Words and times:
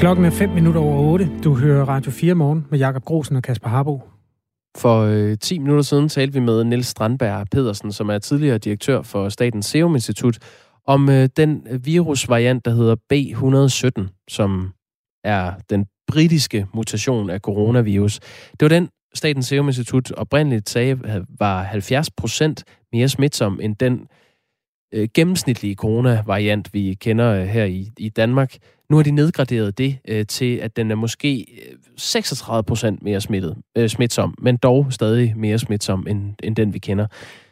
Klokken 0.00 0.24
er 0.24 0.30
5 0.30 0.50
minutter 0.50 0.80
over 0.80 1.12
8. 1.12 1.30
Du 1.44 1.54
hører 1.54 1.84
Radio 1.84 2.10
4 2.10 2.34
morgen 2.34 2.66
med 2.70 2.78
Jakob 2.78 3.04
Grosen 3.04 3.36
og 3.36 3.42
Kasper 3.42 3.68
Harbo. 3.68 4.00
For 4.76 5.00
øh, 5.00 5.38
10 5.38 5.58
minutter 5.58 5.82
siden 5.82 6.08
talte 6.08 6.32
vi 6.32 6.40
med 6.40 6.64
Niels 6.64 6.86
Strandberg 6.86 7.46
Pedersen, 7.50 7.92
som 7.92 8.08
er 8.08 8.18
tidligere 8.18 8.58
direktør 8.58 9.02
for 9.02 9.28
Statens 9.28 9.66
Serum 9.66 9.94
Institut, 9.94 10.38
om 10.86 11.08
øh, 11.08 11.28
den 11.36 11.66
virusvariant, 11.84 12.64
der 12.64 12.70
hedder 12.70 12.96
B117, 13.12 14.24
som 14.28 14.72
er 15.24 15.52
den 15.70 15.86
britiske 16.06 16.66
mutation 16.74 17.30
af 17.30 17.40
coronavirus. 17.40 18.20
Det 18.50 18.62
var 18.62 18.68
den, 18.68 18.88
Statens 19.14 19.46
Serum 19.46 19.68
Institut 19.68 20.12
oprindeligt 20.12 20.68
sagde, 20.68 21.24
var 21.38 21.62
70 21.62 22.10
procent 22.10 22.64
mere 22.92 23.08
smitsom 23.08 23.60
end 23.62 23.76
den 23.76 24.08
øh, 24.96 25.08
gennemsnitlige 25.14 25.74
coronavariant, 25.74 26.74
vi 26.74 26.96
kender 27.00 27.32
øh, 27.32 27.46
her 27.46 27.64
i, 27.64 27.90
i 27.98 28.08
Danmark. 28.08 28.56
Nu 28.90 28.96
har 28.96 29.02
de 29.02 29.10
nedgraderet 29.10 29.78
det 29.78 29.98
øh, 30.08 30.26
til, 30.26 30.56
at 30.56 30.76
den 30.76 30.90
er 30.90 30.94
måske 30.94 31.46
36 31.96 32.58
øh, 32.58 32.64
procent 32.64 33.02
mere 33.02 33.20
smittet, 33.20 33.56
øh, 33.76 33.88
smitsom, 33.88 34.34
men 34.38 34.56
dog 34.56 34.86
stadig 34.90 35.34
mere 35.36 35.58
smitsom 35.58 36.06
end, 36.08 36.34
end 36.42 36.56
den, 36.56 36.74
vi 36.74 36.78
kender. 36.78 37.06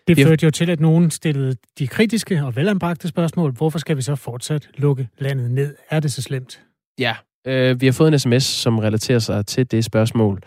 Det 0.08 0.18
førte 0.18 0.44
jo 0.44 0.50
til, 0.50 0.70
at 0.70 0.80
nogen 0.80 1.10
stillede 1.10 1.56
de 1.78 1.86
kritiske 1.86 2.44
og 2.44 2.56
velanbragte 2.56 3.08
spørgsmål. 3.08 3.52
Hvorfor 3.52 3.78
skal 3.78 3.96
vi 3.96 4.02
så 4.02 4.14
fortsat 4.14 4.68
lukke 4.76 5.08
landet 5.18 5.50
ned? 5.50 5.74
Er 5.90 6.00
det 6.00 6.12
så 6.12 6.22
slemt? 6.22 6.60
Ja, 6.98 7.14
øh, 7.46 7.80
vi 7.80 7.86
har 7.86 7.92
fået 7.92 8.12
en 8.12 8.18
sms, 8.18 8.44
som 8.44 8.78
relaterer 8.78 9.18
sig 9.18 9.46
til 9.46 9.70
det 9.70 9.84
spørgsmål. 9.84 10.40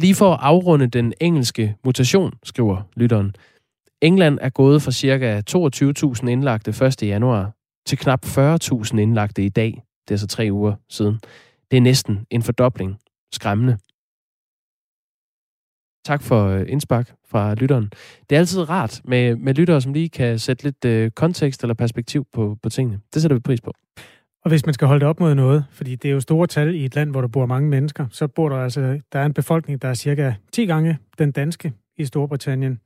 Lige 0.00 0.14
for 0.14 0.32
at 0.32 0.38
afrunde 0.42 0.86
den 0.86 1.12
engelske 1.20 1.76
mutation, 1.84 2.32
skriver 2.44 2.82
lytteren. 2.96 3.34
England 4.06 4.38
er 4.42 4.48
gået 4.48 4.82
fra 4.82 4.92
ca. 4.92 5.42
22.000 6.22 6.28
indlagte 6.28 6.86
1. 6.86 7.02
januar 7.02 7.52
til 7.86 7.98
knap 7.98 8.24
40.000 8.24 8.98
indlagte 8.98 9.44
i 9.44 9.48
dag. 9.48 9.82
Det 10.08 10.14
er 10.14 10.18
så 10.18 10.26
tre 10.26 10.48
uger 10.52 10.74
siden. 10.88 11.18
Det 11.70 11.76
er 11.76 11.80
næsten 11.80 12.26
en 12.30 12.42
fordobling. 12.42 12.96
Skræmmende. 13.32 13.78
Tak 16.04 16.22
for 16.22 16.46
øh, 16.46 16.64
indspark 16.68 17.14
fra 17.28 17.54
lytteren. 17.54 17.90
Det 18.30 18.36
er 18.36 18.40
altid 18.40 18.70
rart 18.70 19.00
med, 19.04 19.36
med 19.36 19.54
lyttere, 19.54 19.80
som 19.80 19.92
lige 19.92 20.08
kan 20.08 20.38
sætte 20.38 20.64
lidt 20.64 20.84
øh, 20.84 21.10
kontekst 21.10 21.62
eller 21.62 21.74
perspektiv 21.74 22.26
på, 22.32 22.56
på 22.62 22.68
tingene. 22.68 23.00
Det 23.14 23.22
sætter 23.22 23.36
vi 23.36 23.40
pris 23.40 23.60
på. 23.60 23.72
Og 24.44 24.48
hvis 24.48 24.66
man 24.66 24.74
skal 24.74 24.86
holde 24.86 25.00
det 25.00 25.08
op 25.08 25.20
mod 25.20 25.34
noget, 25.34 25.64
fordi 25.70 25.96
det 25.96 26.08
er 26.08 26.12
jo 26.12 26.20
store 26.20 26.46
tal 26.46 26.74
i 26.74 26.84
et 26.84 26.94
land, 26.94 27.10
hvor 27.10 27.20
der 27.20 27.28
bor 27.28 27.46
mange 27.46 27.68
mennesker, 27.68 28.06
så 28.10 28.28
bor 28.28 28.48
der 28.48 28.56
altså, 28.56 29.00
der 29.12 29.18
er 29.18 29.26
en 29.26 29.34
befolkning, 29.34 29.82
der 29.82 29.88
er 29.88 29.94
cirka 29.94 30.32
10 30.52 30.66
gange 30.66 30.98
den 31.18 31.32
danske 31.32 31.72
i 31.96 32.04
Storbritannien. 32.04 32.80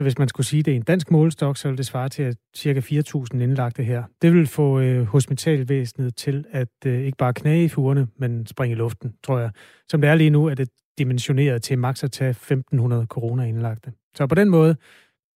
Hvis 0.00 0.18
man 0.18 0.28
skulle 0.28 0.46
sige 0.46 0.62
det 0.62 0.72
i 0.72 0.76
en 0.76 0.82
dansk 0.82 1.10
målestok, 1.10 1.56
så 1.56 1.68
ville 1.68 1.76
det 1.76 1.86
svare 1.86 2.08
til 2.08 2.22
at 2.22 2.36
cirka 2.56 2.80
4.000 2.80 3.42
indlagte 3.42 3.82
her. 3.82 4.02
Det 4.22 4.32
vil 4.32 4.46
få 4.46 4.80
øh, 4.80 5.06
hospitalvæsenet 5.06 6.16
til 6.16 6.44
at 6.50 6.68
øh, 6.86 7.00
ikke 7.00 7.18
bare 7.18 7.34
knage 7.34 7.64
i 7.64 7.68
fugerne, 7.68 8.08
men 8.16 8.46
springe 8.46 8.72
i 8.72 8.78
luften, 8.78 9.14
tror 9.22 9.38
jeg. 9.38 9.50
Som 9.88 10.00
det 10.00 10.10
er 10.10 10.14
lige 10.14 10.30
nu, 10.30 10.46
er 10.46 10.54
det 10.54 10.68
dimensioneret 10.98 11.62
til 11.62 11.78
maks 11.78 12.04
at 12.04 12.12
tage 12.12 12.32
1.500 12.32 13.06
corona-indlagte. 13.06 13.92
Så 14.14 14.26
på 14.26 14.34
den 14.34 14.48
måde 14.48 14.76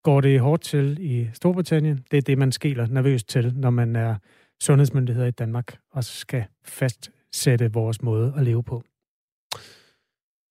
går 0.03 0.21
det 0.21 0.41
hårdt 0.41 0.63
til 0.63 0.99
i 1.01 1.29
Storbritannien. 1.33 2.05
Det 2.11 2.17
er 2.17 2.23
det, 2.23 2.39
man 2.39 2.53
skæler 2.53 2.87
nervøst 2.87 3.29
til, 3.29 3.53
når 3.57 3.71
man 3.71 3.97
er 3.97 4.15
sundhedsmyndigheder 4.63 5.27
i 5.27 5.31
Danmark 5.31 5.77
og 5.93 6.05
skal 6.05 6.45
fastsætte 6.65 7.73
vores 7.73 8.03
måde 8.03 8.35
at 8.37 8.45
leve 8.45 8.63
på. 8.63 8.83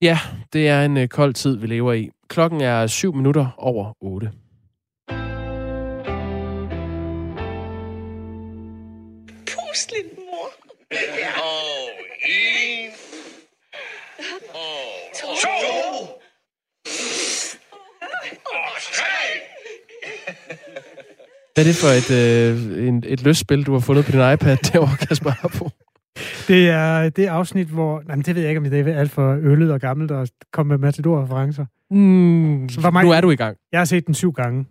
Ja, 0.02 0.17
det 0.53 0.67
er 0.67 0.86
en 0.86 0.98
øh, 0.98 1.08
kold 1.08 1.33
tid, 1.33 1.58
vi 1.58 1.67
lever 1.67 1.94
i. 1.94 2.09
Klokken 2.34 2.62
er 2.62 2.88
7 2.88 3.14
minutter 3.16 3.48
over 3.58 3.94
8. 4.02 4.31
Pust 9.48 9.92
lidt, 9.92 10.17
mor. 10.17 10.50
Og 11.38 11.89
en. 12.30 12.89
Og 14.49 14.82
to. 15.21 15.27
Tre. 15.42 15.49
Hvad 21.54 21.64
er 21.64 21.67
det 21.67 21.76
for 21.76 21.88
et, 21.88 22.11
øh, 22.11 22.88
en, 22.88 23.04
et 23.08 23.23
løsspil, 23.23 23.65
du 23.65 23.73
har 23.73 23.80
fundet 23.80 24.05
på 24.05 24.11
din 24.11 24.33
iPad 24.33 24.58
derovre, 24.58 24.98
Kasper 25.08 25.32
på? 25.58 25.70
Det 26.48 26.70
er 26.70 27.10
det 27.10 27.26
afsnit, 27.26 27.68
hvor... 27.68 28.04
Nej, 28.06 28.16
det 28.16 28.36
ved 28.36 28.42
jeg 28.42 28.50
ikke, 28.50 28.60
om 28.60 28.64
det 28.64 28.88
er 28.88 29.00
alt 29.00 29.12
for 29.12 29.38
øllet 29.42 29.72
og 29.72 29.82
gammelt 29.82 30.12
at 30.12 30.32
komme 30.52 30.70
med 30.70 30.78
Matador-referencer. 30.78 31.66
Mm, 31.92 32.70
så 32.70 32.92
mange, 32.92 33.08
nu 33.08 33.14
er 33.14 33.22
du 33.22 33.32
i 33.32 33.36
gang. 33.36 33.58
Jeg 33.72 33.80
har 33.80 33.86
set 33.86 34.08
den 34.08 34.14
syv 34.14 34.32
gange. 34.32 34.66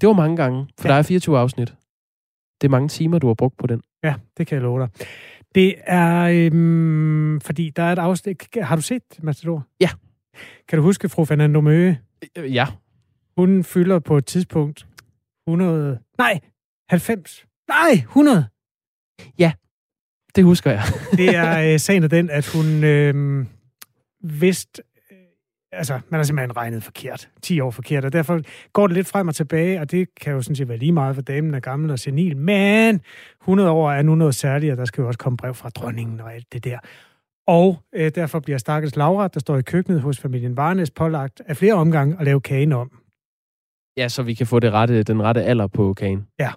Det 0.00 0.06
var 0.06 0.12
mange 0.12 0.36
gange, 0.36 0.66
for 0.80 0.88
ja. 0.88 0.92
der 0.92 0.98
er 0.98 1.02
24 1.02 1.38
afsnit. 1.38 1.74
Det 2.60 2.68
er 2.68 2.70
mange 2.70 2.88
timer, 2.88 3.18
du 3.18 3.26
har 3.26 3.34
brugt 3.34 3.56
på 3.58 3.66
den. 3.66 3.82
Ja, 4.04 4.14
det 4.38 4.46
kan 4.46 4.56
jeg 4.56 4.62
love 4.62 4.80
dig. 4.80 4.88
Det 5.54 5.74
er, 5.86 6.48
øhm, 6.52 7.40
fordi 7.40 7.70
der 7.70 7.82
er 7.82 7.92
et 7.92 7.98
afsnit... 7.98 8.48
Har 8.62 8.76
du 8.76 8.82
set 8.82 9.02
Matador? 9.22 9.66
Ja. 9.80 9.88
Kan 10.68 10.78
du 10.78 10.82
huske 10.82 11.08
fru 11.08 11.24
Fernando 11.24 11.60
Møge? 11.60 12.00
Øh, 12.38 12.54
ja. 12.54 12.66
Hun 13.36 13.64
fylder 13.64 13.98
på 13.98 14.16
et 14.16 14.26
tidspunkt 14.26 14.86
100... 15.46 15.98
Nej, 16.18 16.40
90. 16.88 17.46
Nej, 17.68 17.92
100. 17.92 18.46
Ja, 19.38 19.52
det 20.36 20.44
husker 20.44 20.70
jeg. 20.70 20.82
det 21.18 21.36
er 21.36 21.72
øh, 21.72 21.80
sagen 21.80 22.02
af 22.02 22.10
den, 22.10 22.30
at 22.30 22.46
hun 22.46 22.84
øh, 22.84 23.46
vidste 24.22 24.82
altså, 25.74 26.00
man 26.08 26.18
har 26.18 26.24
simpelthen 26.24 26.56
regnet 26.56 26.82
forkert. 26.82 27.28
10 27.42 27.60
år 27.60 27.70
forkert, 27.70 28.04
og 28.04 28.12
derfor 28.12 28.40
går 28.72 28.86
det 28.86 28.96
lidt 28.96 29.06
frem 29.06 29.28
og 29.28 29.34
tilbage, 29.34 29.80
og 29.80 29.90
det 29.90 30.08
kan 30.20 30.32
jo 30.32 30.42
sådan 30.42 30.56
set 30.56 30.68
være 30.68 30.78
lige 30.78 30.92
meget, 30.92 31.14
for 31.14 31.22
damen 31.22 31.54
er 31.54 31.60
gammel 31.60 31.90
og 31.90 31.98
senil, 31.98 32.36
men 32.36 33.00
100 33.42 33.70
år 33.70 33.92
er 33.92 34.02
nu 34.02 34.14
noget 34.14 34.34
særligt, 34.34 34.72
og 34.72 34.78
der 34.78 34.84
skal 34.84 35.02
jo 35.02 35.06
også 35.06 35.18
komme 35.18 35.36
brev 35.36 35.54
fra 35.54 35.68
dronningen 35.68 36.20
og 36.20 36.34
alt 36.34 36.52
det 36.52 36.64
der. 36.64 36.78
Og 37.46 37.78
øh, 37.94 38.12
derfor 38.14 38.40
bliver 38.40 38.58
stakkels 38.58 38.96
Laura, 38.96 39.28
der 39.28 39.40
står 39.40 39.56
i 39.56 39.62
køkkenet 39.62 40.00
hos 40.00 40.18
familien 40.18 40.56
Varnes, 40.56 40.90
pålagt 40.90 41.42
af 41.46 41.56
flere 41.56 41.74
omgange 41.74 42.16
at 42.18 42.24
lave 42.24 42.40
kagen 42.40 42.72
om. 42.72 42.90
Ja, 43.96 44.08
så 44.08 44.22
vi 44.22 44.34
kan 44.34 44.46
få 44.46 44.60
det 44.60 44.72
rette, 44.72 45.02
den 45.02 45.22
rette 45.22 45.42
alder 45.42 45.66
på 45.66 45.94
kagen. 45.94 46.26
Ja. 46.38 46.52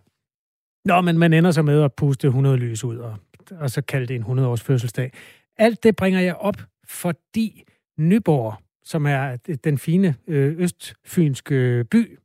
Nå, 0.88 1.02
men 1.02 1.18
man 1.18 1.34
ender 1.34 1.52
så 1.52 1.62
med 1.62 1.81
at 1.81 1.94
puste 1.94 2.28
100 2.28 2.58
lys 2.58 2.84
ud, 2.84 2.98
og, 2.98 3.16
og 3.52 3.70
så 3.70 3.81
kalde 3.81 4.08
det 4.08 4.16
en 4.16 4.24
100-års 4.24 4.62
fødselsdag. 4.62 5.12
Alt 5.58 5.84
det 5.84 5.96
bringer 5.96 6.20
jeg 6.20 6.36
op, 6.36 6.58
fordi 6.86 7.64
Nyborg 7.98 8.56
som 8.88 9.06
er 9.06 9.38
den 9.64 9.78
fine 9.78 10.16
øh, 10.28 10.56
østfynske 10.58 11.86
by, 11.92 12.20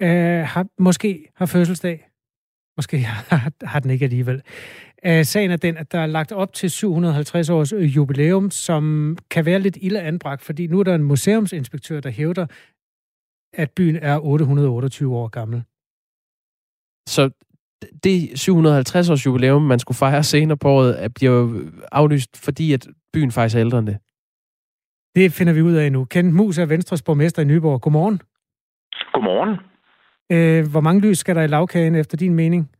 øh, 0.00 0.46
har, 0.46 0.66
måske 0.78 1.28
har 1.34 1.46
fødselsdag. 1.46 2.08
Måske 2.76 2.98
har, 3.30 3.52
har 3.62 3.80
den 3.80 3.90
ikke 3.90 4.04
alligevel. 4.04 4.42
Øh, 5.06 5.24
sagen 5.24 5.50
er 5.50 5.56
den, 5.56 5.76
at 5.76 5.92
der 5.92 5.98
er 5.98 6.06
lagt 6.06 6.32
op 6.32 6.52
til 6.52 6.70
750 6.70 7.50
års 7.50 7.72
øh, 7.72 7.96
jubilæum, 7.96 8.50
som 8.50 9.16
kan 9.30 9.44
være 9.44 9.58
lidt 9.58 9.78
ille 9.80 10.00
anbragt, 10.00 10.42
fordi 10.42 10.66
nu 10.66 10.80
er 10.80 10.84
der 10.84 10.94
en 10.94 11.02
museumsinspektør, 11.02 12.00
der 12.00 12.10
hævder, 12.10 12.46
at 13.52 13.70
byen 13.70 13.96
er 13.96 14.18
828 14.18 15.16
år 15.16 15.28
gammel. 15.28 15.62
Så 17.06 17.30
det 18.04 18.38
750 18.38 19.10
års 19.10 19.26
jubilæum, 19.26 19.62
man 19.62 19.78
skulle 19.78 19.98
fejre 19.98 20.22
senere 20.22 20.58
på 20.58 20.68
året, 20.68 21.14
bliver 21.14 21.60
aflyst, 21.92 22.44
fordi 22.44 22.72
at 22.72 22.86
byen 23.12 23.32
faktisk 23.32 23.56
er 23.56 23.60
ældre 23.60 23.78
end 23.78 23.86
det? 23.86 23.98
Det 25.14 25.32
finder 25.32 25.52
vi 25.52 25.62
ud 25.62 25.74
af 25.74 25.92
nu. 25.92 26.04
Kent 26.04 26.34
Mus 26.34 26.58
er 26.58 26.66
Venstres 26.66 27.02
borgmester 27.02 27.42
i 27.42 27.44
Nyborg. 27.44 27.80
Godmorgen. 27.80 28.20
Godmorgen. 29.12 29.54
Øh, 30.32 30.70
hvor 30.72 30.80
mange 30.80 31.00
lys 31.00 31.18
skal 31.18 31.36
der 31.36 31.42
i 31.42 31.46
lavkagen 31.46 31.94
efter 31.94 32.16
din 32.16 32.34
mening? 32.34 32.70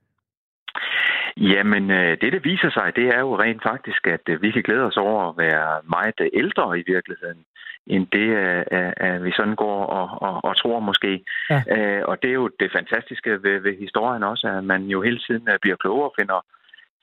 Jamen, 1.36 1.90
øh, 1.90 2.20
det 2.20 2.32
der 2.32 2.40
viser 2.50 2.70
sig, 2.70 2.92
det 2.96 3.06
er 3.08 3.20
jo 3.20 3.38
rent 3.38 3.62
faktisk, 3.62 4.06
at 4.06 4.24
øh, 4.28 4.42
vi 4.42 4.50
kan 4.50 4.62
glæde 4.62 4.84
os 4.90 4.96
over 4.96 5.28
at 5.28 5.34
være 5.38 5.80
meget 5.96 6.20
ældre 6.34 6.78
i 6.78 6.84
virkeligheden, 6.86 7.40
end 7.86 8.06
det, 8.12 8.28
at 9.06 9.24
vi 9.24 9.32
sådan 9.36 9.54
går 9.54 9.86
og, 9.86 10.08
og, 10.28 10.44
og 10.44 10.56
tror 10.56 10.80
måske. 10.80 11.24
Ja. 11.50 11.62
Og 12.04 12.22
det 12.22 12.30
er 12.30 12.34
jo 12.42 12.50
det 12.60 12.70
fantastiske 12.76 13.30
ved, 13.42 13.58
ved 13.60 13.78
historien 13.78 14.22
også, 14.22 14.46
at 14.48 14.64
man 14.64 14.82
jo 14.82 15.02
hele 15.02 15.18
tiden 15.26 15.48
bliver 15.62 15.76
klogere 15.76 16.08
og 16.10 16.14
finder, 16.20 16.40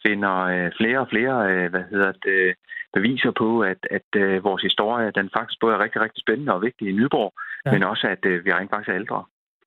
finder 0.07 0.35
flere 0.79 0.99
og 0.99 1.07
flere, 1.13 1.67
hvad 1.69 1.83
hedder 1.91 2.11
det, 2.11 2.55
beviser 2.93 3.31
på, 3.41 3.49
at, 3.71 3.81
at 3.97 4.09
uh, 4.23 4.43
vores 4.43 4.63
historie, 4.69 5.11
den 5.19 5.29
faktisk 5.37 5.57
både 5.61 5.73
er 5.75 5.83
rigtig, 5.83 6.01
rigtig 6.01 6.21
spændende 6.25 6.53
og 6.53 6.61
vigtig 6.61 6.85
i 6.89 6.91
Nyborg, 6.91 7.33
ja. 7.65 7.71
men 7.71 7.83
også, 7.83 8.05
at 8.07 8.21
uh, 8.25 8.45
vi 8.45 8.49
rent 8.51 8.71
faktisk 8.71 8.89
er 8.89 8.95
ældre. 9.01 9.23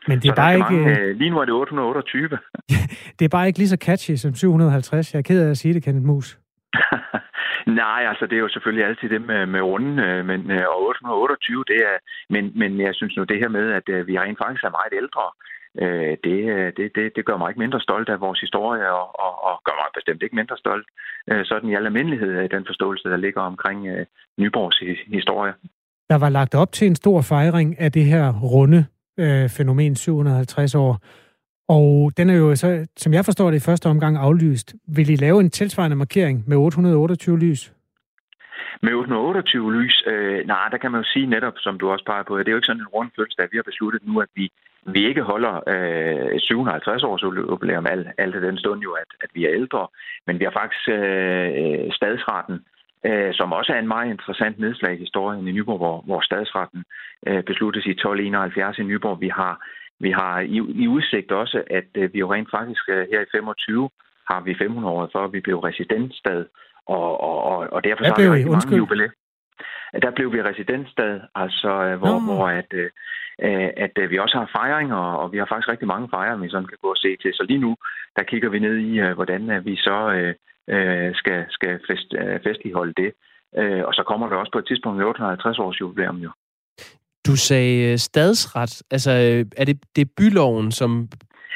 Men 0.09 0.19
det 0.23 0.29
er 0.31 0.35
bare 0.35 0.55
ikke... 0.61 0.79
Mange, 0.81 1.11
uh, 1.11 1.17
lige 1.21 1.31
nu 1.31 1.39
er 1.39 1.45
det 1.45 1.55
828. 1.55 2.39
det 3.19 3.25
er 3.25 3.29
bare 3.29 3.47
ikke 3.47 3.59
lige 3.59 3.69
så 3.69 3.81
catchy 3.87 4.15
som 4.17 4.35
750. 4.35 5.15
Jeg 5.15 5.19
er 5.19 5.23
ked 5.23 5.47
af 5.47 5.51
at 5.51 5.59
sige 5.59 5.75
det, 5.75 5.83
Kenneth 5.85 6.07
Mus. 6.07 6.39
Nej, 7.67 8.03
altså 8.11 8.25
det 8.27 8.37
er 8.37 8.45
jo 8.47 8.49
selvfølgelig 8.49 8.87
altid 8.87 9.09
det 9.09 9.23
med, 9.27 9.47
med 9.47 9.61
runden, 9.61 9.99
øh, 9.99 10.27
men, 10.27 10.51
øh, 10.51 10.65
og 10.73 10.79
828, 10.89 11.65
det 11.69 11.79
er, 11.91 11.97
men, 12.31 12.53
men 12.61 12.81
jeg 12.81 12.95
synes 12.95 13.17
nu 13.17 13.25
det 13.25 13.39
her 13.39 13.49
med, 13.49 13.67
at 13.79 13.89
øh, 13.89 14.07
vi 14.07 14.19
rent 14.19 14.39
faktisk 14.43 14.65
er 14.65 14.77
meget 14.79 14.95
ældre, 15.03 15.25
det, 16.25 16.39
det, 16.77 16.87
det, 16.97 17.13
det 17.17 17.25
gør 17.27 17.37
mig 17.37 17.49
ikke 17.49 17.65
mindre 17.65 17.81
stolt 17.81 18.09
af 18.09 18.21
vores 18.21 18.41
historie, 18.41 18.93
og, 18.93 19.07
og, 19.25 19.33
og 19.45 19.55
gør 19.65 19.77
mig 19.81 19.89
bestemt 19.95 20.23
ikke 20.23 20.37
mindre 20.37 20.57
stolt, 20.57 20.87
sådan 21.45 21.69
i 21.71 21.75
al 21.75 21.87
almindelighed 21.87 22.33
af 22.39 22.51
den 22.51 22.65
forståelse, 22.67 23.09
der 23.09 23.17
ligger 23.17 23.41
omkring 23.41 23.81
Nyborgs 24.39 24.79
historie. 25.19 25.53
Der 26.11 26.19
var 26.19 26.29
lagt 26.29 26.55
op 26.55 26.73
til 26.73 26.87
en 26.87 26.95
stor 26.95 27.21
fejring 27.23 27.81
af 27.81 27.93
det 27.93 28.05
her 28.05 28.33
runde 28.55 28.87
øh, 29.19 29.49
fænomen 29.49 29.97
750 29.97 30.75
år, 30.75 30.99
og 31.69 32.13
den 32.17 32.31
er 32.31 32.35
jo 32.35 32.57
så, 32.57 32.87
som 32.97 33.13
jeg 33.13 33.25
forstår 33.25 33.51
det, 33.51 33.57
i 33.57 33.67
første 33.71 33.87
omgang 33.87 34.17
aflyst. 34.17 34.75
Vil 34.97 35.11
I 35.11 35.17
lave 35.17 35.41
en 35.41 35.51
tilsvarende 35.51 35.97
markering 35.97 36.45
med 36.47 36.57
828 36.57 37.39
lys? 37.39 37.73
Med 38.83 38.93
828 38.93 39.73
lys, 39.73 40.03
øh, 40.07 40.47
nej, 40.47 40.69
der 40.71 40.79
kan 40.79 40.93
man 40.93 41.01
jo 41.01 41.09
sige 41.13 41.27
netop, 41.27 41.55
som 41.57 41.79
du 41.79 41.91
også 41.91 42.05
peger 42.05 42.23
på, 42.23 42.35
at 42.35 42.47
det 42.47 42.51
er 42.51 42.53
jo 42.53 42.59
ikke 42.59 42.67
sådan 42.67 42.81
en 42.81 42.95
rund 42.97 43.11
fødselsdag. 43.17 43.49
Vi 43.53 43.59
har 43.59 43.71
besluttet 43.71 44.03
nu, 44.07 44.21
at 44.21 44.29
vi, 44.35 44.51
vi 44.87 45.07
ikke 45.07 45.23
holder 45.23 45.55
øh, 45.73 46.41
750 46.41 47.03
års 47.03 47.23
jubilæum, 47.23 47.87
alt, 47.87 48.09
alt 48.19 48.35
den 48.35 48.59
stund 48.59 48.81
jo, 48.83 48.93
at, 48.93 49.11
at 49.21 49.31
vi 49.35 49.45
er 49.45 49.53
ældre. 49.53 49.87
Men 50.27 50.39
vi 50.39 50.45
har 50.45 50.55
faktisk 50.61 50.89
øh, 50.89 51.93
stadsretten, 51.99 52.57
øh, 53.09 53.35
som 53.35 53.53
også 53.53 53.73
er 53.73 53.79
en 53.79 53.93
meget 53.95 54.11
interessant 54.11 54.59
nedslag 54.59 54.95
i 54.95 55.05
historien 55.05 55.49
i 55.49 55.53
Nyborg, 55.53 55.79
hvor, 55.79 55.97
hvor 56.07 56.21
stadsretten 56.21 56.85
øh, 57.27 57.43
besluttes 57.43 57.87
i 57.87 57.91
1271 57.91 58.79
i 58.79 58.83
Nyborg. 58.83 59.21
Vi 59.21 59.29
har, 59.29 59.55
vi 60.01 60.11
har 60.11 60.41
i, 60.41 60.57
i 60.83 60.89
udsigt 60.89 61.33
også, 61.33 61.63
at 61.71 61.91
øh, 61.95 62.13
vi 62.13 62.19
jo 62.19 62.33
rent 62.33 62.51
faktisk 62.51 62.85
øh, 62.89 63.07
her 63.13 63.21
i 63.21 63.31
25 63.33 63.91
har 64.31 64.41
vi 64.41 64.55
500 64.59 64.95
år 64.95 65.11
før 65.13 65.27
vi 65.27 65.41
blev 65.41 65.59
residensstad, 65.59 66.45
og, 66.87 67.21
og, 67.21 67.43
og, 67.43 67.59
og 67.73 67.85
derfor 67.85 68.03
Hvad 68.03 68.13
så 68.17 68.23
har 68.23 68.23
vi 68.23 68.27
I? 68.27 68.45
rigtig 68.45 68.51
mange 68.51 68.77
jubilæer. 68.77 69.11
Der 70.03 70.11
blev 70.11 70.33
vi 70.33 70.43
residensstad, 70.43 71.21
altså 71.35 71.71
øh, 71.87 71.99
hvor, 71.99 72.17
hvor 72.27 72.49
at, 72.49 72.71
øh, 72.73 72.91
øh, 73.47 73.71
at 73.77 73.95
øh, 73.99 74.11
vi 74.11 74.19
også 74.19 74.37
har 74.39 74.51
fejringer, 74.59 74.97
og 74.97 75.33
vi 75.33 75.39
har 75.39 75.47
faktisk 75.47 75.69
rigtig 75.69 75.89
mange 75.89 76.09
fejringer, 76.15 76.45
vi 76.45 76.51
sådan 76.51 76.67
kan 76.67 76.79
gå 76.83 76.91
og 76.91 76.97
se 76.97 77.17
til. 77.17 77.35
Så 77.35 77.43
lige 77.49 77.65
nu, 77.67 77.77
der 78.17 78.23
kigger 78.23 78.49
vi 78.49 78.59
ned 78.59 78.77
i, 78.77 79.01
hvordan 79.19 79.65
vi 79.65 79.77
så 79.77 79.99
øh, 80.69 81.15
skal, 81.15 81.47
skal 81.51 81.81
fest, 81.87 82.15
festligholde 82.45 82.95
det. 83.03 83.13
Og 83.87 83.95
så 83.95 84.03
kommer 84.07 84.29
der 84.29 84.37
også 84.37 84.53
på 84.53 84.59
et 84.59 84.67
tidspunkt 84.67 85.03
850 85.03 85.59
års 85.59 85.81
jubilæum 85.81 86.17
jo. 86.17 86.31
Du 87.27 87.37
sagde 87.37 87.93
øh, 87.93 87.99
stadsret. 87.99 88.83
Altså, 88.91 89.11
øh, 89.11 89.45
er 89.57 89.65
det, 89.65 89.77
det 89.97 90.03
er 90.03 90.11
byloven, 90.17 90.73
som 90.73 91.09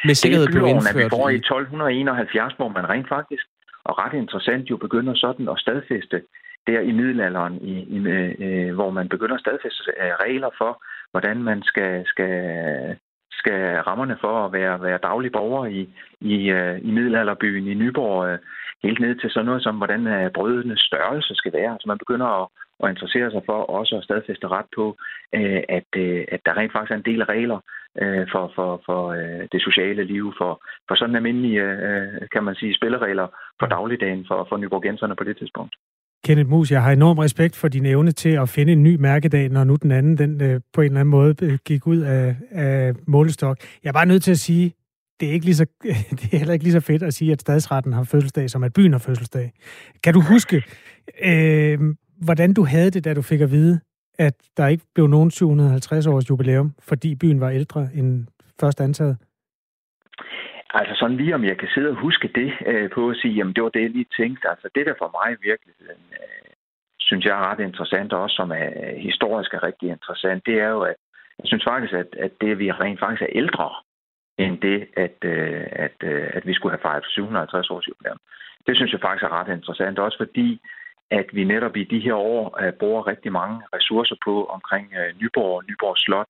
med 0.05 0.15
sikkerhed 0.15 0.47
det 0.47 0.51
er 0.51 0.53
blev 0.53 0.63
byloven, 0.65 0.87
at 0.91 0.97
vi 0.97 1.03
indført? 1.03 1.19
får 1.21 1.29
i 1.29 1.35
i- 1.35 1.37
1271, 1.37 2.53
hvor 2.57 2.69
man 2.69 2.89
rent 2.89 3.09
faktisk, 3.09 3.45
og 3.85 3.99
ret 3.99 4.15
interessant 4.19 4.71
jo 4.71 4.77
begynder 4.77 5.15
sådan 5.15 5.49
at 5.49 5.59
stadfæste 5.59 6.23
der 6.67 6.81
i 6.81 6.93
middelalderen, 6.93 7.55
i, 7.63 7.75
i, 7.97 7.99
øh, 7.99 8.75
hvor 8.75 8.91
man 8.91 9.09
begynder 9.09 9.35
at 9.35 9.41
stadfæste 9.41 9.83
øh, 10.03 10.13
regler 10.25 10.51
for, 10.59 10.83
hvordan 11.11 11.43
man 11.43 11.63
skal, 11.63 12.03
skal, 12.07 12.35
skal 13.33 13.61
rammerne 13.89 14.17
for 14.21 14.45
at 14.47 14.53
være, 14.53 14.83
være 14.83 14.99
daglig 15.03 15.33
borger 15.33 15.67
i, 15.67 15.89
i, 16.21 16.51
øh, 16.51 16.79
i 16.83 16.91
middelalderbyen 16.91 17.67
i 17.67 17.75
Nyborg, 17.75 18.29
øh, 18.29 18.39
helt 18.83 19.01
ned 19.01 19.15
til 19.21 19.31
sådan 19.31 19.47
noget 19.47 19.63
som, 19.63 19.77
hvordan 19.77 20.07
øh, 20.07 20.31
brødenes 20.31 20.81
størrelse 20.81 21.35
skal 21.35 21.53
være. 21.53 21.77
Så 21.81 21.85
man 21.89 21.99
begynder 21.99 22.27
at, 22.43 22.49
og 22.83 22.91
interessere 22.91 23.31
sig 23.31 23.43
for 23.47 23.59
også 23.79 23.97
at 23.97 24.05
stadfæste 24.05 24.49
ret 24.49 24.69
på, 24.77 24.97
øh, 25.35 25.63
at, 25.69 25.89
øh, 25.97 26.25
at 26.35 26.41
der 26.47 26.57
rent 26.57 26.73
faktisk 26.73 26.93
er 26.93 27.01
en 27.01 27.11
del 27.11 27.23
regler 27.25 27.61
øh, 28.03 28.27
for, 28.33 28.53
for, 28.57 28.83
for 28.87 29.01
øh, 29.19 29.43
det 29.53 29.63
sociale 29.63 30.05
liv, 30.05 30.33
for, 30.39 30.53
for 30.89 30.95
sådan 30.95 31.17
almindelige, 31.17 31.63
øh, 31.63 32.29
kan 32.33 32.45
man 32.45 32.55
sige, 32.55 32.75
spilleregler 32.75 33.27
for 33.61 33.67
dagligdagen 33.67 34.25
for, 34.29 34.47
for 34.49 34.57
nyborgenserne 34.57 35.17
på 35.17 35.25
det 35.25 35.37
tidspunkt. 35.37 35.75
Kenneth 36.25 36.51
Mus, 36.51 36.71
jeg 36.71 36.83
har 36.83 36.93
enorm 36.93 37.19
respekt 37.19 37.57
for 37.57 37.69
din 37.69 37.87
evne 37.87 38.11
til 38.11 38.29
at 38.29 38.49
finde 38.49 38.73
en 38.73 38.83
ny 38.83 38.97
mærkedag, 38.97 39.49
når 39.49 39.65
nu 39.65 39.77
den 39.77 39.93
anden 39.93 40.19
den, 40.19 40.43
øh, 40.43 40.61
på 40.73 40.81
en 40.81 40.87
eller 40.87 41.01
anden 41.01 41.11
måde 41.11 41.35
øh, 41.43 41.59
gik 41.65 41.87
ud 41.87 41.99
af, 41.99 42.37
af 42.51 42.93
målestok. 43.07 43.57
Jeg 43.83 43.89
er 43.89 43.93
bare 43.93 44.07
nødt 44.07 44.23
til 44.23 44.31
at 44.31 44.39
sige, 44.39 44.75
det 45.21 45.29
er, 45.29 45.33
ikke 45.33 45.47
lige 45.47 45.55
så, 45.55 45.67
det 46.21 46.35
er 46.35 46.39
heller 46.39 46.53
ikke 46.53 46.65
lige 46.65 46.73
så 46.73 46.81
fedt 46.81 47.03
at 47.03 47.15
sige, 47.15 47.33
at 47.33 47.41
stadsretten 47.41 47.93
har 47.93 48.05
fødselsdag, 48.05 48.51
som 48.51 48.65
at 48.65 48.73
byen 48.73 48.93
har 48.93 48.99
fødselsdag. 48.99 49.53
Kan 50.05 50.15
du 50.15 50.21
huske, 50.21 50.63
øh, 51.25 51.79
hvordan 52.25 52.55
du 52.55 52.65
havde 52.65 52.91
det, 52.91 53.05
da 53.05 53.15
du 53.15 53.23
fik 53.23 53.41
at 53.41 53.51
vide, 53.51 53.81
at 54.19 54.35
der 54.57 54.67
ikke 54.67 54.85
blev 54.95 55.07
nogen 55.07 55.31
750 55.31 56.07
års 56.07 56.31
jubilæum, 56.31 56.75
fordi 56.89 57.15
byen 57.15 57.41
var 57.41 57.51
ældre 57.51 57.89
end 57.95 58.27
først 58.61 58.81
antaget? 58.81 59.17
Altså 60.75 60.95
sådan 60.95 61.17
lige 61.17 61.35
om 61.35 61.45
jeg 61.45 61.59
kan 61.59 61.69
sidde 61.75 61.89
og 61.89 62.01
huske 62.07 62.29
det 62.35 62.53
øh, 62.67 62.91
på 62.91 63.11
at 63.11 63.17
sige, 63.17 63.35
jamen 63.35 63.55
det 63.55 63.63
var 63.63 63.69
det, 63.69 63.83
jeg 63.83 63.91
lige 63.91 64.15
tænkte. 64.21 64.49
Altså 64.51 64.69
det 64.75 64.87
der 64.87 64.95
for 64.99 65.11
mig 65.19 65.37
virkelig, 65.43 65.75
øh, 65.81 65.97
synes 66.99 67.25
jeg 67.25 67.35
er 67.39 67.51
ret 67.51 67.61
interessant, 67.61 68.13
og 68.13 68.23
også 68.23 68.37
som 68.37 68.51
er 68.51 68.99
historisk 69.09 69.55
er 69.55 69.63
rigtig 69.63 69.89
interessant, 69.89 70.47
det 70.47 70.61
er 70.61 70.69
jo, 70.69 70.81
at 70.81 70.99
jeg 71.39 71.47
synes 71.47 71.65
faktisk, 71.69 71.93
at, 71.93 72.11
at 72.27 72.33
det, 72.41 72.51
at 72.51 72.59
vi 72.59 72.73
rent 72.73 73.01
faktisk 73.01 73.23
er 73.23 73.37
ældre, 73.43 73.69
end 74.39 74.55
det, 74.69 74.79
at, 75.05 75.17
øh, 75.25 75.67
at, 75.87 75.97
øh, 76.03 76.31
at 76.37 76.47
vi 76.47 76.55
skulle 76.55 76.73
have 76.73 76.87
fejret 76.87 77.05
750 77.09 77.71
års 77.71 77.89
jubilæum. 77.89 78.21
Det 78.67 78.77
synes 78.77 78.93
jeg 78.93 79.01
faktisk 79.01 79.25
er 79.25 79.37
ret 79.39 79.51
interessant, 79.57 79.99
også 79.99 80.19
fordi, 80.25 80.61
at 81.11 81.27
vi 81.33 81.45
netop 81.45 81.77
i 81.77 81.85
de 81.85 82.01
her 82.01 82.15
år 82.15 82.59
uh, 82.63 82.73
bruger 82.73 83.07
rigtig 83.07 83.33
mange 83.33 83.61
ressourcer 83.75 84.17
på 84.25 84.45
omkring 84.45 84.87
uh, 84.87 85.21
Nyborg, 85.21 85.65
Nyborg 85.69 85.99
Slot, 85.99 86.27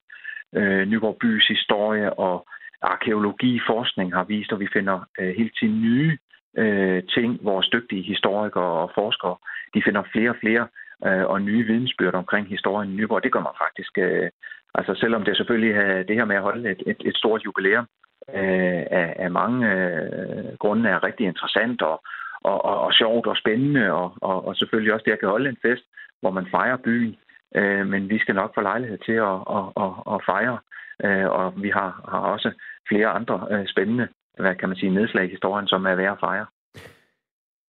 uh, 0.57 0.83
Nyborg 0.91 1.17
bys 1.21 1.47
historie 1.47 2.13
og 2.13 2.47
arkeologi, 2.81 3.59
forskning 3.67 4.13
har 4.13 4.23
vist, 4.23 4.51
og 4.51 4.59
vi 4.59 4.67
finder 4.73 4.97
uh, 5.19 5.27
hele 5.27 5.51
tiden 5.59 5.81
nye 5.81 6.17
øh, 6.57 7.03
ting. 7.03 7.39
Vores 7.43 7.67
dygtige 7.67 8.01
historikere 8.01 8.63
og 8.83 8.91
forskere, 8.95 9.35
de 9.73 9.81
finder 9.85 10.03
flere 10.11 10.29
og 10.29 10.35
flere 10.39 10.67
øh, 11.05 11.25
og 11.25 11.41
nye 11.41 11.63
vidensbyrd 11.65 12.13
omkring 12.13 12.47
historien 12.47 12.91
i 12.91 12.95
Nyborg. 12.95 13.23
Det 13.23 13.31
gør 13.31 13.39
man 13.39 13.61
faktisk, 13.63 13.97
øh, 13.97 14.29
altså 14.75 14.95
selvom 14.95 15.23
det 15.23 15.37
selvfølgelig 15.37 15.71
er 15.71 16.03
det 16.03 16.15
her 16.15 16.25
med 16.25 16.35
at 16.35 16.41
holde 16.41 16.71
et, 16.71 16.83
et, 16.87 16.97
et 17.05 17.15
stort 17.15 17.45
jubilæum 17.45 17.87
øh, 18.29 18.83
af, 19.01 19.15
af 19.19 19.31
mange 19.31 19.71
øh, 19.73 20.57
grunde 20.59 20.89
er 20.89 21.03
rigtig 21.03 21.25
interessant 21.27 21.81
og, 21.81 22.03
og, 22.43 22.65
og, 22.65 22.79
og 22.85 22.93
sjovt 22.93 23.27
og 23.27 23.37
spændende, 23.37 23.91
og, 23.91 24.13
og, 24.21 24.45
og 24.47 24.55
selvfølgelig 24.55 24.93
også 24.93 25.03
det 25.05 25.11
at 25.11 25.19
kan 25.19 25.29
holde 25.29 25.49
en 25.49 25.63
fest, 25.65 25.83
hvor 26.21 26.31
man 26.31 26.47
fejrer 26.51 26.77
byen. 26.77 27.15
Øh, 27.55 27.87
men 27.87 28.09
vi 28.09 28.19
skal 28.19 28.35
nok 28.35 28.51
få 28.55 28.61
lejlighed 28.61 28.97
til 28.97 29.17
at, 29.31 29.37
at, 29.57 29.65
at, 29.83 29.91
at 30.13 30.19
fejre, 30.29 30.57
øh, 31.05 31.27
og 31.29 31.63
vi 31.63 31.69
har, 31.69 31.89
har 32.11 32.19
også 32.19 32.51
flere 32.89 33.07
andre 33.07 33.47
øh, 33.51 33.67
spændende 33.67 34.07
hvad 34.39 34.55
kan 34.55 34.69
man 34.69 34.77
sige, 34.77 34.93
nedslag 34.93 35.25
i 35.25 35.29
historien, 35.29 35.67
som 35.67 35.85
er 35.85 35.95
værd 35.95 36.11
at 36.11 36.19
fejre. 36.19 36.45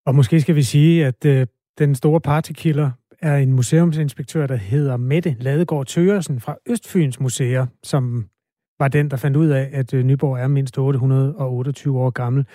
Og 0.07 0.15
måske 0.15 0.41
skal 0.41 0.55
vi 0.55 0.63
sige, 0.63 1.07
at 1.07 1.27
øh, 1.27 1.47
den 1.79 1.95
store 1.95 2.21
partykiller 2.21 2.91
er 3.23 3.37
en 3.37 3.53
museumsinspektør, 3.53 4.47
der 4.47 4.57
hedder 4.57 4.97
Mette 4.97 5.37
Ladegaard 5.41 5.87
Tøresen 5.87 6.41
fra 6.41 6.57
Østfyns 6.71 7.21
Museer, 7.21 7.67
som 7.83 8.27
var 8.79 8.89
den, 8.89 9.11
der 9.11 9.17
fandt 9.17 9.37
ud 9.37 9.49
af, 9.49 9.69
at 9.73 9.95
øh, 9.95 10.05
Nyborg 10.05 10.39
er 10.39 10.49
mindst 10.49 10.79
828 10.79 11.99
år 11.99 12.11
gammel. 12.11 12.47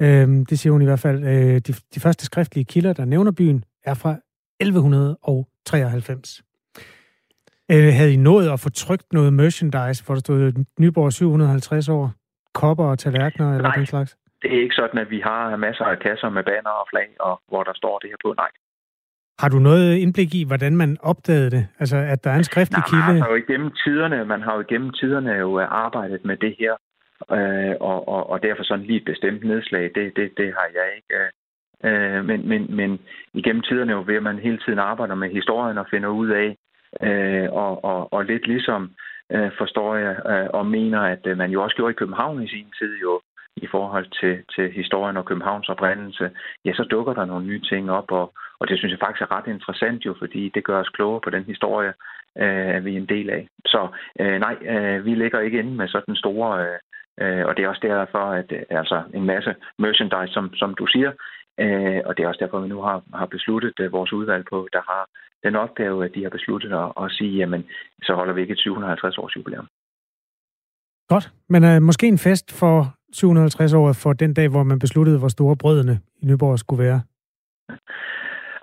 Øh, 0.00 0.28
det 0.50 0.58
siger 0.58 0.72
hun 0.72 0.82
i 0.82 0.84
hvert 0.84 1.00
fald. 1.00 1.24
Øh, 1.24 1.54
de, 1.66 1.72
de 1.94 2.00
første 2.00 2.24
skriftlige 2.26 2.64
kilder, 2.64 2.92
der 2.92 3.04
nævner 3.04 3.32
byen, 3.32 3.64
er 3.84 3.94
fra 3.94 4.16
1193. 4.60 6.42
Øh, 7.70 7.92
havde 7.98 8.12
I 8.12 8.16
nået 8.16 8.48
at 8.50 8.60
få 8.60 8.70
trykt 8.70 9.12
noget 9.12 9.32
merchandise, 9.32 10.04
hvor 10.04 10.14
der 10.14 10.20
stod 10.20 10.52
Nyborg 10.80 11.12
750 11.12 11.88
år? 11.88 12.12
Kopper 12.54 12.84
og 12.84 12.98
tallerkener 12.98 13.48
eller 13.50 13.62
Nej. 13.68 13.76
den 13.76 13.86
slags? 13.86 14.16
Det 14.42 14.54
er 14.56 14.60
ikke 14.62 14.74
sådan, 14.74 14.98
at 15.00 15.10
vi 15.10 15.20
har 15.20 15.56
masser 15.56 15.84
af 15.84 15.98
kasser 15.98 16.28
med 16.30 16.44
banner 16.44 16.70
og 16.70 16.86
flag, 16.90 17.08
og 17.20 17.40
hvor 17.48 17.62
der 17.62 17.72
står 17.74 17.98
det 17.98 18.10
her 18.10 18.16
på. 18.24 18.34
Nej. 18.36 18.50
Har 19.42 19.48
du 19.48 19.58
noget 19.58 19.96
indblik 19.96 20.34
i, 20.34 20.44
hvordan 20.44 20.76
man 20.76 20.96
opdagede 21.00 21.50
det? 21.50 21.66
Altså, 21.78 21.96
at 21.96 22.24
der 22.24 22.30
er 22.30 22.36
en 22.36 22.44
skriftlig 22.52 22.78
Nej, 22.78 22.86
man 22.98 23.06
kilde? 23.06 23.20
har 23.22 23.28
jo 23.30 23.36
igennem 23.44 23.70
tiderne, 23.84 24.24
man 24.24 24.42
har 24.42 24.54
jo 24.54 24.60
igennem 24.60 24.90
tiderne 24.90 25.32
jo 25.32 25.60
arbejdet 25.60 26.24
med 26.24 26.36
det 26.36 26.54
her, 26.58 26.72
øh, 27.32 27.74
og, 27.80 28.08
og, 28.08 28.30
og 28.30 28.42
derfor 28.42 28.62
sådan 28.62 28.84
lige 28.84 28.96
et 28.96 29.04
bestemt 29.04 29.44
nedslag, 29.44 29.82
det, 29.94 30.16
det, 30.16 30.32
det 30.36 30.54
har 30.58 30.68
jeg 30.74 30.86
ikke. 30.96 31.14
Øh, 31.20 31.30
øh, 31.84 32.24
men, 32.24 32.48
men, 32.48 32.76
men 32.76 33.00
igennem 33.34 33.62
tiderne 33.62 33.92
jo 33.92 34.04
ved, 34.06 34.16
at 34.16 34.22
man 34.22 34.38
hele 34.38 34.58
tiden 34.58 34.78
arbejder 34.78 35.14
med 35.14 35.30
historien 35.30 35.78
og 35.78 35.86
finder 35.90 36.08
ud 36.08 36.28
af, 36.28 36.56
øh, 37.02 37.52
og, 37.52 37.84
og, 37.84 38.12
og 38.12 38.24
lidt 38.24 38.46
ligesom 38.46 38.90
øh, 39.32 39.50
forstår 39.58 39.96
jeg 39.96 40.16
øh, 40.26 40.48
og 40.52 40.66
mener, 40.66 41.00
at 41.00 41.26
øh, 41.26 41.38
man 41.38 41.50
jo 41.50 41.62
også 41.62 41.76
gjorde 41.76 41.90
i 41.90 42.00
København 42.00 42.42
i 42.42 42.48
sin 42.48 42.72
tid 42.78 42.98
jo, 43.02 43.20
i 43.56 43.66
forhold 43.66 44.06
til, 44.20 44.44
til 44.54 44.72
historien 44.72 45.16
og 45.16 45.24
Københavns 45.24 45.68
oprindelse, 45.68 46.30
ja, 46.64 46.72
så 46.72 46.84
dukker 46.84 47.12
der 47.12 47.24
nogle 47.24 47.46
nye 47.46 47.60
ting 47.60 47.90
op, 47.90 48.10
og, 48.10 48.32
og 48.58 48.68
det 48.68 48.78
synes 48.78 48.92
jeg 48.92 48.98
faktisk 48.98 49.22
er 49.22 49.32
ret 49.36 49.46
interessant 49.46 50.06
jo, 50.06 50.14
fordi 50.18 50.48
det 50.54 50.64
gør 50.64 50.80
os 50.80 50.88
klogere 50.88 51.20
på 51.20 51.30
den 51.30 51.44
historie, 51.44 51.92
øh, 52.38 52.68
er 52.76 52.80
vi 52.80 52.96
en 52.96 53.06
del 53.06 53.30
af. 53.30 53.48
Så 53.66 53.88
øh, 54.20 54.40
nej, 54.40 54.56
øh, 54.74 55.04
vi 55.04 55.14
ligger 55.14 55.40
ikke 55.40 55.58
inde 55.58 55.74
med 55.76 55.88
sådan 55.88 56.16
store, 56.16 56.62
øh, 56.62 56.78
øh, 57.22 57.46
og 57.46 57.56
det 57.56 57.64
er 57.64 57.68
også 57.68 57.86
derfor, 57.92 58.24
at 58.40 58.52
øh, 58.52 58.62
altså 58.70 59.02
en 59.14 59.24
masse 59.24 59.54
merchandise, 59.78 60.32
som, 60.32 60.54
som 60.54 60.74
du 60.74 60.86
siger, 60.86 61.12
øh, 61.60 62.00
og 62.06 62.16
det 62.16 62.22
er 62.22 62.28
også 62.28 62.44
derfor, 62.44 62.60
vi 62.60 62.68
nu 62.68 62.80
har, 62.82 63.02
har 63.14 63.26
besluttet 63.26 63.74
øh, 63.80 63.92
vores 63.92 64.12
udvalg 64.12 64.44
på, 64.50 64.68
der 64.72 64.82
har 64.90 65.02
den 65.44 65.56
opgave, 65.56 66.04
at 66.04 66.14
de 66.14 66.22
har 66.22 66.30
besluttet 66.30 66.72
at, 66.72 66.92
at 67.02 67.10
sige, 67.10 67.36
jamen, 67.36 67.64
så 68.02 68.14
holder 68.14 68.34
vi 68.34 68.40
ikke 68.40 68.52
et 68.52 68.60
750 68.60 69.18
års 69.18 69.36
jubilæum. 69.36 69.68
Godt, 71.08 71.30
men 71.48 71.64
øh, 71.64 71.82
måske 71.82 72.06
en 72.06 72.18
fest 72.18 72.58
for 72.60 72.76
750 73.12 73.74
år 73.74 73.92
for 73.92 74.12
den 74.12 74.34
dag, 74.34 74.48
hvor 74.48 74.62
man 74.62 74.78
besluttede, 74.78 75.18
hvor 75.18 75.28
store 75.28 75.56
brødene 75.56 76.00
i 76.22 76.26
Nyborg 76.26 76.58
skulle 76.58 76.84
være. 76.84 77.00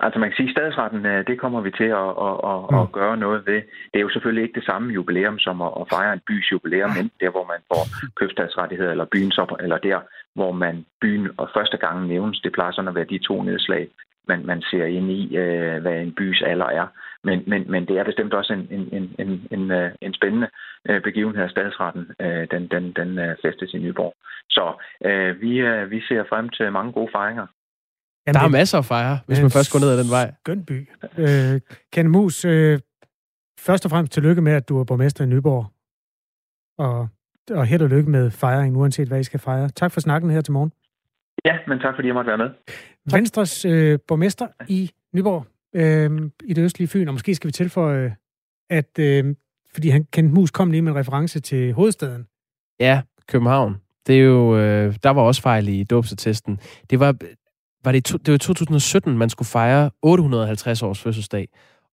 Altså 0.00 0.18
man 0.18 0.28
kan 0.28 0.36
sige, 0.36 0.48
at 0.48 0.52
stadsretten, 0.56 1.06
øh, 1.06 1.26
det 1.26 1.40
kommer 1.40 1.60
vi 1.60 1.70
til 1.70 1.90
at, 2.04 2.10
at, 2.28 2.36
at, 2.50 2.58
Mm. 2.70 2.78
at 2.82 2.92
gøre 2.92 3.16
noget 3.16 3.46
ved. 3.46 3.60
Det 3.90 3.98
er 3.98 4.06
jo 4.06 4.08
selvfølgelig 4.14 4.42
ikke 4.42 4.58
det 4.60 4.66
samme 4.70 4.92
jubilæum 4.92 5.38
som 5.38 5.62
at, 5.62 5.72
at 5.80 5.86
fejre 5.92 6.12
en 6.12 6.22
bys 6.28 6.52
jubilæum, 6.52 6.90
men 6.98 7.10
der 7.20 7.30
hvor 7.30 7.46
man 7.52 7.60
får 7.70 7.82
købstadsrettigheder, 8.18 8.90
eller 8.90 9.12
byens 9.14 9.38
op, 9.38 9.52
eller 9.60 9.78
der, 9.78 10.00
hvor 10.34 10.52
man 10.52 10.84
byen 11.00 11.28
og 11.36 11.50
første 11.56 11.76
gang 11.76 12.06
nævnes. 12.06 12.40
Det 12.40 12.52
plejer 12.52 12.72
sådan 12.72 12.88
at 12.88 12.94
være 12.94 13.12
de 13.14 13.18
to 13.18 13.42
nedslag, 13.42 13.88
man, 14.28 14.46
man 14.46 14.62
ser 14.62 14.84
ind 14.84 15.10
i, 15.10 15.36
øh, 15.36 15.82
hvad 15.82 15.96
en 16.00 16.12
bys 16.14 16.42
alder 16.42 16.66
er. 16.66 16.86
Men, 17.24 17.42
men, 17.46 17.70
men 17.70 17.86
det 17.88 17.98
er 17.98 18.04
bestemt 18.04 18.34
også 18.34 18.52
en, 18.52 18.68
en, 18.70 18.88
en, 18.92 19.14
en, 19.18 19.46
en, 19.50 19.70
øh, 19.70 19.90
en 20.00 20.14
spændende 20.14 20.48
øh, 20.88 21.00
begivenhed 21.02 21.42
af 21.44 21.50
stadsretten, 21.50 22.10
øh, 22.20 22.46
den, 22.50 22.68
den, 22.68 22.92
den 22.92 23.36
festes 23.44 23.74
i 23.74 23.78
Nyborg. 23.78 24.14
Så 24.50 24.72
øh, 25.04 25.40
vi, 25.40 25.58
øh, 25.58 25.90
vi 25.90 26.00
ser 26.00 26.24
frem 26.28 26.48
til 26.48 26.72
mange 26.72 26.92
gode 26.92 27.08
fejringer. 27.12 27.46
Jamen, 28.26 28.34
der 28.34 28.44
er 28.44 28.48
masser 28.48 28.78
at 28.78 28.84
fejre, 28.84 29.18
hvis 29.26 29.40
man 29.40 29.50
først 29.50 29.72
går 29.72 29.78
ned 29.78 29.90
ad 29.90 29.98
den 29.98 30.10
vej. 30.10 30.32
Skøn 30.40 30.64
by. 30.64 30.88
Øh, 31.18 31.60
Ken 31.92 32.08
Mus, 32.08 32.44
øh, 32.44 32.80
først 33.58 33.84
og 33.84 33.90
fremmest 33.90 34.12
tillykke 34.12 34.42
med, 34.42 34.52
at 34.52 34.68
du 34.68 34.78
er 34.80 34.84
borgmester 34.84 35.24
i 35.24 35.26
Nyborg. 35.26 35.66
Og, 36.78 37.08
og 37.50 37.66
held 37.66 37.82
og 37.82 37.88
lykke 37.88 38.10
med 38.10 38.30
fejringen, 38.30 38.76
uanset 38.76 39.08
hvad 39.08 39.20
I 39.20 39.22
skal 39.22 39.40
fejre. 39.40 39.68
Tak 39.68 39.92
for 39.92 40.00
snakken 40.00 40.30
her 40.30 40.40
til 40.40 40.52
morgen. 40.52 40.72
Ja, 41.44 41.58
men 41.68 41.78
tak 41.78 41.94
fordi 41.94 42.08
jeg 42.08 42.14
måtte 42.14 42.28
være 42.28 42.38
med. 42.38 42.50
Venstres 43.12 43.64
øh, 43.64 43.98
borgmester 44.08 44.46
i 44.68 44.90
Nyborg, 45.14 45.46
øh, 45.74 46.30
i 46.44 46.52
det 46.52 46.62
østlige 46.62 46.88
Fyn, 46.88 47.08
og 47.08 47.14
måske 47.14 47.34
skal 47.34 47.48
vi 47.48 47.52
tilføje, 47.52 48.16
at 48.70 48.98
øh, 48.98 49.34
fordi 49.74 49.88
han 49.88 50.04
Kent 50.12 50.32
Mus 50.32 50.50
kom 50.50 50.70
lige 50.70 50.82
med 50.82 50.92
en 50.92 50.98
reference 50.98 51.40
til 51.40 51.72
hovedstaden. 51.72 52.26
Ja, 52.80 53.02
København. 53.28 53.76
Det 54.06 54.16
er 54.16 54.20
jo, 54.20 54.58
øh, 54.58 54.94
der 55.02 55.10
var 55.10 55.22
også 55.22 55.42
fejl 55.42 55.68
i 55.68 55.84
dåbsatesten. 55.84 56.60
Det 56.90 57.00
var, 57.00 57.16
var 57.86 57.92
det, 57.92 58.04
to, 58.04 58.18
det 58.18 58.32
var 58.32 58.38
2017, 58.38 59.18
man 59.18 59.30
skulle 59.30 59.48
fejre 59.48 59.90
850 60.02 60.82
års 60.82 60.98
fødselsdag. 60.98 61.48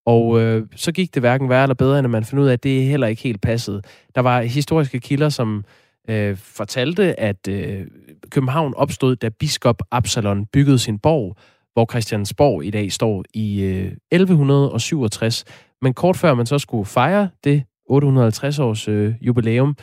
Og 0.06 0.40
øh, 0.40 0.66
så 0.76 0.92
gik 0.92 1.14
det 1.14 1.22
hverken 1.22 1.48
værre 1.48 1.62
eller 1.62 1.74
bedre, 1.74 1.98
end 1.98 2.06
at 2.06 2.10
man 2.10 2.24
fandt 2.24 2.42
ud 2.42 2.48
af, 2.48 2.52
at 2.52 2.62
det 2.62 2.84
heller 2.84 3.06
ikke 3.06 3.22
helt 3.22 3.40
passede. 3.40 3.82
Der 4.14 4.20
var 4.20 4.42
historiske 4.42 5.00
kilder, 5.00 5.28
som 5.28 5.64
øh, 6.10 6.36
fortalte, 6.36 7.20
at 7.20 7.48
øh, 7.48 7.86
København 8.30 8.74
opstod, 8.76 9.16
da 9.16 9.28
biskop 9.28 9.82
Absalon 9.90 10.46
byggede 10.46 10.78
sin 10.78 10.98
borg, 10.98 11.36
hvor 11.72 11.86
Christiansborg 11.90 12.64
i 12.64 12.70
dag 12.70 12.92
står 12.92 13.24
i 13.34 13.62
øh, 13.62 13.92
1167. 14.12 15.44
Men 15.82 15.94
kort 15.94 16.16
før 16.16 16.34
man 16.34 16.46
så 16.46 16.58
skulle 16.58 16.84
fejre 16.84 17.28
det 17.44 17.64
850 17.86 18.58
års 18.58 18.88
øh, 18.88 19.14
jubilæum, 19.20 19.76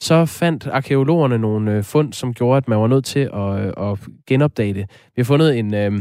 så 0.00 0.26
fandt 0.26 0.66
arkeologerne 0.66 1.38
nogle 1.38 1.72
øh, 1.72 1.84
fund, 1.84 2.12
som 2.12 2.34
gjorde, 2.34 2.56
at 2.56 2.68
man 2.68 2.78
var 2.78 2.86
nødt 2.86 3.04
til 3.04 3.30
at, 3.34 3.60
øh, 3.60 3.90
at 3.90 3.98
genopdage 4.26 4.74
det. 4.74 4.90
Vi 5.16 5.22
har 5.22 5.24
fundet 5.24 5.58
en, 5.58 5.74
øh, 5.74 5.92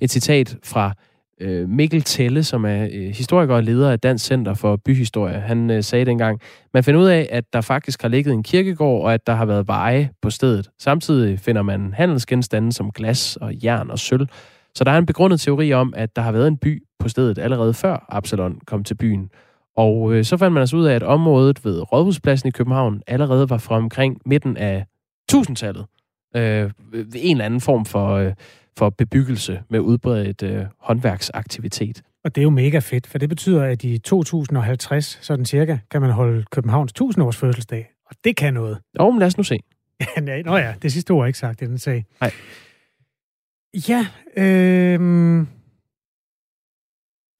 et 0.00 0.10
citat 0.10 0.56
fra 0.64 0.92
øh, 1.40 1.68
Mikkel 1.68 2.02
Telle, 2.02 2.44
som 2.44 2.64
er 2.64 2.88
øh, 2.92 3.10
historiker 3.14 3.54
og 3.54 3.62
leder 3.62 3.90
af 3.90 4.00
Dansk 4.00 4.24
Center 4.24 4.54
for 4.54 4.76
Byhistorie. 4.76 5.40
Han 5.40 5.70
øh, 5.70 5.82
sagde 5.82 6.04
dengang, 6.04 6.40
man 6.74 6.84
finder 6.84 7.00
ud 7.00 7.06
af, 7.06 7.28
at 7.30 7.44
der 7.52 7.60
faktisk 7.60 8.02
har 8.02 8.08
ligget 8.08 8.32
en 8.34 8.42
kirkegård, 8.42 9.04
og 9.04 9.14
at 9.14 9.26
der 9.26 9.34
har 9.34 9.44
været 9.44 9.68
veje 9.68 10.10
på 10.22 10.30
stedet. 10.30 10.70
Samtidig 10.78 11.40
finder 11.40 11.62
man 11.62 11.92
handelsgenstande 11.96 12.72
som 12.72 12.90
glas 12.90 13.36
og 13.36 13.52
jern 13.64 13.90
og 13.90 13.98
sølv. 13.98 14.26
Så 14.74 14.84
der 14.84 14.90
er 14.90 14.98
en 14.98 15.06
begrundet 15.06 15.40
teori 15.40 15.72
om, 15.72 15.94
at 15.96 16.16
der 16.16 16.22
har 16.22 16.32
været 16.32 16.48
en 16.48 16.56
by 16.56 16.82
på 16.98 17.08
stedet 17.08 17.38
allerede 17.38 17.74
før 17.74 18.06
Absalon 18.08 18.58
kom 18.66 18.84
til 18.84 18.94
byen. 18.94 19.30
Og 19.76 20.12
øh, 20.12 20.24
så 20.24 20.36
fandt 20.36 20.54
man 20.54 20.60
altså 20.60 20.76
ud 20.76 20.84
af, 20.84 20.94
at 20.94 21.02
området 21.02 21.64
ved 21.64 21.92
Rådhuspladsen 21.92 22.48
i 22.48 22.50
København 22.50 23.02
allerede 23.06 23.50
var 23.50 23.58
fra 23.58 23.76
omkring 23.76 24.20
midten 24.26 24.56
af 24.56 24.86
1000-tallet. 25.32 25.86
Øh, 26.36 26.70
en 27.14 27.36
eller 27.36 27.44
anden 27.44 27.60
form 27.60 27.84
for, 27.84 28.08
øh, 28.10 28.32
for 28.78 28.90
bebyggelse 28.90 29.62
med 29.70 29.80
udbredt 29.80 30.42
øh, 30.42 30.64
håndværksaktivitet. 30.80 32.02
Og 32.24 32.34
det 32.34 32.40
er 32.40 32.42
jo 32.42 32.50
mega 32.50 32.78
fedt, 32.78 33.06
for 33.06 33.18
det 33.18 33.28
betyder, 33.28 33.64
at 33.64 33.84
i 33.84 33.98
2050, 33.98 35.18
sådan 35.22 35.44
cirka, 35.44 35.78
kan 35.90 36.00
man 36.00 36.10
holde 36.10 36.44
Københavns 36.50 36.92
1000-års 37.00 37.36
fødselsdag. 37.36 37.90
Og 38.06 38.16
det 38.24 38.36
kan 38.36 38.54
noget. 38.54 38.78
Jo, 39.00 39.10
men 39.10 39.18
lad 39.18 39.26
os 39.26 39.36
nu 39.36 39.42
se. 39.42 39.58
Ja, 40.16 40.20
nej, 40.20 40.42
nå 40.42 40.56
ja, 40.56 40.74
det 40.82 40.92
sidste 40.92 41.10
ord 41.10 41.22
er 41.22 41.26
ikke 41.26 41.38
sagt 41.38 41.62
i 41.62 41.64
den 41.64 41.78
sag. 41.78 42.04
Nej. 42.20 42.30
Ja, 43.88 44.06
øh, 44.36 45.46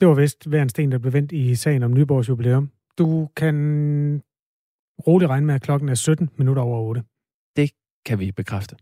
det 0.01 0.09
var 0.09 0.15
vist 0.15 0.47
hver 0.47 0.63
en 0.63 0.69
sten, 0.69 0.93
der 0.93 0.99
blev 0.99 1.13
vendt 1.13 1.33
i 1.33 1.55
sagen 1.55 1.83
om 1.83 1.93
Nyborgs 1.93 2.29
jubilæum. 2.29 2.71
Du 2.99 3.29
kan 3.37 4.23
roligt 5.07 5.31
regne 5.31 5.47
med, 5.47 5.55
at 5.55 5.63
klokken 5.63 5.89
er 5.89 5.95
17 5.95 6.31
minutter 6.37 6.63
over 6.63 6.81
8. 6.81 7.03
Det 7.57 7.71
kan 8.07 8.19
vi 8.19 8.33
bekræfte. 8.33 8.77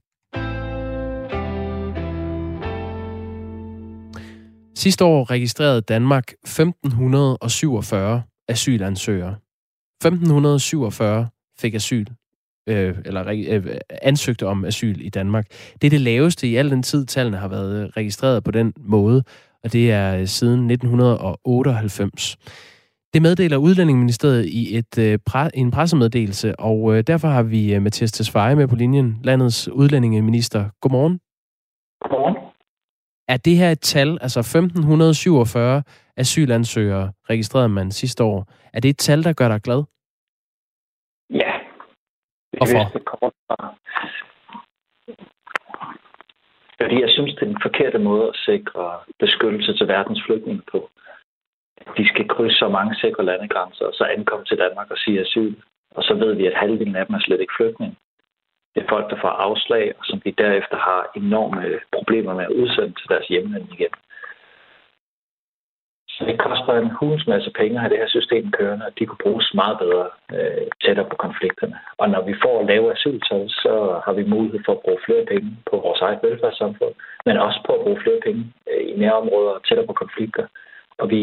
Sidste 4.75 5.04
år 5.04 5.31
registrerede 5.31 5.81
Danmark 5.81 6.33
1547 6.33 8.23
asylansøgere. 8.49 9.37
1547 10.00 11.28
fik 11.59 11.75
asyl, 11.75 12.07
øh, 12.69 12.99
eller 13.04 13.25
øh, 13.50 13.76
ansøgte 14.02 14.47
om 14.47 14.64
asyl 14.64 15.00
i 15.00 15.09
Danmark. 15.09 15.47
Det 15.81 15.87
er 15.87 15.90
det 15.90 16.00
laveste 16.00 16.49
i 16.49 16.57
al 16.57 16.71
den 16.71 16.83
tid, 16.83 17.07
tallene 17.07 17.37
har 17.37 17.49
været 17.49 17.97
registreret 17.97 18.45
på 18.45 18.50
den 18.50 18.73
måde, 18.76 19.25
og 19.64 19.73
det 19.73 19.92
er 19.92 20.25
siden 20.25 20.71
1998. 20.71 22.37
Det 23.14 23.23
meddeler 23.23 23.57
Udlændingeministeriet 23.57 24.47
i 24.47 24.76
et, 24.78 24.99
øh, 24.99 25.19
pre, 25.26 25.57
en 25.57 25.71
pressemeddelelse, 25.71 26.61
og 26.61 26.95
øh, 26.95 27.04
derfor 27.07 27.28
har 27.28 27.42
vi 27.42 27.75
øh, 27.75 27.83
Mathias 27.83 28.12
Tesfaye 28.12 28.57
med 28.57 28.69
på 28.69 28.76
linjen, 28.76 29.19
landets 29.25 29.69
udlændingeminister. 29.69 30.69
Godmorgen. 30.81 31.21
Godmorgen. 32.00 32.37
Er 33.28 33.37
det 33.37 33.57
her 33.57 33.71
et 33.71 33.81
tal, 33.81 34.19
altså 34.21 34.40
1547 34.40 35.83
asylansøgere 36.16 37.12
registrerede 37.31 37.69
man 37.69 37.90
sidste 37.90 38.25
år, 38.25 38.52
er 38.73 38.81
det 38.81 38.88
et 38.88 38.99
tal, 38.99 39.25
der 39.25 39.33
gør 39.33 39.49
dig 39.49 39.61
glad? 39.61 39.83
Ja. 41.31 41.52
Hvorfor? 42.59 42.85
Fordi 46.83 47.01
jeg 47.01 47.11
synes, 47.11 47.35
det 47.35 47.43
er 47.43 47.53
den 47.53 47.62
forkerte 47.62 47.99
måde 47.99 48.29
at 48.29 48.37
sikre 48.49 48.85
beskyttelse 49.19 49.77
til 49.77 49.89
verdens 49.89 50.23
flygtninge 50.27 50.62
på. 50.73 50.91
De 51.97 52.09
skal 52.09 52.29
krydse 52.29 52.57
så 52.59 52.69
mange 52.69 52.95
sikre 52.95 53.25
landegrænser, 53.25 53.85
og 53.85 53.95
så 53.95 54.05
ankomme 54.05 54.45
til 54.45 54.59
Danmark 54.59 54.91
og 54.91 54.99
sige 54.99 55.21
asyl. 55.21 55.55
Og 55.97 56.03
så 56.03 56.15
ved 56.15 56.35
vi, 56.35 56.47
at 56.47 56.61
halvdelen 56.62 56.97
af 56.97 57.07
dem 57.07 57.15
er 57.15 57.21
slet 57.21 57.41
ikke 57.41 57.57
flygtninge. 57.57 57.97
Det 58.75 58.83
er 58.83 58.89
folk, 58.89 59.11
der 59.11 59.21
får 59.21 59.29
afslag, 59.29 59.93
og 59.99 60.05
som 60.05 60.21
vi 60.25 60.31
derefter 60.31 60.77
har 60.77 61.11
enorme 61.17 61.81
problemer 61.97 62.35
med 62.35 62.45
at 62.45 62.57
udsende 62.61 62.95
til 63.01 63.09
deres 63.09 63.27
hjemland 63.27 63.65
igen. 63.73 63.95
Så 66.23 66.29
det 66.29 66.38
koster 66.49 66.73
en 66.73 66.97
hulens 66.99 67.26
masse 67.26 67.50
penge 67.61 67.75
at 67.75 67.81
have 67.81 67.93
det 67.93 68.02
her 68.02 68.09
system 68.19 68.50
kørende, 68.50 68.87
og 68.87 68.93
de 68.99 69.07
kunne 69.07 69.25
bruges 69.25 69.55
meget 69.55 69.76
bedre 69.79 70.07
øh, 70.37 70.67
tættere 70.85 71.11
på 71.11 71.17
konflikterne. 71.17 71.76
Og 72.02 72.07
når 72.11 72.23
vi 72.29 72.35
får 72.45 72.57
lave 72.73 72.93
asyltal, 72.93 73.45
så 73.62 73.75
har 74.05 74.12
vi 74.12 74.33
mulighed 74.35 74.61
for 74.67 74.73
at 74.73 74.83
bruge 74.85 75.05
flere 75.07 75.25
penge 75.33 75.50
på 75.71 75.76
vores 75.85 76.00
eget 76.00 76.21
velfærdssamfund, 76.23 76.95
men 77.26 77.37
også 77.37 77.59
på 77.67 77.73
at 77.75 77.83
bruge 77.85 78.02
flere 78.02 78.21
penge 78.26 78.43
øh, 78.71 78.83
i 78.91 78.95
nærområder 79.02 79.55
tættere 79.67 79.87
på 79.87 79.97
konflikter. 80.02 80.47
Og 80.99 81.11
vi 81.11 81.21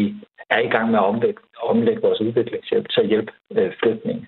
er 0.50 0.60
i 0.64 0.72
gang 0.74 0.90
med 0.90 0.98
at 0.98 1.08
omlægge, 1.12 1.40
omlægge 1.62 2.02
vores 2.02 2.20
udviklingshjælp 2.20 2.86
til 2.88 3.00
at 3.00 3.10
hjælpe 3.12 3.32
øh, 3.56 3.72
flygtninge 3.80 4.26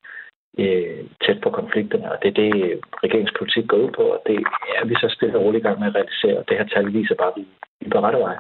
øh, 0.59 1.01
tæt 1.25 1.41
på 1.43 1.51
konflikterne, 1.51 2.13
og 2.13 2.17
det 2.23 2.29
er 2.29 2.39
det, 2.43 2.81
regeringspolitik 3.05 3.67
går 3.69 3.77
ud 3.85 3.91
på, 3.99 4.03
og 4.15 4.21
det 4.27 4.39
er 4.79 4.85
vi 4.85 4.95
så 4.95 5.09
stille 5.17 5.39
og 5.39 5.45
roligt 5.45 5.65
i 5.65 5.67
gang 5.67 5.79
med 5.79 5.89
at 5.89 5.95
realisere. 5.95 6.45
Det 6.49 6.59
her 6.59 6.69
tal 6.75 6.93
viser 6.93 7.15
bare, 7.15 7.33
at 7.35 7.39
vi 7.39 7.45
er 7.87 7.91
på 7.91 8.01
rette 8.07 8.19
vej. 8.19 8.37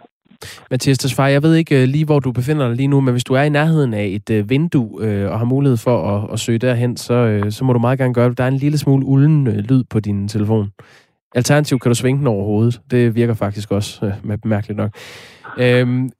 Mathias 0.70 0.98
Tesfaye, 0.98 1.32
jeg 1.32 1.42
ved 1.42 1.54
ikke 1.54 1.82
øh, 1.82 1.88
lige, 1.88 2.04
hvor 2.04 2.20
du 2.20 2.32
befinder 2.32 2.68
dig 2.68 2.76
lige 2.76 2.86
nu, 2.86 3.00
men 3.00 3.12
hvis 3.12 3.24
du 3.24 3.34
er 3.34 3.42
i 3.42 3.48
nærheden 3.48 3.94
af 3.94 4.06
et 4.06 4.30
øh, 4.30 4.50
vindue 4.50 5.04
øh, 5.04 5.30
og 5.30 5.38
har 5.38 5.44
mulighed 5.44 5.76
for 5.76 6.16
at, 6.16 6.32
at 6.32 6.40
søge 6.40 6.58
derhen, 6.58 6.96
så, 6.96 7.14
øh, 7.14 7.52
så 7.52 7.64
må 7.64 7.72
du 7.72 7.78
meget 7.78 7.98
gerne 7.98 8.14
gøre 8.14 8.28
det. 8.28 8.38
Der 8.38 8.44
er 8.44 8.48
en 8.48 8.56
lille 8.56 8.78
smule 8.78 9.06
ulden 9.06 9.46
øh, 9.46 9.54
lyd 9.54 9.84
på 9.90 10.00
din 10.00 10.28
telefon. 10.28 10.72
Alternativt 11.34 11.82
kan 11.82 11.90
du 11.90 11.94
svinge 11.94 12.18
den 12.18 12.26
over 12.26 12.44
hovedet. 12.44 12.80
Det 12.90 13.14
virker 13.14 13.34
faktisk 13.34 13.70
også 13.70 14.06
øh, 14.06 14.38
mærkeligt 14.44 14.76
nok. 14.76 14.90
Øhm, 15.58 16.10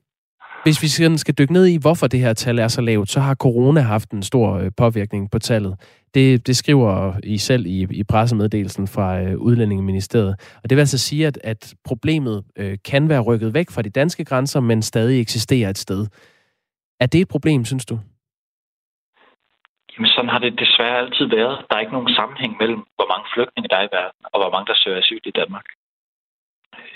hvis 0.64 0.82
vi 0.82 1.16
skal 1.18 1.34
dykke 1.38 1.52
ned 1.52 1.66
i, 1.66 1.76
hvorfor 1.76 2.06
det 2.06 2.20
her 2.20 2.32
tal 2.32 2.58
er 2.58 2.68
så 2.68 2.80
lavt, 2.80 3.10
så 3.10 3.20
har 3.20 3.34
corona 3.34 3.80
haft 3.80 4.10
en 4.10 4.22
stor 4.22 4.58
øh, 4.58 4.70
påvirkning 4.76 5.30
på 5.30 5.38
tallet. 5.38 5.74
Det, 6.14 6.46
det 6.46 6.56
skriver 6.56 7.14
I 7.24 7.38
selv 7.38 7.66
i, 7.66 7.86
i 7.90 8.04
pressemeddelelsen 8.04 8.88
fra 8.88 9.20
øh, 9.20 9.38
Udlændingeministeriet. 9.38 10.34
Og 10.62 10.70
det 10.70 10.76
vil 10.76 10.82
altså 10.82 10.98
sige, 10.98 11.26
at, 11.26 11.38
at 11.44 11.74
problemet 11.84 12.44
øh, 12.58 12.78
kan 12.90 13.08
være 13.08 13.20
rykket 13.20 13.54
væk 13.54 13.70
fra 13.70 13.82
de 13.82 13.90
danske 13.90 14.24
grænser, 14.24 14.60
men 14.60 14.82
stadig 14.82 15.20
eksisterer 15.20 15.70
et 15.70 15.78
sted. 15.78 16.06
Er 17.00 17.06
det 17.06 17.20
et 17.20 17.28
problem, 17.28 17.64
synes 17.64 17.86
du? 17.86 17.98
Jamen, 19.92 20.08
sådan 20.08 20.30
har 20.30 20.38
det 20.38 20.58
desværre 20.58 20.98
altid 20.98 21.26
været. 21.26 21.56
Der 21.68 21.76
er 21.76 21.80
ikke 21.80 21.92
nogen 21.92 22.14
sammenhæng 22.14 22.52
mellem, 22.60 22.82
hvor 22.96 23.08
mange 23.12 23.26
flygtninge 23.34 23.68
der 23.68 23.76
er 23.76 23.86
i 23.88 23.94
verden, 23.98 24.20
og 24.32 24.36
hvor 24.40 24.50
mange 24.54 24.66
der 24.70 24.76
søger 24.82 24.98
asyl 24.98 25.24
i 25.24 25.38
Danmark 25.40 25.66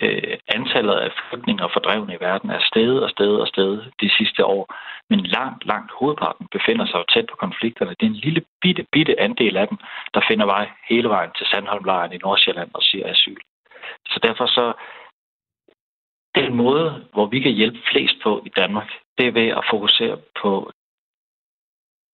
øh, 0.01 0.39
antallet 0.49 0.95
af 0.95 1.11
flygtninge 1.31 1.65
og 1.65 1.71
fordrevne 1.73 2.15
i 2.15 2.21
verden 2.21 2.51
er 2.51 2.61
steget 2.71 3.03
og 3.03 3.11
steget 3.11 3.41
og 3.41 3.49
steget 3.49 3.93
de 4.01 4.11
sidste 4.19 4.45
år. 4.45 4.75
Men 5.11 5.21
langt, 5.21 5.67
langt 5.67 5.93
hovedparten 5.99 6.47
befinder 6.53 6.87
sig 6.87 6.99
jo 6.99 7.05
tæt 7.05 7.27
på 7.31 7.37
konflikterne. 7.37 7.91
Det 7.91 8.07
er 8.07 8.11
en 8.11 8.25
lille 8.27 8.45
bitte, 8.63 8.87
bitte 8.93 9.21
andel 9.21 9.57
af 9.57 9.69
dem, 9.69 9.79
der 10.15 10.21
finder 10.29 10.47
vej 10.47 10.71
hele 10.89 11.09
vejen 11.09 11.31
til 11.37 11.47
Sandholmlejren 11.47 12.13
i 12.13 12.17
Nordsjælland 12.17 12.71
og 12.75 12.83
siger 12.83 13.11
asyl. 13.11 13.41
Så 14.07 14.19
derfor 14.23 14.47
så 14.47 14.73
den 16.35 16.55
måde, 16.55 17.09
hvor 17.13 17.27
vi 17.27 17.41
kan 17.41 17.53
hjælpe 17.53 17.79
flest 17.91 18.17
på 18.23 18.43
i 18.47 18.49
Danmark, 18.49 18.91
det 19.19 19.27
er 19.27 19.33
ved 19.33 19.49
at 19.49 19.65
fokusere 19.71 20.19
på 20.43 20.71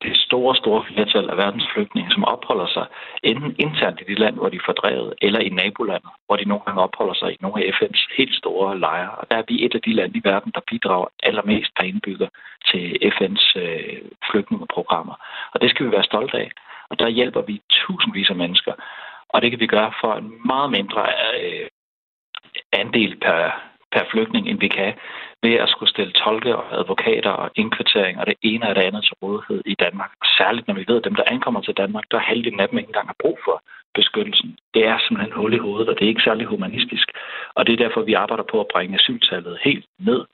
det 0.02 0.16
store, 0.16 0.56
store 0.56 0.84
flertal 0.88 1.30
af 1.30 1.36
verdens 1.36 1.68
flygtninge, 1.74 2.10
som 2.10 2.24
opholder 2.24 2.66
sig 2.66 2.86
enten 3.22 3.54
internt 3.58 4.00
i 4.00 4.04
det 4.04 4.18
land, 4.18 4.36
hvor 4.36 4.48
de 4.48 4.56
er 4.56 4.66
fordrevet, 4.66 5.14
eller 5.22 5.40
i 5.40 5.48
nabolandet, 5.48 6.10
hvor 6.26 6.36
de 6.36 6.48
nogle 6.48 6.64
gange 6.64 6.82
opholder 6.82 7.14
sig 7.14 7.32
i 7.32 7.36
nogle 7.40 7.64
af 7.64 7.70
FN's 7.76 8.02
helt 8.16 8.34
store 8.34 8.78
lejre. 8.78 9.10
Og 9.10 9.30
der 9.30 9.36
er 9.36 9.42
vi 9.48 9.64
et 9.64 9.74
af 9.74 9.80
de 9.80 9.92
lande 9.92 10.18
i 10.18 10.22
verden, 10.24 10.52
der 10.54 10.68
bidrager 10.70 11.06
allermest 11.22 11.70
per 11.76 11.84
indbygger 11.84 12.28
til 12.70 12.84
FN's 13.16 13.58
øh, 13.58 13.98
flygtningeprogrammer. 14.30 15.14
Og 15.52 15.60
det 15.60 15.70
skal 15.70 15.86
vi 15.86 15.92
være 15.92 16.10
stolte 16.12 16.36
af. 16.38 16.50
Og 16.90 16.98
der 16.98 17.08
hjælper 17.08 17.42
vi 17.42 17.60
tusindvis 17.70 18.30
af 18.30 18.36
mennesker. 18.36 18.72
Og 19.28 19.42
det 19.42 19.50
kan 19.50 19.60
vi 19.60 19.66
gøre 19.66 19.92
for 20.00 20.14
en 20.14 20.32
meget 20.44 20.70
mindre 20.70 21.02
øh, 21.40 21.66
andel 22.72 23.16
per, 23.16 23.71
per 23.92 24.04
flygtning, 24.12 24.48
end 24.48 24.58
vi 24.60 24.68
kan 24.68 24.92
ved 25.42 25.54
at 25.54 25.68
skulle 25.68 25.90
stille 25.90 26.12
tolke 26.12 26.56
og 26.56 26.66
advokater 26.80 27.30
og 27.30 27.50
indkvartering 27.54 28.18
og 28.20 28.26
det 28.26 28.36
ene 28.42 28.68
og 28.68 28.74
det 28.74 28.82
andet 28.82 29.02
til 29.04 29.14
rådighed 29.22 29.62
i 29.66 29.74
Danmark. 29.74 30.10
Særligt 30.38 30.68
når 30.68 30.74
vi 30.74 30.84
ved, 30.88 30.96
at 30.96 31.04
dem, 31.04 31.14
der 31.14 31.30
ankommer 31.34 31.60
til 31.60 31.74
Danmark, 31.74 32.04
der 32.10 32.18
halvdelen 32.18 32.60
af 32.60 32.68
dem 32.68 32.78
ikke 32.78 32.88
engang 32.88 33.06
har 33.06 33.22
brug 33.22 33.38
for 33.44 33.62
beskyttelsen. 33.94 34.56
Det 34.74 34.86
er 34.86 34.98
simpelthen 34.98 35.38
hul 35.38 35.54
i 35.54 35.64
hovedet, 35.66 35.88
og 35.88 35.94
det 35.94 36.04
er 36.04 36.08
ikke 36.08 36.28
særlig 36.28 36.46
humanistisk. 36.46 37.08
Og 37.54 37.66
det 37.66 37.72
er 37.72 37.84
derfor, 37.84 38.02
vi 38.02 38.14
arbejder 38.14 38.44
på 38.52 38.60
at 38.60 38.70
bringe 38.72 38.94
asyltallet 38.94 39.58
helt 39.62 39.86
ned 39.98 40.24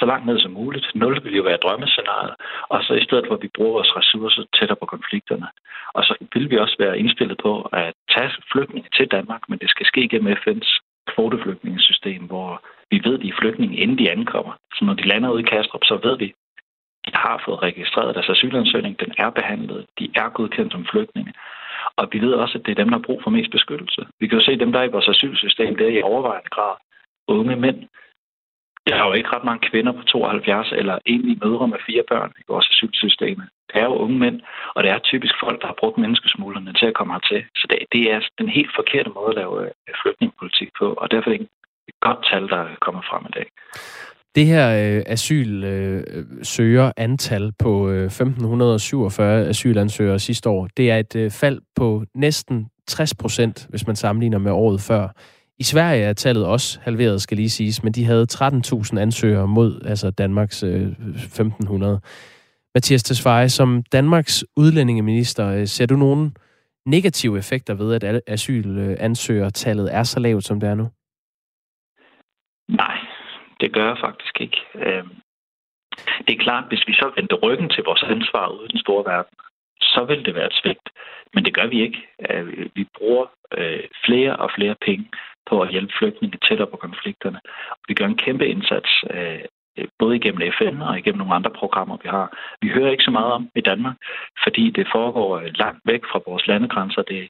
så 0.00 0.06
langt 0.06 0.26
ned 0.26 0.38
som 0.40 0.52
muligt. 0.52 0.86
Nul 0.94 1.24
vil 1.24 1.36
jo 1.36 1.42
være 1.42 1.62
drømmescenariet. 1.64 2.34
Og 2.72 2.78
så 2.84 2.92
i 2.94 3.04
stedet 3.04 3.24
for, 3.26 3.34
at 3.34 3.42
vi 3.42 3.50
bruger 3.56 3.72
vores 3.72 3.96
ressourcer 3.96 4.42
tættere 4.56 4.80
på 4.80 4.86
konflikterne. 4.94 5.48
Og 5.96 6.02
så 6.04 6.12
vil 6.34 6.50
vi 6.50 6.56
også 6.58 6.76
være 6.78 6.98
indstillet 6.98 7.38
på 7.46 7.52
at 7.72 7.92
tage 8.14 8.30
flygtninge 8.52 8.88
til 8.96 9.06
Danmark, 9.16 9.42
men 9.48 9.58
det 9.58 9.70
skal 9.70 9.86
ske 9.86 10.08
gennem 10.08 10.36
FN's 10.42 10.70
kvoteflygtningesystem, 11.12 12.22
hvor 12.32 12.50
vi 12.90 13.00
ved, 13.04 13.18
de 13.18 13.28
er 13.28 13.38
flygtninge, 13.40 13.76
inden 13.76 13.98
de 13.98 14.10
ankommer. 14.10 14.52
Så 14.74 14.84
når 14.84 14.94
de 14.94 15.08
lander 15.08 15.30
ude 15.30 15.42
i 15.42 15.50
Kastrup, 15.52 15.84
så 15.84 16.00
ved 16.02 16.18
vi, 16.18 16.34
at 17.04 17.12
de 17.12 17.12
har 17.14 17.42
fået 17.44 17.62
registreret 17.62 18.14
deres 18.14 18.28
asylansøgning, 18.28 19.00
den 19.00 19.12
er 19.18 19.30
behandlet, 19.30 19.86
de 19.98 20.10
er 20.14 20.28
godkendt 20.28 20.72
som 20.72 20.86
flygtninge. 20.92 21.32
Og 21.96 22.08
vi 22.12 22.18
ved 22.20 22.32
også, 22.32 22.58
at 22.58 22.66
det 22.66 22.72
er 22.72 22.82
dem, 22.82 22.88
der 22.88 22.98
har 22.98 23.08
brug 23.08 23.20
for 23.22 23.30
mest 23.30 23.50
beskyttelse. 23.50 24.06
Vi 24.20 24.26
kan 24.26 24.38
jo 24.38 24.44
se, 24.44 24.52
at 24.52 24.60
dem, 24.60 24.72
der 24.72 24.80
er 24.80 24.88
i 24.88 24.94
vores 24.96 25.08
asylsystem, 25.08 25.76
det 25.76 25.86
er 25.86 25.98
i 25.98 26.02
overvejende 26.02 26.50
grad 26.50 26.76
unge 27.28 27.56
mænd. 27.56 27.80
Der 28.86 28.94
er 28.96 29.06
jo 29.06 29.12
ikke 29.12 29.32
ret 29.34 29.44
mange 29.44 29.68
kvinder 29.70 29.92
på 29.92 30.02
72 30.02 30.72
eller 30.72 30.98
enlige 31.06 31.40
mødre 31.44 31.68
med 31.68 31.78
fire 31.86 32.04
børn 32.08 32.32
i 32.38 32.42
vores 32.48 32.68
asylsystem. 32.72 33.40
Det 33.68 33.76
er 33.82 33.84
jo 33.84 33.94
unge 34.04 34.18
mænd, 34.18 34.40
og 34.74 34.82
det 34.82 34.90
er 34.90 34.98
typisk 34.98 35.34
folk, 35.44 35.60
der 35.60 35.66
har 35.66 35.80
brugt 35.80 35.98
menneskesmuglerne 35.98 36.72
til 36.72 36.86
at 36.86 36.94
komme 36.94 37.12
hertil. 37.12 37.44
Så 37.56 37.66
det, 37.70 37.78
det 37.92 38.12
er 38.12 38.20
den 38.38 38.48
helt 38.48 38.72
forkerte 38.74 39.10
måde 39.10 39.28
at 39.28 39.34
lave 39.34 39.64
øh, 39.64 39.94
flygtningepolitik 40.02 40.70
på, 40.78 40.86
og 40.92 41.10
derfor 41.10 41.30
er 41.30 41.36
det 41.36 41.48
et 41.90 42.00
godt 42.06 42.20
tal, 42.30 42.42
der 42.54 42.62
kommer 42.80 43.02
frem 43.10 43.22
i 43.30 43.32
dag. 43.38 43.46
Det 44.34 44.46
her 44.46 44.66
øh, 44.70 45.02
asylsøger 45.06 46.86
øh, 46.86 46.92
antal 46.96 47.52
på 47.58 47.90
øh, 47.90 48.04
1547 48.04 49.48
asylansøgere 49.48 50.18
sidste 50.18 50.48
år, 50.48 50.68
det 50.76 50.90
er 50.90 50.98
et 50.98 51.16
øh, 51.16 51.30
fald 51.30 51.60
på 51.76 52.04
næsten 52.14 52.66
60 52.86 53.14
procent, 53.14 53.66
hvis 53.68 53.86
man 53.86 53.96
sammenligner 53.96 54.38
med 54.38 54.52
året 54.52 54.80
før. 54.80 55.08
I 55.58 55.62
Sverige 55.62 56.04
er 56.04 56.12
tallet 56.12 56.46
også 56.46 56.78
halveret, 56.82 57.22
skal 57.22 57.36
lige 57.36 57.50
siges, 57.50 57.82
men 57.82 57.92
de 57.92 58.04
havde 58.04 58.26
13.000 58.32 58.98
ansøgere 58.98 59.48
mod 59.48 59.82
altså 59.84 60.10
Danmarks 60.10 60.62
øh, 60.62 60.88
1.500. 60.88 62.00
Mathias 62.74 63.02
Tesfaye, 63.02 63.48
som 63.48 63.82
Danmarks 63.92 64.44
udlændingeminister, 64.56 65.46
øh, 65.46 65.66
ser 65.66 65.86
du 65.86 65.96
nogen 65.96 66.36
negative 66.86 67.38
effekter 67.38 67.74
ved, 67.74 68.04
at 68.04 68.20
asylansøgertallet 68.26 69.94
er 69.94 70.02
så 70.02 70.20
lavt, 70.20 70.44
som 70.44 70.60
det 70.60 70.68
er 70.68 70.74
nu? 70.74 70.88
Det 73.60 73.72
gør 73.72 73.86
jeg 73.86 73.98
faktisk 73.98 74.40
ikke. 74.40 74.60
Øhm, 74.74 75.14
det 76.26 76.32
er 76.34 76.44
klart, 76.46 76.64
hvis 76.68 76.84
vi 76.86 76.92
så 76.92 77.12
vendte 77.16 77.34
ryggen 77.34 77.70
til 77.70 77.84
vores 77.84 78.02
ansvar 78.02 78.48
ude 78.48 78.64
i 78.64 78.72
den 78.72 78.80
store 78.80 79.04
verden, 79.12 79.36
så 79.80 80.04
vil 80.04 80.24
det 80.24 80.34
være 80.34 80.46
et 80.46 80.58
svigt. 80.62 80.88
Men 81.34 81.44
det 81.44 81.54
gør 81.54 81.66
vi 81.66 81.82
ikke. 81.82 82.08
Øh, 82.30 82.66
vi 82.74 82.84
bruger 82.96 83.26
øh, 83.58 83.84
flere 84.06 84.36
og 84.36 84.50
flere 84.56 84.74
penge 84.86 85.06
på 85.50 85.60
at 85.62 85.70
hjælpe 85.70 85.92
flygtninge 85.98 86.38
tættere 86.48 86.70
på 86.70 86.76
konflikterne. 86.76 87.40
Vi 87.88 87.94
gør 87.94 88.06
en 88.06 88.22
kæmpe 88.24 88.46
indsats, 88.48 88.90
øh, 89.10 89.40
både 89.98 90.16
igennem 90.16 90.52
FN 90.58 90.82
og 90.82 90.98
igennem 90.98 91.18
nogle 91.18 91.34
andre 91.34 91.50
programmer, 91.50 91.96
vi 92.02 92.08
har. 92.08 92.26
Vi 92.62 92.68
hører 92.68 92.90
ikke 92.90 93.04
så 93.04 93.10
meget 93.10 93.32
om 93.32 93.50
i 93.54 93.60
Danmark, 93.60 93.96
fordi 94.44 94.70
det 94.70 94.86
foregår 94.92 95.40
langt 95.40 95.80
væk 95.84 96.02
fra 96.10 96.20
vores 96.26 96.46
landegrænser. 96.46 97.02
Det, 97.02 97.28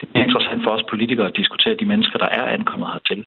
det 0.00 0.08
er 0.14 0.24
interessant 0.24 0.62
for 0.64 0.70
os 0.70 0.84
politikere 0.90 1.26
at 1.26 1.36
diskutere 1.36 1.74
de 1.74 1.84
mennesker, 1.84 2.18
der 2.18 2.28
er 2.28 2.46
ankommet 2.46 2.92
hertil. 2.92 3.24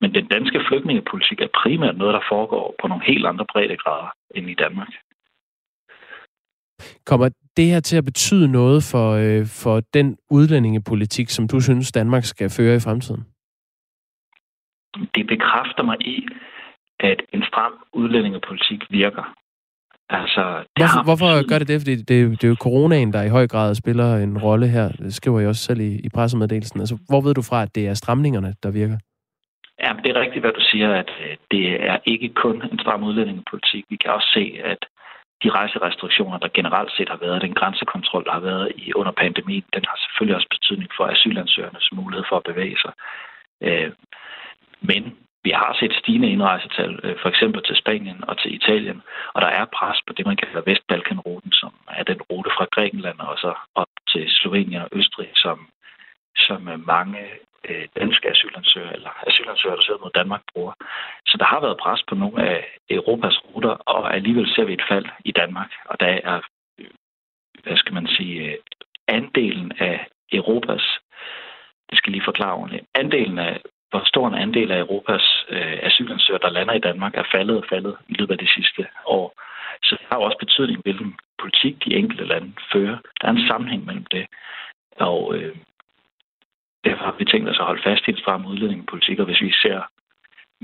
Men 0.00 0.14
den 0.14 0.26
danske 0.26 0.60
flygtningepolitik 0.68 1.40
er 1.40 1.56
primært 1.62 1.96
noget, 1.96 2.14
der 2.14 2.28
foregår 2.32 2.74
på 2.80 2.88
nogle 2.88 3.04
helt 3.04 3.26
andre 3.26 3.46
breddegrader 3.52 4.10
end 4.34 4.50
i 4.50 4.54
Danmark. 4.54 4.88
Kommer 7.06 7.28
det 7.56 7.66
her 7.66 7.80
til 7.80 7.96
at 7.96 8.04
betyde 8.04 8.52
noget 8.52 8.82
for, 8.92 9.08
øh, 9.12 9.46
for 9.46 9.80
den 9.94 10.16
udlændingepolitik, 10.30 11.28
som 11.28 11.48
du 11.48 11.60
synes, 11.60 11.92
Danmark 11.92 12.24
skal 12.24 12.50
føre 12.50 12.76
i 12.76 12.80
fremtiden? 12.80 13.24
Det 15.14 15.26
bekræfter 15.26 15.82
mig 15.82 15.96
i, 16.00 16.26
at 17.00 17.22
en 17.32 17.42
stram 17.42 17.72
udlændingepolitik 17.92 18.80
virker. 18.90 19.34
Altså, 20.10 20.64
det 20.76 20.84
hvorfor, 20.84 21.02
hvorfor 21.04 21.48
gør 21.48 21.58
det 21.58 21.68
det? 21.68 21.80
Fordi 21.80 21.96
det, 21.96 22.08
det 22.08 22.44
er 22.44 22.48
jo 22.48 22.56
coronaen, 22.60 23.12
der 23.12 23.22
i 23.22 23.28
høj 23.28 23.46
grad 23.46 23.74
spiller 23.74 24.16
en 24.16 24.38
rolle 24.38 24.68
her. 24.68 24.88
Det 24.88 25.14
skriver 25.14 25.40
jeg 25.40 25.48
også 25.48 25.62
selv 25.62 25.80
i, 25.80 26.00
i 26.06 26.08
pressemeddelelsen. 26.08 26.80
Altså, 26.80 26.98
hvor 27.08 27.20
ved 27.20 27.34
du 27.34 27.42
fra, 27.42 27.62
at 27.62 27.74
det 27.74 27.88
er 27.88 27.94
stramningerne, 27.94 28.54
der 28.62 28.70
virker? 28.70 28.98
Ja, 29.82 29.92
men 29.92 30.04
det 30.04 30.10
er 30.10 30.20
rigtigt, 30.20 30.42
hvad 30.42 30.52
du 30.52 30.60
siger, 30.60 30.94
at 30.94 31.10
øh, 31.24 31.36
det 31.50 31.64
er 31.90 31.98
ikke 32.04 32.28
kun 32.28 32.56
en 32.72 32.78
stram 32.78 33.04
udlændingepolitik. 33.04 33.84
Vi 33.88 33.96
kan 33.96 34.10
også 34.10 34.28
se, 34.34 34.60
at 34.64 34.78
de 35.42 35.50
rejserestriktioner, 35.50 36.38
der 36.38 36.48
generelt 36.54 36.92
set 36.92 37.08
har 37.08 37.16
været, 37.16 37.42
den 37.42 37.54
grænsekontrol, 37.54 38.24
der 38.24 38.32
har 38.32 38.40
været 38.40 38.72
i 38.76 38.92
under 38.94 39.12
pandemien, 39.12 39.64
den 39.74 39.84
har 39.88 39.96
selvfølgelig 39.96 40.36
også 40.36 40.48
betydning 40.50 40.90
for 40.96 41.04
asylansøgernes 41.06 41.92
mulighed 41.92 42.24
for 42.28 42.36
at 42.36 42.48
bevæge 42.50 42.78
sig. 42.84 42.92
Øh, 43.62 43.92
men 44.80 45.02
vi 45.44 45.50
har 45.50 45.76
set 45.80 45.94
stigende 46.00 46.30
indrejsetal, 46.30 47.00
øh, 47.02 47.16
for 47.22 47.28
eksempel 47.28 47.62
til 47.62 47.76
Spanien 47.76 48.24
og 48.28 48.38
til 48.38 48.54
Italien, 48.54 49.02
og 49.34 49.42
der 49.42 49.48
er 49.48 49.64
pres 49.76 49.98
på 50.06 50.12
det, 50.12 50.26
man 50.26 50.36
kalder 50.36 50.62
Vestbalkanruten, 50.66 51.52
som 51.52 51.72
er 51.98 52.02
den 52.02 52.20
rute 52.30 52.50
fra 52.56 52.66
Grækenland 52.74 53.18
og 53.18 53.38
så 53.38 53.52
op 53.74 53.92
til 54.12 54.24
Slovenien 54.28 54.82
og 54.82 54.88
Østrig, 54.92 55.30
som, 55.34 55.68
som 56.38 56.68
øh, 56.68 56.86
mange 56.86 57.20
øh, 57.68 57.88
danske 57.96 58.30
asylansøgere 58.30 58.94
eller 58.94 59.10
asylansøgere, 59.26 59.76
der 59.76 59.82
sidder 59.82 60.00
mod 60.00 60.10
Danmark, 60.14 60.42
bruger. 60.52 60.72
Så 61.26 61.36
der 61.38 61.44
har 61.44 61.60
været 61.60 61.78
pres 61.78 62.02
på 62.08 62.14
nogle 62.14 62.48
af 62.48 62.64
Europas 62.90 63.38
ruter, 63.44 63.70
og 63.70 64.14
alligevel 64.14 64.54
ser 64.54 64.64
vi 64.64 64.72
et 64.72 64.88
fald 64.88 65.06
i 65.24 65.32
Danmark. 65.32 65.70
Og 65.84 66.00
der 66.00 66.06
er, 66.06 66.40
øh, 66.78 66.90
hvad 67.62 67.76
skal 67.76 67.94
man 67.94 68.06
sige, 68.06 68.42
øh, 68.44 68.58
andelen 69.08 69.72
af 69.78 70.06
Europas, 70.32 70.98
det 71.90 71.98
skal 71.98 72.12
lige 72.12 72.24
forklare 72.24 72.54
ordentligt, 72.54 72.86
andelen 72.94 73.38
af, 73.38 73.60
hvor 73.90 74.02
stor 74.04 74.28
en 74.28 74.34
andel 74.34 74.70
af 74.72 74.78
Europas 74.78 75.46
øh, 75.48 75.78
asylansøgere, 75.82 76.42
der 76.42 76.50
lander 76.50 76.74
i 76.74 76.86
Danmark, 76.88 77.14
er 77.14 77.22
faldet 77.32 77.56
og 77.56 77.64
faldet 77.68 77.96
i 78.08 78.14
løbet 78.14 78.32
af 78.32 78.38
de 78.38 78.52
sidste 78.52 78.86
år. 79.06 79.34
Så 79.82 79.96
det 80.00 80.06
har 80.10 80.16
også 80.16 80.38
betydning, 80.38 80.82
hvilken 80.82 81.18
politik 81.38 81.84
de 81.84 81.94
enkelte 81.94 82.24
lande 82.24 82.52
fører. 82.72 82.98
Der 83.20 83.28
er 83.28 83.32
en 83.32 83.48
sammenhæng 83.48 83.84
mellem 83.86 84.04
det. 84.04 84.26
Og 84.96 85.34
øh, 85.36 85.56
Derfor 86.84 87.04
har 87.04 87.16
vi 87.18 87.24
tænkt 87.24 87.48
os 87.48 87.58
at 87.60 87.64
holde 87.64 87.82
fast 87.86 88.08
i 88.08 88.10
en 88.10 88.16
stram 88.16 88.46
udlændingepolitik, 88.46 89.18
og 89.18 89.26
hvis 89.26 89.40
vi 89.40 89.52
ser 89.52 89.80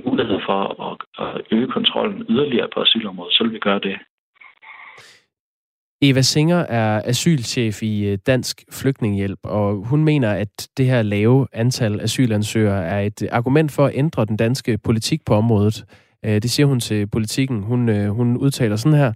mulighed 0.07 0.38
for 0.48 0.61
at, 0.88 1.42
øge 1.50 1.68
kontrollen 1.68 2.27
yderligere 2.29 2.68
på 2.74 2.81
asylområdet, 2.83 3.35
så 3.35 3.44
vil 3.44 3.53
vi 3.53 3.59
gøre 3.59 3.79
det. 3.79 3.96
Eva 6.03 6.22
Singer 6.22 6.59
er 6.59 7.03
asylchef 7.05 7.83
i 7.83 8.07
øh, 8.07 8.18
Dansk 8.27 8.64
Flygtningehjælp, 8.72 9.38
og 9.44 9.87
hun 9.87 10.05
mener, 10.05 10.31
at 10.33 10.68
det 10.77 10.87
her 10.87 11.03
lave 11.03 11.46
antal 11.53 12.00
asylansøgere 12.00 12.85
er 12.85 13.00
et 13.00 13.22
øh, 13.22 13.29
argument 13.33 13.72
for 13.72 13.87
at 13.87 13.92
ændre 13.94 14.24
den 14.24 14.37
danske 14.37 14.79
politik 14.79 15.20
på 15.27 15.35
området. 15.35 15.85
Øh, 16.24 16.42
det 16.42 16.50
siger 16.50 16.66
hun 16.66 16.81
til 16.81 17.07
politikken. 17.07 17.62
Hun, 17.62 18.07
hun 18.07 18.37
udtaler 18.37 18.77
sådan 18.77 18.98
her. 18.98 19.12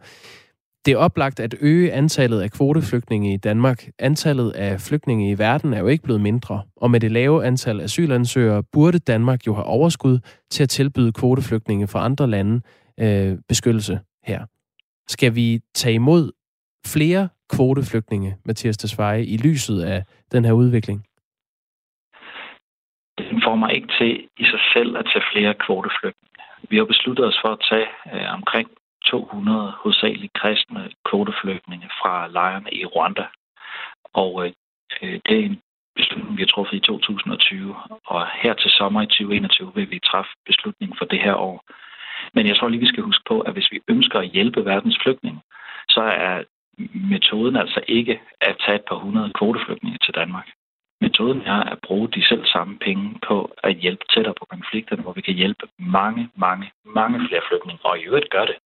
Det 0.84 0.92
er 0.92 0.96
oplagt 0.96 1.40
at 1.40 1.54
øge 1.60 1.92
antallet 1.92 2.40
af 2.40 2.50
kvoteflygtninge 2.50 3.34
i 3.34 3.36
Danmark. 3.36 3.88
Antallet 3.98 4.50
af 4.50 4.80
flygtninge 4.80 5.30
i 5.30 5.38
verden 5.38 5.72
er 5.72 5.78
jo 5.78 5.86
ikke 5.86 6.04
blevet 6.04 6.20
mindre, 6.20 6.62
og 6.76 6.90
med 6.90 7.00
det 7.00 7.12
lave 7.12 7.46
antal 7.46 7.80
asylansøgere 7.80 8.62
burde 8.72 8.98
Danmark 8.98 9.46
jo 9.46 9.54
have 9.54 9.64
overskud 9.64 10.18
til 10.50 10.62
at 10.62 10.68
tilbyde 10.68 11.12
kvoteflygtninge 11.12 11.86
fra 11.86 12.04
andre 12.04 12.26
lande 12.26 12.60
øh, 13.00 13.38
beskyttelse 13.48 14.00
her. 14.24 14.46
Skal 15.08 15.34
vi 15.34 15.60
tage 15.74 15.94
imod 15.94 16.32
flere 16.86 17.28
kvoteflygtninge, 17.54 18.36
Mathias 18.44 18.76
Tesfaye, 18.76 19.26
i 19.26 19.36
lyset 19.36 19.82
af 19.82 20.04
den 20.32 20.44
her 20.44 20.52
udvikling? 20.52 21.04
Det 23.18 23.26
får 23.44 23.56
mig 23.56 23.74
ikke 23.74 23.88
til 23.98 24.28
i 24.36 24.44
sig 24.44 24.60
selv 24.74 24.96
at 24.96 25.04
tage 25.12 25.24
flere 25.32 25.54
kvoteflygtninge. 25.54 26.28
Vi 26.70 26.76
har 26.76 26.84
besluttet 26.84 27.26
os 27.26 27.38
for 27.44 27.48
at 27.48 27.60
tage 27.70 27.88
øh, 28.14 28.34
omkring 28.34 28.68
200 29.04 29.72
hovedsageligt 29.80 30.32
kristne 30.32 30.90
kvoteflygtninge 31.08 31.88
fra 32.00 32.28
lejrene 32.28 32.70
i 32.72 32.84
Rwanda. 32.84 33.26
Og 34.12 34.46
øh, 34.46 34.52
øh 35.02 35.20
det 35.26 35.34
er 35.40 35.44
en 35.44 35.61
beslutning, 35.96 36.37
vi 36.37 36.42
har 36.42 36.52
truffet 36.54 36.76
i 36.76 36.80
2020, 36.80 37.76
og 38.06 38.26
her 38.42 38.54
til 38.54 38.70
sommer 38.70 39.02
i 39.02 39.06
2021 39.06 39.72
vil 39.74 39.90
vi 39.90 39.98
træffe 40.11 40.32
beslutningen 40.46 40.98
for 40.98 41.04
det 41.04 41.20
her 41.26 41.34
år. 41.34 41.58
Men 42.34 42.46
jeg 42.46 42.56
tror 42.56 42.68
lige, 42.68 42.80
vi 42.87 42.92
skal 42.92 43.02
huske 43.02 43.24
på, 43.28 43.40
at 43.40 43.52
hvis 43.52 43.72
vi 43.72 43.80
ønsker 43.88 44.18
at 44.20 44.28
hjælpe 44.37 44.64
verdens 44.64 44.98
flygtninge, 45.02 45.40
så 45.88 46.00
er 46.00 46.42
metoden 47.14 47.56
altså 47.56 47.80
ikke 47.88 48.20
at 48.40 48.56
tage 48.64 48.76
et 48.76 48.84
par 48.88 48.96
hundrede 49.04 49.32
kvoteflygtninge 49.38 49.98
til 50.04 50.14
Danmark. 50.14 50.48
Metoden 51.00 51.40
er 51.40 51.61
at 51.72 51.78
bruge 51.87 52.08
de 52.08 52.24
selv 52.28 52.44
samme 52.46 52.78
penge 52.78 53.18
på 53.28 53.37
at 53.62 53.76
hjælpe 53.76 54.04
tættere 54.14 54.34
på 54.38 54.46
konflikterne, 54.50 55.02
hvor 55.02 55.12
vi 55.12 55.20
kan 55.20 55.34
hjælpe 55.34 55.64
mange, 55.78 56.30
mange, 56.37 56.70
mange 56.84 57.28
flere 57.28 57.42
flygtninge, 57.48 57.80
og 57.84 57.98
i 57.98 58.02
øvrigt 58.02 58.30
gør 58.30 58.44
det. 58.44 58.56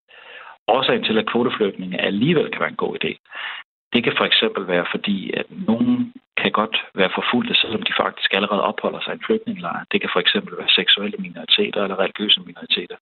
Årsagen 0.68 1.04
til, 1.04 1.18
at 1.18 1.26
kvoteflygtninge 1.26 2.00
alligevel 2.00 2.50
kan 2.50 2.60
være 2.60 2.74
en 2.76 2.84
god 2.84 2.96
idé, 3.04 3.12
det 3.92 4.04
kan 4.04 4.14
for 4.16 4.24
eksempel 4.24 4.66
være, 4.66 4.86
fordi 4.90 5.32
at 5.40 5.46
nogen 5.50 6.12
kan 6.36 6.52
godt 6.52 6.76
være 6.94 7.16
forfulgte, 7.18 7.54
selvom 7.54 7.82
de 7.82 7.92
faktisk 8.02 8.34
allerede 8.34 8.62
opholder 8.70 9.00
sig 9.00 9.12
i 9.12 9.14
en 9.14 9.26
flygtningelejr. 9.26 9.84
Det 9.92 10.00
kan 10.00 10.10
for 10.12 10.20
eksempel 10.20 10.58
være 10.58 10.76
seksuelle 10.80 11.18
minoriteter 11.18 11.82
eller 11.82 11.98
religiøse 11.98 12.40
minoriteter. 12.40 12.96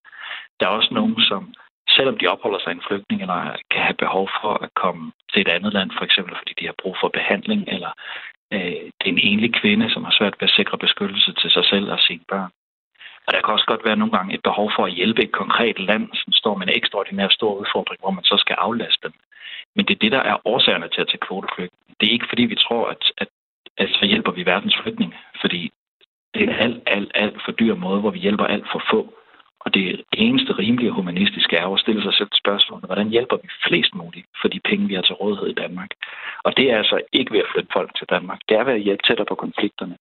Der 0.60 0.66
er 0.66 0.70
også 0.78 0.94
nogen, 0.94 1.20
som 1.20 1.54
selvom 1.96 2.18
de 2.18 2.26
opholder 2.26 2.58
sig 2.60 2.70
i 2.70 2.76
en 2.76 2.88
flygtningelejr, 2.88 3.56
kan 3.70 3.82
have 3.82 4.02
behov 4.04 4.28
for 4.40 4.52
at 4.64 4.74
komme 4.74 5.12
til 5.32 5.40
et 5.40 5.48
andet 5.48 5.72
land, 5.72 5.90
for 5.98 6.04
eksempel 6.04 6.34
fordi 6.36 6.52
de 6.60 6.66
har 6.66 6.76
brug 6.82 6.96
for 7.00 7.08
behandling, 7.08 7.60
eller 7.68 7.92
øh, 8.52 8.82
det 8.98 9.06
er 9.06 9.16
en 9.16 9.26
enlig 9.30 9.54
kvinde, 9.60 9.90
som 9.90 10.04
har 10.04 10.14
svært 10.18 10.36
ved 10.40 10.48
at 10.48 10.56
sikre 10.58 10.78
beskyttelse 10.78 11.32
til 11.40 11.50
sig 11.50 11.64
selv 11.64 11.92
og 11.92 12.00
sine 12.00 12.24
børn. 12.28 12.50
Og 13.26 13.32
der 13.32 13.40
kan 13.40 13.54
også 13.54 13.66
godt 13.66 13.84
være 13.84 13.96
nogle 13.96 14.16
gange 14.16 14.34
et 14.34 14.42
behov 14.42 14.70
for 14.76 14.84
at 14.86 14.92
hjælpe 14.92 15.22
et 15.24 15.32
konkret 15.32 15.78
land, 15.78 16.08
som 16.14 16.32
står 16.32 16.54
med 16.56 16.66
en 16.66 16.76
ekstraordinær 16.76 17.28
stor 17.28 17.54
udfordring, 17.54 18.00
hvor 18.00 18.10
man 18.10 18.24
så 18.24 18.36
skal 18.36 18.56
aflaste 18.58 19.08
dem. 19.08 19.12
Men 19.76 19.84
det 19.86 19.94
er 19.94 19.98
det, 20.04 20.12
der 20.12 20.22
er 20.30 20.36
årsagerne 20.44 20.88
til 20.88 21.00
at 21.00 21.08
tage 21.08 21.26
kvoteflygtninge. 21.26 21.94
Det 22.00 22.06
er 22.06 22.12
ikke 22.12 22.28
fordi, 22.28 22.44
vi 22.44 22.54
tror, 22.54 22.88
at, 22.88 23.02
at, 23.18 23.28
at 23.78 23.88
så 23.98 24.04
hjælper 24.06 24.32
vi 24.32 24.46
verdens 24.46 24.76
flygtninge, 24.82 25.16
fordi 25.40 25.70
det 26.34 26.42
er 26.42 26.48
en 26.48 26.60
alt, 26.64 26.82
alt, 26.86 27.12
alt 27.14 27.38
for 27.44 27.52
dyr 27.52 27.74
måde, 27.74 28.00
hvor 28.00 28.10
vi 28.10 28.18
hjælper 28.18 28.44
alt 28.44 28.66
for 28.72 28.82
få. 28.90 29.14
Og 29.64 29.74
det 29.74 30.02
eneste 30.12 30.52
rimelige 30.52 30.90
humanistiske 30.90 31.56
er 31.56 31.66
at 31.66 31.80
stille 31.80 32.02
sig 32.02 32.14
selv 32.14 32.28
spørgsmålet, 32.42 32.84
hvordan 32.84 33.08
hjælper 33.08 33.36
vi 33.36 33.48
flest 33.66 33.94
muligt 33.94 34.26
for 34.40 34.48
de 34.48 34.60
penge, 34.60 34.88
vi 34.88 34.94
har 34.94 35.02
til 35.02 35.14
rådighed 35.14 35.48
i 35.48 35.60
Danmark? 35.62 35.90
Og 36.44 36.56
det 36.56 36.70
er 36.70 36.78
altså 36.78 37.00
ikke 37.12 37.32
ved 37.32 37.40
at 37.40 37.50
flytte 37.52 37.70
folk 37.72 37.90
til 37.98 38.06
Danmark. 38.10 38.40
Det 38.48 38.56
er 38.56 38.64
ved 38.64 38.72
at 38.72 38.80
hjælpe 38.80 39.02
tættere 39.06 39.26
på 39.26 39.34
konflikterne. 39.34 39.96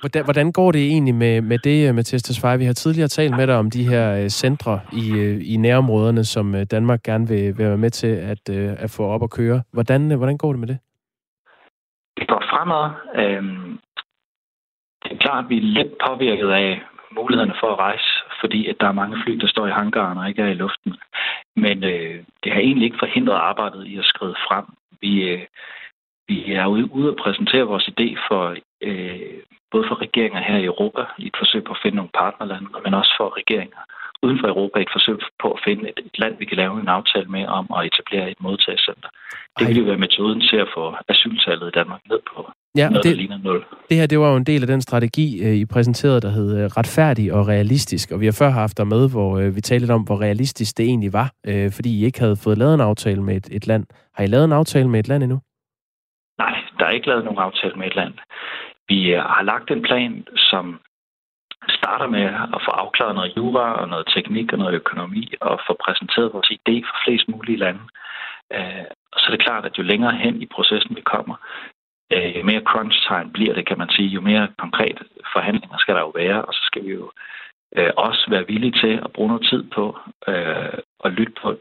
Hvordan, 0.00 0.24
hvordan 0.24 0.52
går 0.52 0.72
det 0.72 0.80
egentlig 0.80 1.14
med, 1.14 1.40
med 1.40 1.58
det, 1.58 1.88
øh, 1.88 1.94
Mathias 1.94 2.22
Tesfaye? 2.22 2.58
Vi 2.58 2.64
har 2.64 2.72
tidligere 2.72 3.08
talt 3.08 3.36
med 3.36 3.46
dig 3.46 3.56
om 3.56 3.70
de 3.70 3.88
her 3.88 4.22
øh, 4.22 4.28
centre 4.28 4.80
i, 4.92 5.12
øh, 5.12 5.52
i 5.52 5.56
nærområderne, 5.56 6.24
som 6.24 6.66
Danmark 6.70 7.02
gerne 7.02 7.28
vil, 7.28 7.58
vil 7.58 7.66
være 7.66 7.84
med 7.86 7.90
til 7.90 8.06
at, 8.32 8.48
at 8.84 8.90
få 8.96 9.02
op 9.06 9.22
og 9.22 9.30
køre. 9.30 9.62
Hvordan, 9.72 10.16
hvordan 10.16 10.38
går 10.38 10.52
det 10.52 10.60
med 10.60 10.68
det? 10.68 10.78
Det 12.18 12.28
går 12.28 12.42
fremad. 12.50 12.84
Øhm, 13.14 13.78
det 15.02 15.12
er 15.12 15.16
klart, 15.16 15.44
at 15.44 15.50
vi 15.50 15.56
er 15.56 15.72
lidt 15.78 15.92
påvirket 16.06 16.50
af 16.50 16.80
mulighederne 17.16 17.54
for 17.60 17.72
at 17.72 17.78
rejse, 17.78 18.10
fordi 18.40 18.68
at 18.68 18.76
der 18.80 18.88
er 18.88 19.00
mange 19.00 19.16
fly, 19.24 19.32
der 19.32 19.46
står 19.46 19.66
i 19.66 19.78
hangaren 19.80 20.18
og 20.18 20.28
ikke 20.28 20.42
er 20.42 20.46
i 20.46 20.62
luften. 20.64 20.94
Men 21.56 21.84
øh, 21.84 22.24
det 22.44 22.52
har 22.52 22.60
egentlig 22.60 22.86
ikke 22.86 23.02
forhindret 23.04 23.36
arbejdet 23.36 23.86
i 23.86 23.98
at 23.98 24.04
skride 24.04 24.36
frem. 24.48 24.64
Vi, 25.00 25.12
øh, 25.30 25.42
vi 26.28 26.52
er 26.52 26.66
ude, 26.66 26.92
ude 26.92 27.08
at 27.08 27.16
præsentere 27.22 27.70
vores 27.72 27.88
idé 27.92 28.08
for 28.28 28.56
øh, 28.82 29.42
både 29.72 29.84
for 29.88 29.96
regeringer 30.06 30.40
her 30.48 30.58
i 30.58 30.64
Europa 30.72 31.02
i 31.22 31.26
et 31.26 31.36
forsøg 31.40 31.62
på 31.64 31.72
at 31.76 31.82
finde 31.82 31.96
nogle 31.96 32.16
partnerlande, 32.22 32.68
men 32.84 32.94
også 33.00 33.12
for 33.18 33.28
regeringer 33.40 33.82
uden 34.22 34.38
for 34.40 34.48
Europa 34.48 34.78
i 34.78 34.82
et 34.82 34.94
forsøg 34.96 35.16
på 35.42 35.48
at 35.56 35.60
finde 35.66 35.82
et, 35.90 35.98
et 36.08 36.16
land, 36.22 36.34
vi 36.38 36.44
kan 36.44 36.56
lave 36.56 36.80
en 36.80 36.88
aftale 36.88 37.28
med 37.36 37.44
om 37.46 37.66
at 37.76 37.86
etablere 37.90 38.30
et 38.30 38.40
modtagscenter. 38.40 39.08
Det 39.58 39.68
vil 39.68 39.76
jo 39.78 39.84
være 39.84 39.96
metoden 40.06 40.40
til 40.40 40.56
at 40.56 40.68
få 40.76 40.94
asyltallet 41.08 41.66
i 41.68 41.70
Danmark 41.78 42.00
ned 42.10 42.20
på 42.34 42.50
Ja, 42.76 42.88
noget, 42.88 43.04
det, 43.04 43.10
der 43.10 43.16
ligner 43.16 43.38
nul. 43.38 43.64
det 43.88 43.96
her, 43.96 44.06
det 44.06 44.18
var 44.18 44.30
jo 44.30 44.36
en 44.36 44.44
del 44.44 44.62
af 44.62 44.66
den 44.66 44.80
strategi, 44.80 45.26
øh, 45.44 45.54
I 45.54 45.64
præsenterede, 45.66 46.20
der 46.20 46.30
hed 46.30 46.58
øh, 46.58 46.64
retfærdig 46.64 47.32
og 47.32 47.48
realistisk. 47.48 48.10
Og 48.12 48.20
vi 48.20 48.24
har 48.24 48.36
før 48.38 48.50
haft 48.50 48.78
dig 48.78 48.86
med, 48.86 49.10
hvor 49.10 49.38
øh, 49.38 49.56
vi 49.56 49.60
talte 49.60 49.82
lidt 49.82 49.90
om, 49.90 50.02
hvor 50.02 50.20
realistisk 50.20 50.78
det 50.78 50.86
egentlig 50.86 51.12
var, 51.12 51.28
fordi 51.76 52.00
I 52.00 52.04
ikke 52.04 52.20
havde 52.20 52.36
fået 52.44 52.58
lavet 52.58 52.74
en 52.74 52.80
aftale 52.80 53.22
med 53.22 53.36
et, 53.36 53.48
et 53.52 53.66
land. 53.66 53.84
Har 54.14 54.24
I 54.24 54.26
lavet 54.26 54.44
en 54.44 54.52
aftale 54.52 54.88
med 54.88 55.00
et 55.00 55.08
land 55.08 55.22
endnu? 55.22 55.38
Nej, 56.38 56.54
der 56.78 56.84
er 56.86 56.90
ikke 56.90 57.06
lavet 57.08 57.24
nogen 57.24 57.38
aftale 57.38 57.74
med 57.74 57.86
et 57.86 57.96
land. 57.96 58.14
Vi 58.90 59.00
øh, 59.14 59.22
har 59.34 59.42
lagt 59.42 59.70
en 59.70 59.82
plan, 59.82 60.26
som 60.50 60.80
starter 61.78 62.08
med 62.16 62.24
at 62.56 62.60
få 62.66 62.70
afklaret 62.82 63.14
noget 63.14 63.36
jura 63.36 63.66
og 63.80 63.88
noget 63.88 64.06
teknik 64.16 64.52
og 64.52 64.58
noget 64.58 64.74
økonomi 64.74 65.24
og 65.40 65.60
få 65.66 65.72
præsenteret 65.84 66.32
vores 66.32 66.50
idé 66.58 66.74
for 66.88 66.96
flest 67.04 67.28
mulige 67.28 67.62
lande. 67.64 67.82
Øh, 68.56 68.84
og 69.12 69.16
så 69.20 69.26
er 69.26 69.30
det 69.30 69.44
klart, 69.46 69.64
at 69.64 69.78
jo 69.78 69.82
længere 69.82 70.16
hen 70.16 70.42
i 70.42 70.46
processen 70.46 70.96
vi 70.96 71.00
kommer, 71.00 71.36
øh, 72.12 72.36
jo 72.38 72.42
mere 72.44 72.66
crunch 72.70 72.98
time 73.08 73.30
bliver 73.32 73.54
det, 73.54 73.66
kan 73.66 73.78
man 73.78 73.90
sige, 73.90 74.08
jo 74.08 74.20
mere 74.20 74.48
konkret 74.58 74.98
forhandlinger 75.32 75.78
skal 75.78 75.94
der 75.94 76.00
jo 76.00 76.12
være, 76.22 76.44
og 76.44 76.54
så 76.54 76.62
skal 76.64 76.84
vi 76.84 76.90
jo 76.90 77.10
også 77.96 78.26
være 78.30 78.46
villige 78.46 78.78
til 78.82 78.94
at 79.04 79.12
bruge 79.12 79.28
noget 79.28 79.46
tid 79.50 79.62
på 79.76 79.98
at 81.04 81.12
lytte 81.12 81.32
på 81.42 81.56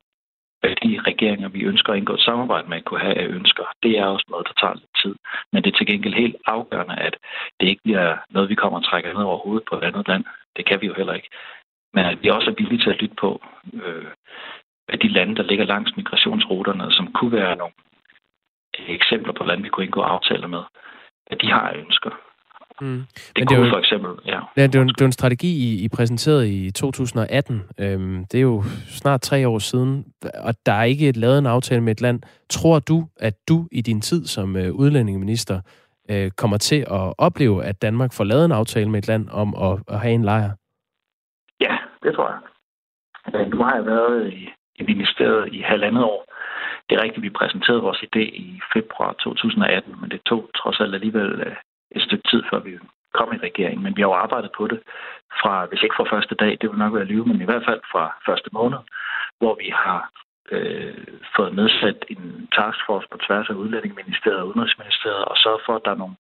de 0.64 1.02
regeringer, 1.08 1.50
vi 1.50 1.62
ønsker 1.62 1.94
at 1.94 1.98
indgå 1.98 2.14
et 2.14 2.28
samarbejde 2.30 2.68
med, 2.70 2.82
kunne 2.82 3.00
have 3.00 3.18
af 3.18 3.28
ønsker. 3.28 3.66
Det 3.84 4.00
er 4.00 4.06
også 4.06 4.26
noget, 4.30 4.48
der 4.48 4.54
tager 4.62 4.74
lidt 4.74 4.96
tid. 5.04 5.16
Men 5.52 5.64
det 5.64 5.74
er 5.74 5.78
til 5.78 5.88
gengæld 5.88 6.14
helt 6.14 6.36
afgørende, 6.46 6.96
at 6.96 7.18
det 7.60 7.68
ikke 7.68 7.82
bliver 7.84 8.18
noget, 8.30 8.50
vi 8.50 8.56
kommer 8.56 8.80
og 8.80 8.86
trækker 8.86 9.14
ned 9.14 9.24
over 9.24 9.38
hovedet 9.38 9.68
på 9.70 9.76
et 9.76 9.84
andet 9.84 10.08
land. 10.08 10.26
Det 10.58 10.66
kan 10.66 10.82
vi 10.82 10.88
jo 10.88 10.94
heller 10.94 11.14
ikke. 11.14 11.30
Men 11.94 12.06
at 12.06 12.24
vi 12.24 12.30
også 12.30 12.50
er 12.50 12.56
villige 12.56 12.84
til 12.84 12.90
at 12.90 13.02
lytte 13.02 13.16
på, 13.16 13.42
øh, 13.74 14.12
at 14.90 15.02
de 15.02 15.08
lande, 15.08 15.36
der 15.36 15.44
ligger 15.44 15.66
langs 15.66 15.98
migrationsruterne, 15.98 16.92
som 16.92 17.12
kunne 17.14 17.32
være 17.32 17.56
nogle 17.56 17.74
eksempler 18.88 19.34
på 19.34 19.44
lande, 19.44 19.64
vi 19.64 19.70
kunne 19.70 19.86
indgå 19.86 20.02
aftaler 20.02 20.48
med, 20.48 20.64
at 21.28 21.42
de 21.42 21.52
har 21.52 21.74
ønsker. 21.74 22.12
Mm. 22.82 22.88
Det 22.88 23.32
Men 23.38 23.48
kunne 23.48 23.60
det 23.60 23.66
jo, 23.66 23.72
for 23.72 23.80
eksempel, 23.80 24.12
ja. 24.26 24.40
ja 24.58 24.64
det, 24.64 24.76
er 24.76 24.80
jo, 24.80 24.86
det 24.86 25.02
er 25.02 25.06
en 25.06 25.12
strategi, 25.12 25.48
I, 25.48 25.84
I 25.84 25.90
præsenterede 25.90 26.50
i 26.54 26.72
2018. 26.72 27.62
Øhm, 27.80 28.26
det 28.32 28.38
er 28.38 28.42
jo 28.42 28.64
snart 28.88 29.22
tre 29.22 29.48
år 29.48 29.60
siden, 29.60 30.06
og 30.48 30.54
der 30.66 30.74
er 30.74 30.84
ikke 30.84 31.12
lavet 31.12 31.38
en 31.40 31.46
aftale 31.46 31.82
med 31.82 31.92
et 31.92 32.02
land. 32.02 32.22
Tror 32.50 32.80
du, 32.80 33.08
at 33.20 33.34
du 33.50 33.68
i 33.72 33.82
din 33.82 34.02
tid 34.02 34.26
som 34.26 34.56
øh, 34.56 34.72
udlændingeminister 34.74 35.62
øh, 36.12 36.32
kommer 36.32 36.58
til 36.58 36.82
at 36.82 37.14
opleve, 37.18 37.64
at 37.64 37.82
Danmark 37.82 38.14
får 38.14 38.24
lavet 38.24 38.46
en 38.46 38.52
aftale 38.52 38.90
med 38.90 39.00
et 39.00 39.08
land 39.08 39.30
om 39.32 39.56
at, 39.68 39.80
at 39.88 40.00
have 40.00 40.14
en 40.14 40.24
lejr? 40.24 40.50
Ja, 41.62 41.78
det 42.04 42.16
tror 42.16 42.30
jeg. 42.30 42.40
Øh, 43.36 43.52
nu 43.52 43.64
har 43.64 43.76
jeg 43.76 43.86
været 43.86 44.34
i, 44.34 44.50
i 44.76 44.84
ministeriet 44.84 45.54
i 45.54 45.62
halvandet 45.62 46.04
år. 46.04 46.26
Det 46.90 46.96
er 46.96 47.04
rigtigt, 47.04 47.24
vi 47.24 47.30
præsenterede 47.30 47.82
vores 47.82 48.04
idé 48.08 48.20
i 48.20 48.62
februar 48.74 49.14
2018, 49.14 49.96
men 50.02 50.10
det 50.12 50.22
tog 50.26 50.50
trods 50.56 50.80
alt 50.80 50.94
alligevel 50.96 51.32
øh, 51.48 51.56
et 51.96 52.02
stykke 52.02 52.28
tid, 52.32 52.42
før 52.50 52.60
vi 52.60 52.72
kom 53.18 53.30
i 53.34 53.46
regering. 53.48 53.82
Men 53.82 53.96
vi 53.96 54.02
har 54.02 54.10
jo 54.10 54.22
arbejdet 54.26 54.52
på 54.58 54.68
det 54.68 54.80
fra, 55.42 55.66
hvis 55.66 55.84
ikke 55.84 55.98
fra 55.98 56.12
første 56.14 56.36
dag, 56.36 56.58
det 56.62 56.70
vil 56.70 56.84
nok 56.84 56.94
være 56.94 57.12
live, 57.12 57.26
men 57.26 57.42
i 57.42 57.50
hvert 57.50 57.66
fald 57.70 57.82
fra 57.92 58.04
første 58.28 58.50
måned, 58.54 58.82
hvor 59.40 59.54
vi 59.64 59.70
har 59.86 60.02
øh, 60.52 61.08
fået 61.36 61.56
nedsat 61.60 62.00
en 62.14 62.24
taskforce 62.58 63.08
på 63.12 63.18
tværs 63.26 63.50
af 63.50 63.54
Udlændingeministeriet 63.54 64.42
og 64.42 64.48
Udenrigsministeriet, 64.48 65.26
og 65.32 65.36
så 65.44 65.50
for, 65.66 65.76
at 65.76 65.82
der 65.86 65.92
er 65.92 66.02
nogle 66.04 66.16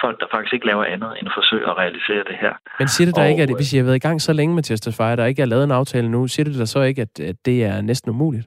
folk, 0.00 0.20
der 0.20 0.26
faktisk 0.34 0.54
ikke 0.54 0.66
laver 0.66 0.84
andet 0.84 1.12
end 1.18 1.26
at 1.30 1.36
forsøge 1.40 1.70
at 1.70 1.78
realisere 1.82 2.24
det 2.30 2.36
her. 2.44 2.54
Men 2.78 2.88
siger 2.88 3.06
det 3.06 3.16
der 3.16 3.22
og, 3.22 3.30
ikke, 3.30 3.42
at 3.42 3.56
hvis 3.58 3.72
I 3.72 3.76
har 3.76 3.84
været 3.84 4.00
i 4.02 4.06
gang 4.06 4.20
så 4.20 4.32
længe 4.32 4.54
med 4.54 4.62
Testify, 4.62 5.12
der 5.18 5.24
ikke 5.24 5.42
er 5.42 5.46
lavet 5.52 5.64
en 5.64 5.78
aftale 5.80 6.08
nu, 6.10 6.26
siger 6.26 6.44
det 6.44 6.58
der 6.58 6.64
så 6.64 6.82
ikke, 6.82 7.02
at, 7.02 7.20
at 7.20 7.36
det 7.44 7.64
er 7.64 7.80
næsten 7.80 8.10
umuligt? 8.10 8.46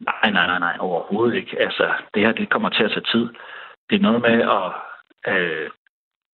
Nej, 0.00 0.30
nej, 0.36 0.46
nej, 0.46 0.58
nej, 0.58 0.76
overhovedet 0.80 1.36
ikke. 1.36 1.56
Altså, 1.60 1.86
det 2.14 2.22
her, 2.22 2.32
det 2.32 2.50
kommer 2.50 2.68
til 2.68 2.84
at 2.84 2.90
tage 2.90 3.08
tid. 3.12 3.28
Det 3.90 3.96
er 3.96 4.02
noget 4.08 4.20
med 4.20 4.38
at 4.58 4.68
øh, 5.32 5.70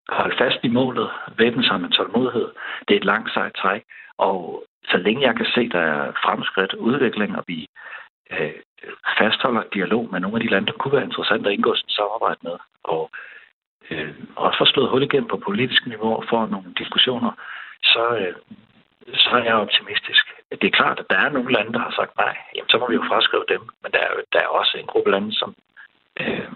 holde 0.08 0.36
fast 0.38 0.58
i 0.62 0.68
målet, 0.68 1.10
væbne 1.38 1.64
sig 1.64 1.80
med 1.80 1.90
tålmodighed. 1.90 2.48
Det 2.88 2.94
er 2.94 2.98
et 2.98 3.04
langt 3.04 3.32
sejt 3.32 3.54
træk, 3.54 3.82
og 4.18 4.64
så 4.90 4.96
længe 4.96 5.26
jeg 5.26 5.36
kan 5.36 5.46
se, 5.54 5.68
der 5.68 5.80
er 5.80 6.12
fremskridt, 6.24 6.74
udvikling, 6.74 7.36
og 7.38 7.44
vi 7.46 7.68
øh, 8.30 8.52
fastholder 9.18 9.62
dialog 9.74 10.08
med 10.12 10.20
nogle 10.20 10.36
af 10.36 10.42
de 10.42 10.50
lande, 10.50 10.66
der 10.66 10.78
kunne 10.78 10.96
være 10.96 11.04
interessant 11.04 11.46
at 11.46 11.52
indgå 11.52 11.74
sådan 11.74 11.90
samarbejde 11.90 12.40
med, 12.42 12.56
og 12.84 13.10
øh, 13.90 14.14
også 14.36 14.58
få 14.58 14.64
slået 14.64 14.90
hul 14.90 15.02
igennem 15.02 15.28
på 15.28 15.36
politisk 15.36 15.86
niveau 15.86 16.24
for 16.28 16.46
nogle 16.46 16.74
diskussioner, 16.78 17.32
så, 17.82 18.04
øh, 18.16 18.34
så 19.14 19.30
er 19.30 19.44
jeg 19.44 19.54
optimistisk. 19.54 20.24
Det 20.60 20.66
er 20.66 20.78
klart, 20.80 20.98
at 21.00 21.10
der 21.10 21.18
er 21.18 21.28
nogle 21.28 21.52
lande, 21.52 21.72
der 21.72 21.78
har 21.78 21.92
sagt 21.96 22.16
nej. 22.16 22.36
Jamen, 22.54 22.68
så 22.68 22.78
må 22.78 22.88
vi 22.88 22.94
jo 22.94 23.04
fraskrive 23.08 23.44
dem. 23.48 23.62
Men 23.82 23.92
der 23.92 23.98
er, 23.98 24.10
der 24.32 24.40
er 24.40 24.46
også 24.46 24.78
en 24.78 24.86
gruppe 24.86 25.10
lande, 25.10 25.32
som 25.32 25.54
øh, 26.20 26.48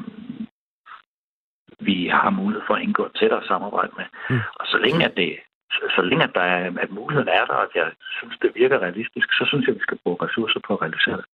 vi 1.80 1.96
har 2.12 2.30
mulighed 2.30 2.62
for 2.66 2.74
at 2.74 2.82
indgå 2.82 3.02
et 3.06 3.16
tættere 3.20 3.42
samarbejde 3.50 3.92
med. 3.98 4.06
Mm. 4.30 4.40
Og 4.60 4.66
så 4.66 4.76
længe 4.84 5.04
at 5.04 5.14
det 5.16 5.32
så 5.96 6.02
længe 6.02 6.24
at, 6.24 6.30
der 6.34 6.40
er, 6.40 6.70
at 6.84 6.90
muligheden 6.90 7.28
er 7.28 7.44
der, 7.48 7.54
og 7.54 7.62
at 7.62 7.72
jeg 7.74 7.86
synes, 8.18 8.34
det 8.42 8.50
virker 8.54 8.78
realistisk, 8.78 9.28
så 9.38 9.44
synes 9.48 9.66
jeg, 9.66 9.72
at 9.74 9.78
vi 9.80 9.82
skal 9.82 9.98
bruge 10.04 10.16
ressourcer 10.24 10.60
på 10.66 10.72
at 10.74 10.82
realisere 10.82 11.16
det. 11.16 11.26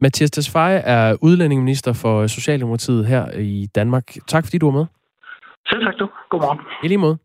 Mathias 0.00 0.30
Tesfaye 0.30 0.80
er 0.96 1.16
udlændingeminister 1.22 1.92
for 1.92 2.26
Socialdemokratiet 2.26 3.06
her 3.06 3.24
i 3.38 3.68
Danmark. 3.74 4.06
Tak 4.26 4.44
fordi 4.44 4.58
du 4.58 4.66
var 4.70 4.78
med. 4.78 4.86
Selv 5.68 5.84
tak 5.84 5.94
du. 5.98 6.08
Godmorgen. 6.30 6.60
I 6.84 6.88
lige 6.88 6.98
måde. 6.98 7.18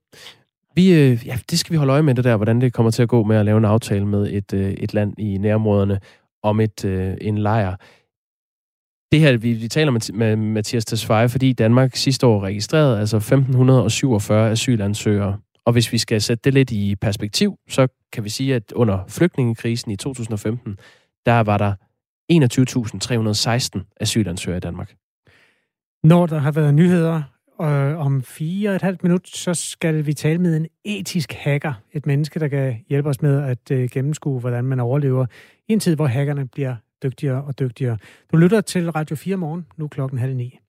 Vi, 0.75 0.85
øh, 0.93 1.27
ja, 1.27 1.35
det 1.49 1.59
skal 1.59 1.73
vi 1.73 1.77
holde 1.77 1.93
øje 1.93 2.03
med 2.03 2.15
det 2.15 2.23
der, 2.23 2.35
hvordan 2.35 2.61
det 2.61 2.73
kommer 2.73 2.91
til 2.91 3.03
at 3.03 3.09
gå 3.09 3.23
med 3.23 3.37
at 3.37 3.45
lave 3.45 3.57
en 3.57 3.65
aftale 3.65 4.05
med 4.05 4.33
et, 4.33 4.53
øh, 4.53 4.71
et 4.71 4.93
land 4.93 5.19
i 5.19 5.37
nærområderne 5.37 5.99
om 6.43 6.59
et, 6.59 6.85
øh, 6.85 7.13
en 7.21 7.37
lejr 7.37 7.75
det 9.15 9.23
her, 9.23 9.37
vi, 9.37 9.53
vi 9.53 9.67
taler 9.67 9.91
med, 9.91 10.13
med 10.13 10.35
Mathias 10.35 10.85
Tesfaye, 10.85 11.29
fordi 11.29 11.53
Danmark 11.53 11.95
sidste 11.95 12.27
år 12.27 12.43
registrerede 12.43 12.99
altså 12.99 13.17
1547 13.17 14.51
asylansøgere. 14.51 15.37
Og 15.65 15.73
hvis 15.73 15.91
vi 15.91 15.97
skal 15.97 16.21
sætte 16.21 16.41
det 16.43 16.53
lidt 16.53 16.71
i 16.71 16.95
perspektiv, 16.95 17.57
så 17.69 17.87
kan 18.11 18.23
vi 18.23 18.29
sige, 18.29 18.55
at 18.55 18.71
under 18.71 18.99
flygtningekrisen 19.07 19.91
i 19.91 19.95
2015, 19.95 20.77
der 21.25 21.39
var 21.39 21.57
der 21.57 21.73
21.316 23.79 23.93
asylansøgere 23.99 24.57
i 24.57 24.59
Danmark. 24.59 24.95
Når 26.03 26.25
der 26.25 26.39
har 26.39 26.51
været 26.51 26.73
nyheder 26.73 27.21
øh, 27.61 27.97
om 27.97 28.23
fire 28.23 28.69
og 28.69 28.75
et 28.75 28.81
halvt 28.81 29.03
minut, 29.03 29.27
så 29.27 29.53
skal 29.53 30.05
vi 30.05 30.13
tale 30.13 30.39
med 30.39 30.57
en 30.57 30.67
etisk 30.85 31.33
hacker. 31.33 31.73
Et 31.91 32.05
menneske, 32.05 32.39
der 32.39 32.47
kan 32.47 32.75
hjælpe 32.89 33.09
os 33.09 33.21
med 33.21 33.43
at 33.43 33.71
øh, 33.71 33.89
gennemskue, 33.91 34.39
hvordan 34.39 34.65
man 34.65 34.79
overlever 34.79 35.25
i 35.67 35.73
en 35.73 35.79
tid, 35.79 35.95
hvor 35.95 36.07
hackerne 36.07 36.47
bliver 36.47 36.75
dygtigere 37.05 37.43
og 37.43 37.59
dygtigere. 37.59 37.97
Du 38.31 38.37
lytter 38.37 38.61
til 38.61 38.91
Radio 38.91 39.15
4 39.15 39.37
morgen, 39.37 39.65
nu 39.77 39.87
klokken 39.87 40.19
halv 40.19 40.35
ni. 40.35 40.59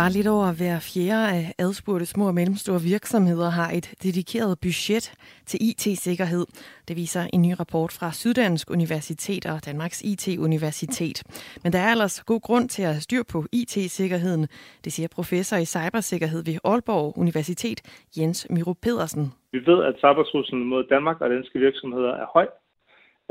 Bare 0.00 0.16
lidt 0.18 0.30
over 0.36 0.48
hver 0.60 0.78
fjerde 0.92 1.26
af 1.36 1.42
adspurgte 1.64 2.06
små 2.06 2.24
og 2.30 2.34
mellemstore 2.40 2.80
virksomheder 2.94 3.50
har 3.58 3.70
et 3.78 3.86
dedikeret 4.06 4.52
budget 4.64 5.04
til 5.50 5.58
IT-sikkerhed. 5.68 6.44
Det 6.88 6.94
viser 7.02 7.22
en 7.34 7.42
ny 7.46 7.52
rapport 7.62 7.92
fra 7.98 8.08
Syddansk 8.20 8.66
Universitet 8.76 9.44
og 9.52 9.58
Danmarks 9.68 10.00
IT-universitet. 10.10 11.16
Men 11.62 11.72
der 11.72 11.80
er 11.86 11.90
ellers 11.94 12.16
god 12.32 12.40
grund 12.48 12.66
til 12.74 12.82
at 12.82 12.92
have 12.94 13.06
styr 13.08 13.22
på 13.32 13.38
IT-sikkerheden, 13.60 14.42
det 14.84 14.90
siger 14.92 15.08
professor 15.18 15.56
i 15.64 15.66
cybersikkerhed 15.76 16.40
ved 16.48 16.56
Aalborg 16.70 17.18
Universitet, 17.24 17.78
Jens 18.16 18.38
Miro 18.54 18.74
Pedersen. 18.84 19.26
Vi 19.52 19.60
ved, 19.70 19.78
at 19.88 19.94
cybertruslen 20.02 20.62
mod 20.72 20.82
Danmark 20.94 21.18
og 21.20 21.30
danske 21.30 21.58
virksomheder 21.58 22.12
er 22.22 22.26
høj, 22.36 22.46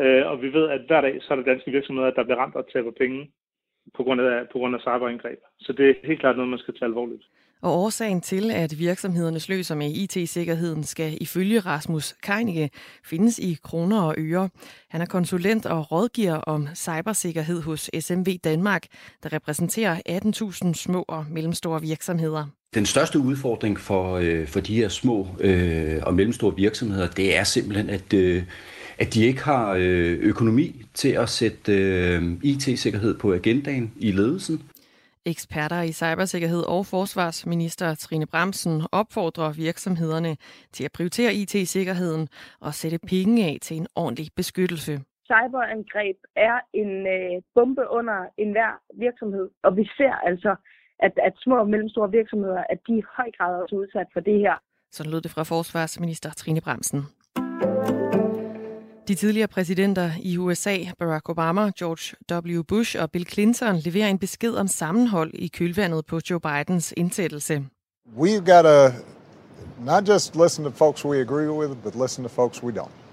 øh, 0.03 0.23
og 0.31 0.41
vi 0.43 0.49
ved, 0.57 0.65
at 0.75 0.81
hver 0.87 1.01
dag 1.01 1.15
så 1.21 1.27
er 1.33 1.37
der 1.37 1.51
danske 1.51 1.71
virksomheder, 1.71 2.11
der 2.17 2.23
bliver 2.23 2.39
ramt 2.41 2.55
og 2.55 2.65
taber 2.73 2.91
penge 3.01 3.19
på 3.95 4.03
grund 4.03 4.21
af, 4.21 4.43
på 4.51 4.57
grund 4.59 4.75
af 4.75 4.81
cyberangreb. 4.81 5.39
Så 5.59 5.73
det 5.73 5.89
er 5.89 5.93
helt 6.03 6.19
klart 6.19 6.35
noget, 6.35 6.49
man 6.49 6.59
skal 6.59 6.73
tage 6.73 6.89
alvorligt. 6.91 7.23
Og 7.61 7.71
årsagen 7.83 8.21
til, 8.21 8.51
at 8.51 8.79
virksomhederne 8.79 9.39
sløser 9.39 9.75
med 9.75 9.91
IT-sikkerheden, 9.91 10.83
skal 10.83 11.17
ifølge 11.21 11.59
Rasmus 11.59 12.13
Keinicke 12.23 12.69
findes 13.05 13.39
i 13.39 13.57
kroner 13.63 14.01
og 14.01 14.15
øre. 14.17 14.49
Han 14.89 15.01
er 15.01 15.05
konsulent 15.05 15.65
og 15.65 15.91
rådgiver 15.91 16.35
om 16.35 16.67
cybersikkerhed 16.75 17.61
hos 17.61 17.89
SMV 17.99 18.37
Danmark, 18.43 18.83
der 19.23 19.33
repræsenterer 19.33 19.95
18.000 20.09 20.73
små 20.73 21.05
og 21.07 21.25
mellemstore 21.31 21.81
virksomheder. 21.81 22.45
Den 22.73 22.85
største 22.85 23.19
udfordring 23.19 23.79
for, 23.79 24.15
øh, 24.15 24.47
for 24.47 24.59
de 24.59 24.75
her 24.75 24.89
små 24.89 25.27
øh, 25.39 25.97
og 26.05 26.13
mellemstore 26.13 26.55
virksomheder, 26.55 27.07
det 27.07 27.37
er 27.37 27.43
simpelthen, 27.43 27.89
at 27.89 28.13
øh, 28.13 28.43
at 28.99 29.13
de 29.13 29.25
ikke 29.25 29.43
har 29.43 29.73
øh, 29.73 30.13
økonomi 30.31 30.85
til 30.93 31.11
at 31.23 31.29
sætte 31.29 31.71
øh, 31.71 32.21
IT-sikkerhed 32.43 33.17
på 33.19 33.33
agendaen 33.33 33.93
i 33.99 34.11
ledelsen. 34.11 34.61
Eksperter 35.25 35.81
i 35.81 35.91
cybersikkerhed 35.91 36.63
og 36.75 36.85
forsvarsminister 36.85 37.95
Trine 37.95 38.25
Bremsen 38.25 38.81
opfordrer 38.91 39.51
virksomhederne 39.51 40.37
til 40.71 40.83
at 40.83 40.91
prioritere 40.91 41.33
IT-sikkerheden 41.33 42.27
og 42.61 42.73
sætte 42.73 42.99
penge 43.07 43.45
af 43.45 43.57
til 43.61 43.77
en 43.77 43.87
ordentlig 43.95 44.27
beskyttelse. 44.35 44.93
Cyberangreb 45.25 46.17
er 46.35 46.59
en 46.73 46.91
øh, 47.15 47.41
bombe 47.55 47.83
under 47.89 48.19
enhver 48.37 48.73
virksomhed, 49.05 49.49
og 49.63 49.77
vi 49.77 49.89
ser 49.97 50.13
altså, 50.29 50.55
at, 50.99 51.13
at 51.27 51.33
små 51.37 51.55
og 51.59 51.69
mellemstore 51.69 52.11
virksomheder, 52.11 52.63
at 52.69 52.79
de 52.87 52.97
i 52.97 53.03
høj 53.17 53.29
grad 53.37 53.53
er 53.61 53.75
udsat 53.75 54.07
for 54.13 54.19
det 54.19 54.39
her. 54.39 54.55
Så 54.91 55.09
lød 55.09 55.21
det 55.21 55.31
fra 55.31 55.43
forsvarsminister 55.43 56.29
Trine 56.29 56.61
Bremsen. 56.61 57.01
De 59.07 59.15
tidligere 59.15 59.47
præsidenter 59.47 60.11
i 60.19 60.37
USA, 60.37 60.77
Barack 60.99 61.29
Obama, 61.29 61.71
George 61.79 62.15
W. 62.57 62.63
Bush 62.63 62.95
og 62.99 63.11
Bill 63.11 63.27
Clinton, 63.29 63.75
leverer 63.75 64.07
en 64.07 64.19
besked 64.19 64.55
om 64.55 64.67
sammenhold 64.67 65.33
i 65.33 65.47
kølvandet 65.47 66.05
på 66.05 66.19
Joe 66.29 66.39
Bidens 66.39 66.93
indsættelse. 66.97 67.65
We've 68.17 68.45
got 68.45 68.63
to 68.63 68.91
not 69.79 70.07
just 70.09 70.35
listen 70.35 70.63
to 70.65 70.71
folks 70.71 71.05
we 71.05 71.19
agree 71.19 71.49
with, 71.51 71.71
but 71.83 71.95
listen 71.95 72.23
to 72.23 72.29
folks 72.29 72.63
we 72.63 72.71
don't. 72.71 73.06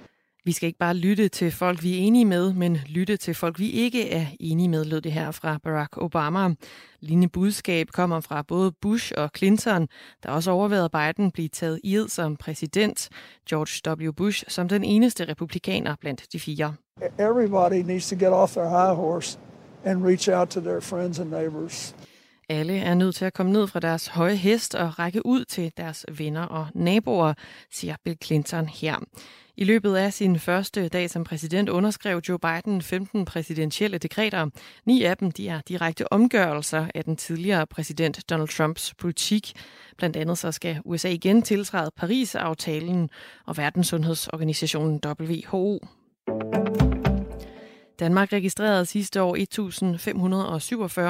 Vi 0.46 0.52
skal 0.52 0.66
ikke 0.66 0.78
bare 0.78 0.94
lytte 0.94 1.28
til 1.28 1.50
folk, 1.50 1.83
vi 1.83 1.94
er 1.94 1.98
enige 1.98 2.24
med, 2.24 2.52
men 2.52 2.78
lytte 2.87 3.16
til 3.16 3.35
folk, 3.35 3.59
vi 3.59 3.70
ikke 3.70 4.11
er 4.11 4.26
enige 4.40 4.68
med, 4.68 4.85
lød 4.85 5.00
det 5.00 5.12
her 5.12 5.30
fra 5.30 5.59
Barack 5.59 5.96
Obama. 5.96 6.54
Lignende 7.00 7.28
budskab 7.28 7.88
kommer 7.88 8.20
fra 8.20 8.42
både 8.42 8.72
Bush 8.72 9.12
og 9.16 9.30
Clinton, 9.37 9.88
der 10.22 10.30
også 10.30 10.50
overvejede 10.50 10.88
Biden 10.88 11.30
blive 11.30 11.48
taget 11.48 11.80
i 11.85 11.94
ed 11.94 12.09
som 12.09 12.37
præsident. 12.37 13.09
George 13.50 14.07
W. 14.07 14.12
Bush 14.12 14.44
som 14.48 14.68
den 14.68 14.85
eneste 14.85 15.24
republikaner 15.24 15.96
blandt 16.00 16.33
de 16.33 16.40
fire. 16.40 16.74
Everybody 17.18 17.83
needs 17.83 18.09
to 18.09 18.16
get 18.16 18.33
off 18.33 18.52
their 18.52 18.68
high 18.68 18.96
horse 18.96 19.38
and 19.85 20.04
reach 20.04 20.28
out 20.28 20.48
to 20.48 20.61
their 20.61 20.80
friends 20.80 21.18
and 21.18 21.30
neighbors. 21.30 21.94
Alle 22.48 22.78
er 22.78 22.94
nødt 22.94 23.14
til 23.14 23.24
at 23.24 23.33
komme 23.33 23.52
ned 23.52 23.66
fra 23.66 23.80
deres 23.80 24.07
høje 24.07 24.35
hest 24.35 24.74
og 24.74 24.98
række 24.98 25.26
ud 25.26 25.44
til 25.44 25.72
deres 25.76 26.07
venner 26.12 26.42
og 26.42 26.66
naboer, 26.74 27.35
siger 27.70 27.96
Bill 28.04 28.16
Clinton 28.24 28.66
her. 28.68 28.96
I 29.57 29.64
løbet 29.64 29.96
af 29.96 30.12
sin 30.12 30.38
første 30.38 30.88
dag 30.88 31.11
som 31.11 31.24
præsident 31.24 31.68
underskrev 31.68 32.20
Joe 32.28 32.38
Biden 32.38 32.83
15 32.83 33.24
præsidentielle 33.24 33.98
dekreter. 33.98 34.50
Ni 34.85 35.02
af 35.02 35.16
dem 35.16 35.30
de 35.30 35.48
er 35.48 35.61
direkte 35.68 36.12
omgørelser 36.12 36.87
af 36.94 37.04
den 37.04 37.16
tidligere 37.16 37.66
præsident 37.66 38.30
Donald 38.30 38.48
Trumps 38.48 38.94
politik. 38.94 39.52
Blandt 39.96 40.16
andet 40.16 40.38
så 40.38 40.52
skal 40.52 40.80
USA 40.85 41.09
igen 41.09 41.42
tiltræde 41.42 41.90
Paris-aftalen 41.96 43.11
og 43.46 43.57
Verdenssundhedsorganisationen 43.57 45.00
WHO. 45.07 45.80
Danmark 47.98 48.33
registrerede 48.33 48.87
sidste 48.87 49.22
år 49.22 49.37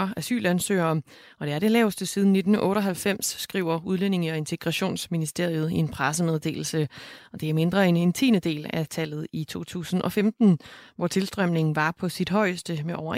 1.547 0.08 0.12
asylansøgere, 0.16 1.02
og 1.38 1.46
det 1.46 1.54
er 1.54 1.58
det 1.58 1.70
laveste 1.70 2.06
siden 2.06 2.36
1998, 2.36 3.26
skriver 3.26 3.80
Udlændinge- 3.84 4.32
og 4.32 4.36
Integrationsministeriet 4.36 5.70
i 5.70 5.74
en 5.74 5.88
pressemeddelelse. 5.88 6.88
Og 7.32 7.40
det 7.40 7.50
er 7.50 7.54
mindre 7.54 7.88
end 7.88 7.98
en 7.98 8.12
tiende 8.12 8.40
del 8.40 8.66
af 8.72 8.86
tallet 8.86 9.26
i 9.32 9.44
2015, 9.44 10.58
hvor 10.96 11.06
tilstrømningen 11.06 11.76
var 11.76 11.90
på 11.98 12.08
sit 12.08 12.30
højeste 12.30 12.82
med 12.84 12.94
over 12.94 13.16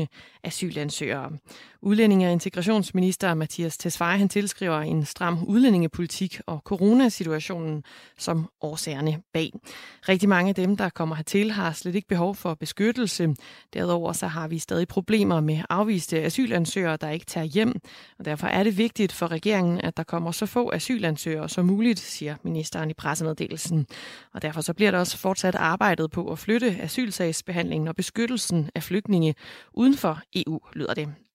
21.000 0.00 0.06
asylansøgere. 0.42 1.30
Udlændinge- 1.82 2.26
og 2.26 2.32
integrationsminister 2.32 3.34
Mathias 3.34 3.78
Tesfaye 3.78 4.18
han 4.18 4.28
tilskriver 4.28 4.78
en 4.80 5.04
stram 5.04 5.44
udlændingepolitik 5.44 6.40
og 6.46 6.58
coronasituationen 6.64 7.84
som 8.18 8.48
årsagerne 8.60 9.22
bag. 9.32 9.52
Rigtig 10.08 10.28
mange 10.28 10.48
af 10.48 10.54
dem, 10.54 10.76
der 10.76 10.88
kommer 10.88 11.14
hertil, 11.16 11.50
har 11.50 11.72
slet 11.72 11.94
ikke 11.94 12.08
behov 12.08 12.34
for 12.34 12.54
beskyttelse. 12.54 13.34
Derudover 13.74 14.12
så 14.12 14.26
har 14.26 14.48
vi 14.48 14.58
stadig 14.58 14.88
problemer 14.88 15.40
med 15.40 15.62
afviste 15.70 16.22
asylansøgere, 16.22 16.96
der 16.96 17.10
ikke 17.10 17.26
tager 17.26 17.44
hjem. 17.44 17.80
Og 18.18 18.24
derfor 18.24 18.46
er 18.46 18.62
det 18.62 18.78
vigtigt 18.78 19.12
for 19.12 19.26
regeringen, 19.30 19.80
at 19.80 19.96
der 19.96 20.02
kommer 20.02 20.32
så 20.32 20.46
få 20.46 20.70
asylansøgere 20.72 21.48
som 21.48 21.66
muligt, 21.66 21.98
siger 21.98 22.36
ministeren 22.42 22.90
i 22.90 22.94
pressemeddelelsen. 22.94 23.86
Og 24.34 24.42
derfor 24.42 24.60
så 24.60 24.74
bliver 24.74 24.90
der 24.90 24.98
også 24.98 25.18
fortsat 25.18 25.54
arbejdet 25.54 26.10
på 26.10 26.32
at 26.32 26.38
flytte 26.38 26.76
asylsagsbehandlingen 26.80 27.88
og 27.88 27.96
beskyttelsen 27.96 28.70
af 28.74 28.82
flygtninge 28.82 29.34
uden 29.72 29.96
for 29.96 30.20
EU, 30.34 30.60
lyder 30.74 30.94
det. 30.94 31.27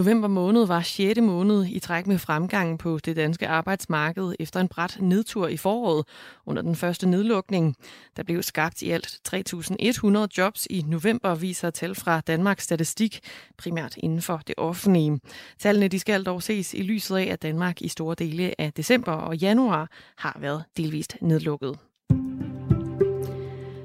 November 0.00 0.28
måned 0.28 0.66
var 0.66 0.82
6. 0.82 1.20
måned 1.20 1.66
i 1.66 1.78
træk 1.78 2.06
med 2.06 2.18
fremgangen 2.18 2.78
på 2.78 2.98
det 2.98 3.16
danske 3.16 3.48
arbejdsmarked 3.48 4.34
efter 4.38 4.60
en 4.60 4.68
bræt 4.68 4.98
nedtur 5.00 5.48
i 5.48 5.56
foråret 5.56 6.06
under 6.46 6.62
den 6.62 6.76
første 6.76 7.06
nedlukning. 7.06 7.76
Der 8.16 8.22
blev 8.22 8.42
skabt 8.42 8.82
i 8.82 8.90
alt 8.90 9.20
3.100 9.28 10.26
jobs 10.38 10.66
i 10.70 10.84
november, 10.88 11.34
viser 11.34 11.70
tal 11.70 11.94
fra 11.94 12.20
Danmarks 12.20 12.64
Statistik, 12.64 13.20
primært 13.58 13.96
inden 13.96 14.22
for 14.22 14.42
det 14.46 14.54
offentlige. 14.58 15.20
Tallene 15.58 15.88
de 15.88 15.98
skal 15.98 16.24
dog 16.24 16.42
ses 16.42 16.74
i 16.74 16.82
lyset 16.82 17.16
af, 17.16 17.24
at 17.24 17.42
Danmark 17.42 17.82
i 17.82 17.88
store 17.88 18.14
dele 18.14 18.60
af 18.60 18.72
december 18.72 19.12
og 19.12 19.36
januar 19.36 19.90
har 20.16 20.36
været 20.40 20.64
delvist 20.76 21.16
nedlukket. 21.20 21.89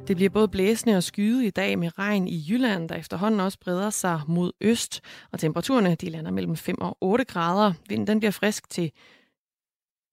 Det 0.08 0.16
bliver 0.16 0.30
både 0.30 0.48
blæsende 0.48 0.98
og 0.98 1.04
skyet 1.04 1.44
i 1.44 1.50
dag 1.50 1.80
med 1.80 2.00
regn 2.00 2.28
i 2.28 2.46
Jylland, 2.50 2.90
der 2.90 2.96
efterhånden 2.96 3.40
også 3.40 3.60
breder 3.60 3.90
sig 3.90 4.22
mod 4.28 4.52
øst, 4.62 5.02
og 5.32 5.40
temperaturerne 5.40 5.96
de 5.96 6.10
lander 6.10 6.32
mellem 6.32 6.56
5 6.56 6.82
og 6.82 6.98
8 7.02 7.24
grader. 7.26 7.74
Vinden 7.90 8.08
den 8.08 8.20
bliver 8.20 8.32
frisk 8.32 8.70
til 8.70 8.92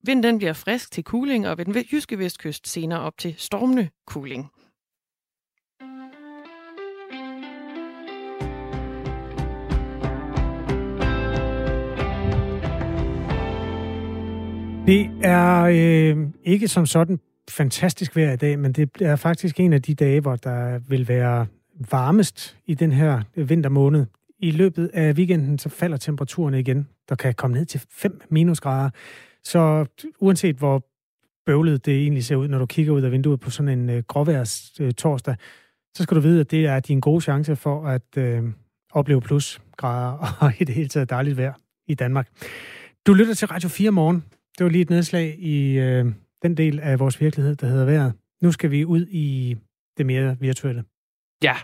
Vinden 0.07 0.23
den 0.23 0.39
bliver 0.39 0.53
frisk 0.53 0.93
til 0.93 1.05
kuling, 1.05 1.49
og 1.49 1.59
ved 1.59 1.65
den 1.65 1.75
jyske 1.93 2.19
vestkyst 2.19 2.69
senere 2.69 3.01
op 3.01 3.19
til 3.19 3.35
stormende 3.39 3.89
kuling. 4.07 4.51
Det 14.87 15.11
er 15.23 15.63
øh, 15.63 16.27
ikke 16.45 16.69
som 16.69 16.87
sådan 16.87 17.21
fantastisk 17.51 18.17
vejr 18.17 18.33
i 18.33 18.37
dag, 18.37 18.59
men 18.59 18.73
det 18.73 18.91
er 19.01 19.17
faktisk 19.17 19.61
en 19.61 19.73
af 19.73 19.83
de 19.83 19.95
dage, 19.95 20.21
hvor 20.21 20.37
der 20.37 20.79
vil 20.79 21.09
være 21.09 21.47
varmest 21.91 22.57
i 22.67 22.75
den 22.75 22.93
her 22.93 23.23
vintermåned. 23.35 24.07
I 24.39 24.51
løbet 24.51 24.91
af 24.95 25.13
weekenden 25.13 25.59
så 25.59 25.69
falder 25.69 25.97
temperaturen 25.97 26.55
igen. 26.55 26.89
Der 27.09 27.15
kan 27.15 27.35
komme 27.35 27.57
ned 27.57 27.67
til 27.67 27.83
5 27.91 28.21
minusgrader. 28.31 28.91
Så 29.45 29.87
uanset 30.21 30.57
hvor 30.57 30.85
bøvlet 31.47 31.87
det 31.87 32.03
egentlig 32.03 32.25
ser 32.25 32.37
ud, 32.37 32.49
når 32.49 32.59
du 32.59 32.67
kigger 32.67 32.93
ud 32.93 33.03
af 33.03 33.13
vinduet 33.13 33.41
på 33.41 33.51
sådan 33.51 33.79
en 33.79 33.91
øh, 33.91 34.03
gråværs 34.09 34.81
øh, 34.81 34.93
torsdag, 34.93 35.37
så 35.95 36.03
skal 36.03 36.15
du 36.15 36.21
vide, 36.21 36.41
at 36.41 36.51
det 36.51 36.67
er 36.67 36.81
din 36.81 37.01
gode 37.01 37.21
chance 37.21 37.57
for 37.57 37.87
at 37.87 38.17
øh, 38.17 38.43
opleve 38.93 39.21
plusgrader 39.21 40.37
og 40.41 40.53
i 40.61 40.65
det 40.65 40.75
hele 40.75 40.89
taget 40.89 41.11
dejligt 41.11 41.37
vejr 41.37 41.55
i 41.87 41.95
Danmark. 41.95 42.29
Du 43.07 43.15
lytter 43.15 43.35
til 43.35 43.49
Radio 43.49 43.69
4 43.69 43.91
morgen. 43.91 44.25
Det 44.59 44.65
var 44.65 44.71
lige 44.71 44.83
et 44.83 44.91
nedslag 44.91 45.39
i 45.39 45.79
øh, 45.79 46.13
den 46.43 46.57
del 46.57 46.81
af 46.81 46.99
vores 46.99 47.21
virkelighed, 47.21 47.57
der 47.57 47.67
hedder 47.67 47.85
vejret. 47.85 48.13
Nu 48.43 48.53
skal 48.53 48.71
vi 48.71 48.85
ud 48.85 49.07
i 49.07 49.57
det 49.99 50.07
mere 50.07 50.37
virtuelle. 50.41 50.85
Ja, 51.45 51.55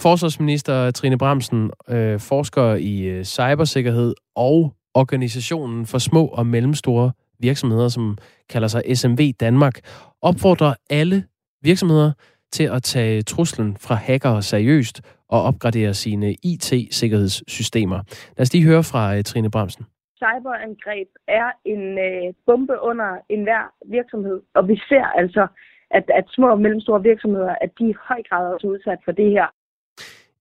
forsvarsminister 0.00 0.90
Trine 0.90 1.18
Bramsen, 1.18 1.70
øh, 1.88 2.20
forsker 2.20 2.74
i 2.74 3.02
øh, 3.02 3.24
cybersikkerhed 3.24 4.14
og 4.36 4.74
organisationen 4.94 5.86
for 5.86 5.98
små 5.98 6.26
og 6.26 6.46
mellemstore 6.46 7.12
virksomheder, 7.40 7.88
som 7.88 8.18
kalder 8.48 8.68
sig 8.68 8.82
SMV 8.94 9.32
Danmark, 9.40 9.80
opfordrer 10.22 10.74
alle 10.90 11.24
virksomheder 11.62 12.12
til 12.52 12.64
at 12.64 12.82
tage 12.82 13.22
truslen 13.22 13.76
fra 13.80 13.94
hackere 13.94 14.42
seriøst 14.42 15.00
og 15.28 15.42
opgradere 15.42 15.94
sine 15.94 16.34
IT-sikkerhedssystemer. 16.42 17.96
Lad 18.36 18.42
os 18.42 18.52
lige 18.52 18.64
høre 18.64 18.84
fra 18.84 19.16
øh, 19.16 19.24
Trine 19.24 19.50
Bremsen. 19.50 19.84
Cyberangreb 20.20 21.08
er 21.28 21.48
en 21.64 21.82
øh, 22.06 22.34
bombe 22.46 22.76
under 22.90 23.10
enhver 23.28 23.64
virksomhed, 23.96 24.40
og 24.54 24.68
vi 24.68 24.76
ser 24.88 25.06
altså, 25.20 25.46
at, 25.90 26.04
at 26.18 26.24
små 26.28 26.48
og 26.50 26.60
mellemstore 26.60 27.02
virksomheder, 27.02 27.54
at 27.60 27.70
de 27.78 27.84
i 27.90 27.94
høj 28.08 28.20
grad 28.28 28.44
er 28.52 28.66
udsat 28.66 28.98
for 29.04 29.12
det 29.12 29.30
her. 29.30 29.46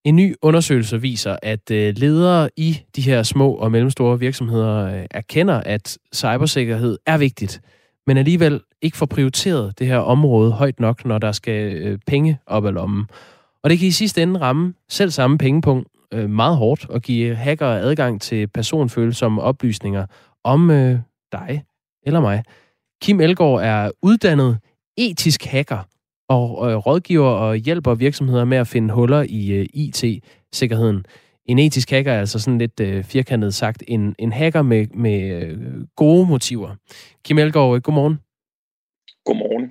En 0.03 0.15
ny 0.15 0.35
undersøgelse 0.41 1.01
viser, 1.01 1.35
at 1.43 1.71
øh, 1.71 1.93
ledere 1.97 2.49
i 2.57 2.71
de 2.95 3.01
her 3.01 3.23
små 3.23 3.53
og 3.53 3.71
mellemstore 3.71 4.19
virksomheder 4.19 4.99
øh, 4.99 5.05
erkender, 5.11 5.61
at 5.65 5.97
cybersikkerhed 6.13 6.97
er 7.05 7.17
vigtigt, 7.17 7.61
men 8.07 8.17
alligevel 8.17 8.61
ikke 8.81 8.97
får 8.97 9.05
prioriteret 9.05 9.79
det 9.79 9.87
her 9.87 9.97
område 9.97 10.51
højt 10.51 10.79
nok, 10.79 11.05
når 11.05 11.17
der 11.17 11.31
skal 11.31 11.87
øh, 11.87 11.99
penge 12.07 12.39
op 12.47 12.65
ad 12.65 12.71
lommen. 12.71 13.05
Og 13.63 13.69
det 13.69 13.79
kan 13.79 13.87
i 13.87 13.91
sidste 13.91 14.21
ende 14.23 14.39
ramme 14.39 14.73
selv 14.89 15.11
samme 15.11 15.37
pengepunkt 15.37 15.87
Øh, 16.15 16.29
meget 16.29 16.57
hårdt 16.57 16.89
og 16.89 17.01
give 17.01 17.35
hackere 17.35 17.79
adgang 17.79 18.21
til 18.21 18.47
personfølsomme 18.47 19.41
oplysninger 19.41 20.05
om 20.43 20.71
øh, 20.71 20.99
dig 21.31 21.63
eller 22.05 22.19
mig. 22.19 22.43
Kim 23.01 23.19
Elgård 23.19 23.61
er 23.61 23.91
uddannet 24.01 24.57
etisk 24.97 25.45
hacker 25.45 25.87
og 26.29 26.71
øh, 26.71 26.77
rådgiver 26.77 27.29
og 27.29 27.55
hjælper 27.55 27.95
virksomheder 27.95 28.45
med 28.45 28.57
at 28.57 28.67
finde 28.67 28.93
huller 28.93 29.25
i 29.29 29.51
øh, 29.51 29.65
IT-sikkerheden. 29.73 31.05
En 31.45 31.59
etisk 31.59 31.91
hacker 31.91 32.11
er 32.11 32.19
altså 32.19 32.39
sådan 32.39 32.57
lidt 32.57 32.79
øh, 32.79 33.03
firkantet 33.03 33.53
sagt 33.53 33.83
en, 33.87 34.15
en 34.19 34.33
hacker 34.33 34.61
med, 34.61 34.87
med 34.93 35.43
øh, 35.43 35.87
gode 35.95 36.27
motiver. 36.27 36.75
Kim 37.25 37.37
Elgaard, 37.37 37.75
øh, 37.75 37.81
godmorgen. 37.81 38.19
Godmorgen. 39.25 39.69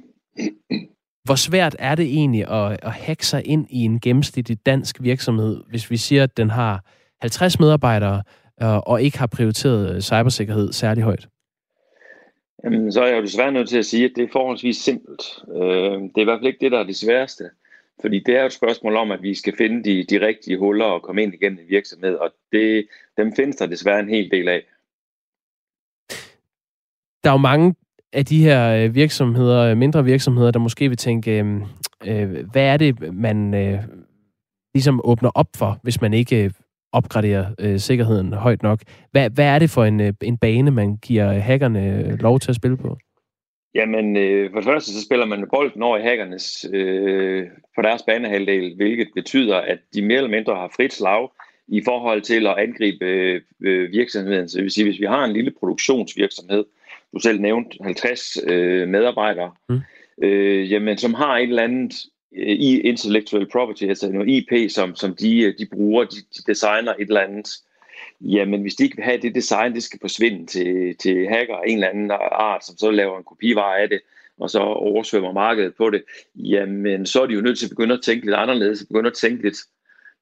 Hvor 1.24 1.34
svært 1.34 1.76
er 1.78 1.94
det 1.94 2.04
egentlig 2.04 2.48
at, 2.48 2.78
at 2.82 2.92
hacke 2.92 3.26
sig 3.26 3.46
ind 3.46 3.66
i 3.70 3.84
en 3.84 4.00
gennemsnitlig 4.00 4.66
dansk 4.66 4.96
virksomhed, 5.00 5.62
hvis 5.68 5.90
vi 5.90 5.96
siger, 5.96 6.22
at 6.22 6.36
den 6.36 6.50
har 6.50 6.84
50 7.20 7.60
medarbejdere 7.60 8.22
øh, 8.62 8.78
og 8.78 9.02
ikke 9.02 9.18
har 9.18 9.26
prioriteret 9.26 9.94
øh, 9.94 10.00
cybersikkerhed 10.00 10.72
særlig 10.72 11.04
højt? 11.04 11.28
Jamen, 12.64 12.92
så 12.92 13.02
er 13.02 13.06
jeg 13.06 13.16
jo 13.16 13.22
desværre 13.22 13.52
nødt 13.52 13.68
til 13.68 13.78
at 13.78 13.86
sige, 13.86 14.04
at 14.04 14.12
det 14.16 14.24
er 14.24 14.28
forholdsvis 14.32 14.76
simpelt. 14.76 15.22
Øh, 15.48 16.02
det 16.02 16.16
er 16.16 16.20
i 16.20 16.24
hvert 16.24 16.38
fald 16.38 16.46
ikke 16.46 16.64
det, 16.64 16.72
der 16.72 16.78
er 16.78 16.84
det 16.84 16.96
sværeste. 16.96 17.50
Fordi 18.00 18.18
det 18.18 18.36
er 18.36 18.44
et 18.44 18.52
spørgsmål 18.52 18.96
om, 18.96 19.10
at 19.10 19.22
vi 19.22 19.34
skal 19.34 19.56
finde 19.56 19.84
de, 19.84 20.04
de 20.04 20.26
rigtige 20.26 20.58
huller 20.58 20.84
og 20.84 21.02
komme 21.02 21.22
ind 21.22 21.34
igennem 21.34 21.58
en 21.58 21.68
virksomhed, 21.68 22.14
og 22.14 22.30
det, 22.52 22.88
dem 23.16 23.32
findes 23.36 23.56
der 23.56 23.66
desværre 23.66 24.00
en 24.00 24.08
hel 24.08 24.30
del 24.30 24.48
af. 24.48 24.62
Der 27.24 27.30
er 27.30 27.34
jo 27.34 27.38
mange 27.38 27.74
af 28.14 28.24
de 28.24 28.42
her 28.44 28.84
øh, 28.84 28.94
virksomheder, 28.94 29.60
øh, 29.70 29.76
mindre 29.76 30.04
virksomheder, 30.04 30.50
der 30.50 30.58
måske 30.58 30.88
vil 30.88 30.96
tænke, 30.96 31.38
øh, 31.38 31.60
øh, 32.06 32.50
hvad 32.52 32.62
er 32.62 32.76
det, 32.76 33.14
man 33.14 33.54
øh, 33.54 33.78
ligesom 34.74 35.00
åbner 35.04 35.30
op 35.34 35.48
for, 35.56 35.78
hvis 35.82 36.00
man 36.00 36.14
ikke 36.14 36.52
opgraderer 36.92 37.46
øh, 37.58 37.78
sikkerheden 37.78 38.32
højt 38.32 38.62
nok. 38.62 38.80
Hvad, 39.10 39.30
hvad 39.30 39.46
er 39.46 39.58
det 39.58 39.70
for 39.70 39.84
en, 39.84 40.00
øh, 40.00 40.12
en 40.22 40.38
bane, 40.38 40.70
man 40.70 40.96
giver 40.96 41.32
hackerne 41.32 42.16
lov 42.16 42.40
til 42.40 42.50
at 42.50 42.56
spille 42.56 42.76
på? 42.76 42.98
Jamen, 43.74 44.16
øh, 44.16 44.50
for 44.50 44.58
det 44.58 44.64
første 44.64 44.92
så 44.92 45.04
spiller 45.04 45.26
man 45.26 45.48
bolden 45.54 45.82
over 45.82 45.98
i 45.98 46.02
hackernes 46.02 46.66
øh, 46.72 47.46
på 47.76 47.82
deres 47.82 48.02
banehalvdel, 48.02 48.76
hvilket 48.76 49.08
betyder, 49.14 49.56
at 49.56 49.78
de 49.94 50.02
mere 50.02 50.16
eller 50.16 50.30
mindre 50.30 50.54
har 50.54 50.72
frit 50.76 50.92
slag 50.92 51.28
i 51.68 51.82
forhold 51.84 52.22
til 52.22 52.46
at 52.46 52.58
angribe 52.58 53.04
øh, 53.60 53.92
virksomheden. 53.92 54.48
Så 54.48 54.56
det 54.56 54.62
vil 54.62 54.70
sige, 54.70 54.84
hvis 54.84 55.00
vi 55.00 55.06
har 55.06 55.24
en 55.24 55.32
lille 55.32 55.52
produktionsvirksomhed, 55.60 56.64
du 57.14 57.20
selv 57.20 57.40
nævnte 57.40 57.78
50 57.82 58.36
øh, 58.46 58.88
medarbejdere, 58.88 59.52
mm. 59.68 59.80
øh, 60.22 60.72
jamen, 60.72 60.98
som 60.98 61.14
har 61.14 61.36
et 61.36 61.48
eller 61.48 61.62
andet 61.62 61.94
i 62.36 62.80
intellectual 62.80 63.46
property, 63.52 63.84
altså 63.84 64.12
noget 64.12 64.28
IP, 64.28 64.70
som, 64.70 64.96
som 64.96 65.16
de, 65.16 65.54
de 65.58 65.66
bruger, 65.72 66.04
de, 66.04 66.16
de 66.16 66.42
designer 66.46 66.94
et 66.98 67.08
eller 67.08 67.20
andet. 67.20 67.50
Jamen, 68.20 68.62
hvis 68.62 68.74
de 68.74 68.84
ikke 68.84 68.96
vil 68.96 69.04
have 69.04 69.20
det 69.20 69.34
design, 69.34 69.74
det 69.74 69.82
skal 69.82 70.00
forsvinde 70.00 70.46
til, 70.46 70.96
til 70.96 71.28
hacker 71.28 71.56
af 71.56 71.62
en 71.66 71.74
eller 71.74 71.88
anden 71.88 72.10
art, 72.32 72.66
som 72.66 72.76
så 72.76 72.90
laver 72.90 73.18
en 73.18 73.24
kopivare 73.24 73.78
af 73.78 73.88
det, 73.88 74.00
og 74.38 74.50
så 74.50 74.60
oversvømmer 74.60 75.32
markedet 75.32 75.74
på 75.74 75.90
det, 75.90 76.02
jamen, 76.34 77.06
så 77.06 77.22
er 77.22 77.26
de 77.26 77.34
jo 77.34 77.40
nødt 77.40 77.58
til 77.58 77.66
at 77.66 77.70
begynde 77.70 77.94
at 77.94 78.02
tænke 78.02 78.26
lidt 78.26 78.36
anderledes, 78.36 78.86
begynde 78.88 79.10
at 79.10 79.14
tænke 79.14 79.42
lidt, 79.42 79.56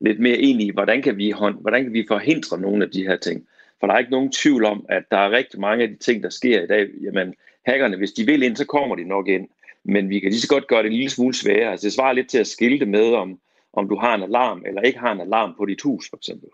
lidt 0.01 0.21
mere 0.21 0.37
ind 0.37 0.63
i, 0.63 0.71
hvordan 0.71 1.03
kan, 1.03 1.17
vi 1.17 1.31
hånd, 1.31 1.61
hvordan 1.61 1.83
kan 1.83 1.93
vi 1.93 2.05
forhindre 2.09 2.61
nogle 2.61 2.85
af 2.85 2.91
de 2.91 3.03
her 3.03 3.17
ting. 3.17 3.47
For 3.83 3.87
der 3.87 3.95
er 3.95 3.99
ikke 3.99 4.11
nogen 4.11 4.33
tvivl 4.33 4.65
om, 4.65 4.87
at 4.89 5.03
der 5.11 5.17
er 5.17 5.31
rigtig 5.31 5.61
mange 5.61 5.83
af 5.83 5.89
de 5.89 5.97
ting, 5.97 6.23
der 6.23 6.31
sker 6.31 6.63
i 6.63 6.67
dag. 6.67 6.87
Jamen, 7.03 7.35
hackerne, 7.67 7.97
hvis 7.97 8.13
de 8.13 8.27
vil 8.27 8.43
ind, 8.43 8.57
så 8.57 8.67
kommer 8.67 8.97
de 8.97 9.05
nok 9.05 9.29
ind 9.29 9.49
men 9.85 10.09
vi 10.09 10.21
kan 10.21 10.31
lige 10.31 10.41
så 10.41 10.49
godt 10.49 10.69
gøre 10.69 10.83
det 10.83 10.87
en 10.87 10.97
lille 10.97 11.11
smule 11.11 11.35
sværere. 11.35 11.71
Altså, 11.71 11.85
det 11.85 11.93
svarer 11.93 12.13
lidt 12.13 12.31
til 12.31 12.39
at 12.39 12.47
skilte 12.47 12.87
med, 12.87 13.13
om, 13.13 13.39
om 13.73 13.89
du 13.89 13.97
har 13.97 14.15
en 14.15 14.23
alarm 14.23 14.63
eller 14.67 14.81
ikke 14.81 14.99
har 14.99 15.13
en 15.13 15.21
alarm 15.21 15.55
på 15.59 15.65
dit 15.65 15.83
hus, 15.83 16.11
for 16.11 16.17
eksempel. 16.17 16.49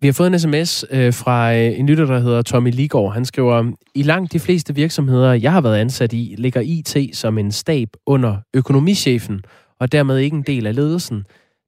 Vi 0.00 0.08
har 0.08 0.12
fået 0.12 0.26
en 0.26 0.38
sms 0.38 0.84
øh, 0.90 1.12
fra 1.12 1.54
øh, 1.54 1.78
en 1.78 1.86
lytter, 1.86 2.06
der 2.06 2.18
hedder 2.18 2.42
Tommy 2.42 2.70
Ligård. 2.70 3.12
Han 3.12 3.24
skriver, 3.24 3.72
i 3.94 4.02
langt 4.02 4.32
de 4.32 4.40
fleste 4.40 4.74
virksomheder, 4.74 5.32
jeg 5.32 5.52
har 5.52 5.60
været 5.60 5.78
ansat 5.78 6.12
i, 6.12 6.34
ligger 6.38 6.60
IT 6.60 7.16
som 7.16 7.38
en 7.38 7.52
stab 7.52 7.88
under 8.06 8.36
økonomichefen, 8.54 9.42
og 9.78 9.92
dermed 9.92 10.18
ikke 10.18 10.36
en 10.36 10.42
del 10.42 10.66
af 10.66 10.74
ledelsen. 10.74 11.24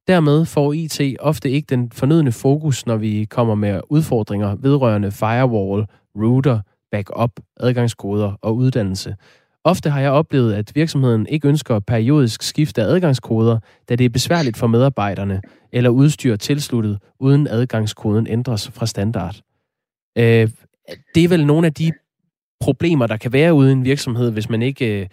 Dermed 0.06 0.44
får 0.44 0.72
IT 0.72 1.00
ofte 1.20 1.50
ikke 1.50 1.66
den 1.66 1.92
fornødne 1.92 2.32
fokus, 2.32 2.86
når 2.86 2.96
vi 2.96 3.26
kommer 3.30 3.54
med 3.54 3.80
udfordringer 3.88 4.54
vedrørende 4.54 5.10
firewall, 5.10 5.86
router, 6.16 6.60
backup, 6.90 7.30
adgangskoder 7.60 8.32
og 8.42 8.56
uddannelse. 8.56 9.16
Ofte 9.64 9.90
har 9.90 10.00
jeg 10.00 10.10
oplevet, 10.10 10.54
at 10.54 10.72
virksomheden 10.74 11.26
ikke 11.26 11.48
ønsker 11.48 11.78
periodisk 11.78 12.42
skifte 12.42 12.82
af 12.82 12.86
adgangskoder, 12.86 13.58
da 13.88 13.96
det 13.96 14.04
er 14.04 14.08
besværligt 14.08 14.56
for 14.56 14.66
medarbejderne 14.66 15.40
eller 15.72 15.90
udstyr 15.90 16.36
tilsluttet, 16.36 16.98
uden 17.20 17.46
adgangskoden 17.46 18.26
ændres 18.26 18.70
fra 18.70 18.86
standard. 18.86 19.40
Øh, 20.18 20.48
det 21.14 21.24
er 21.24 21.28
vel 21.28 21.46
nogle 21.46 21.66
af 21.66 21.74
de 21.74 21.92
problemer, 22.60 23.06
der 23.06 23.16
kan 23.16 23.32
være 23.32 23.54
ude 23.54 23.68
i 23.68 23.72
en 23.72 23.84
virksomhed, 23.84 24.30
hvis 24.30 24.50
man 24.50 24.62
ikke 24.62 25.00
øh, 25.00 25.06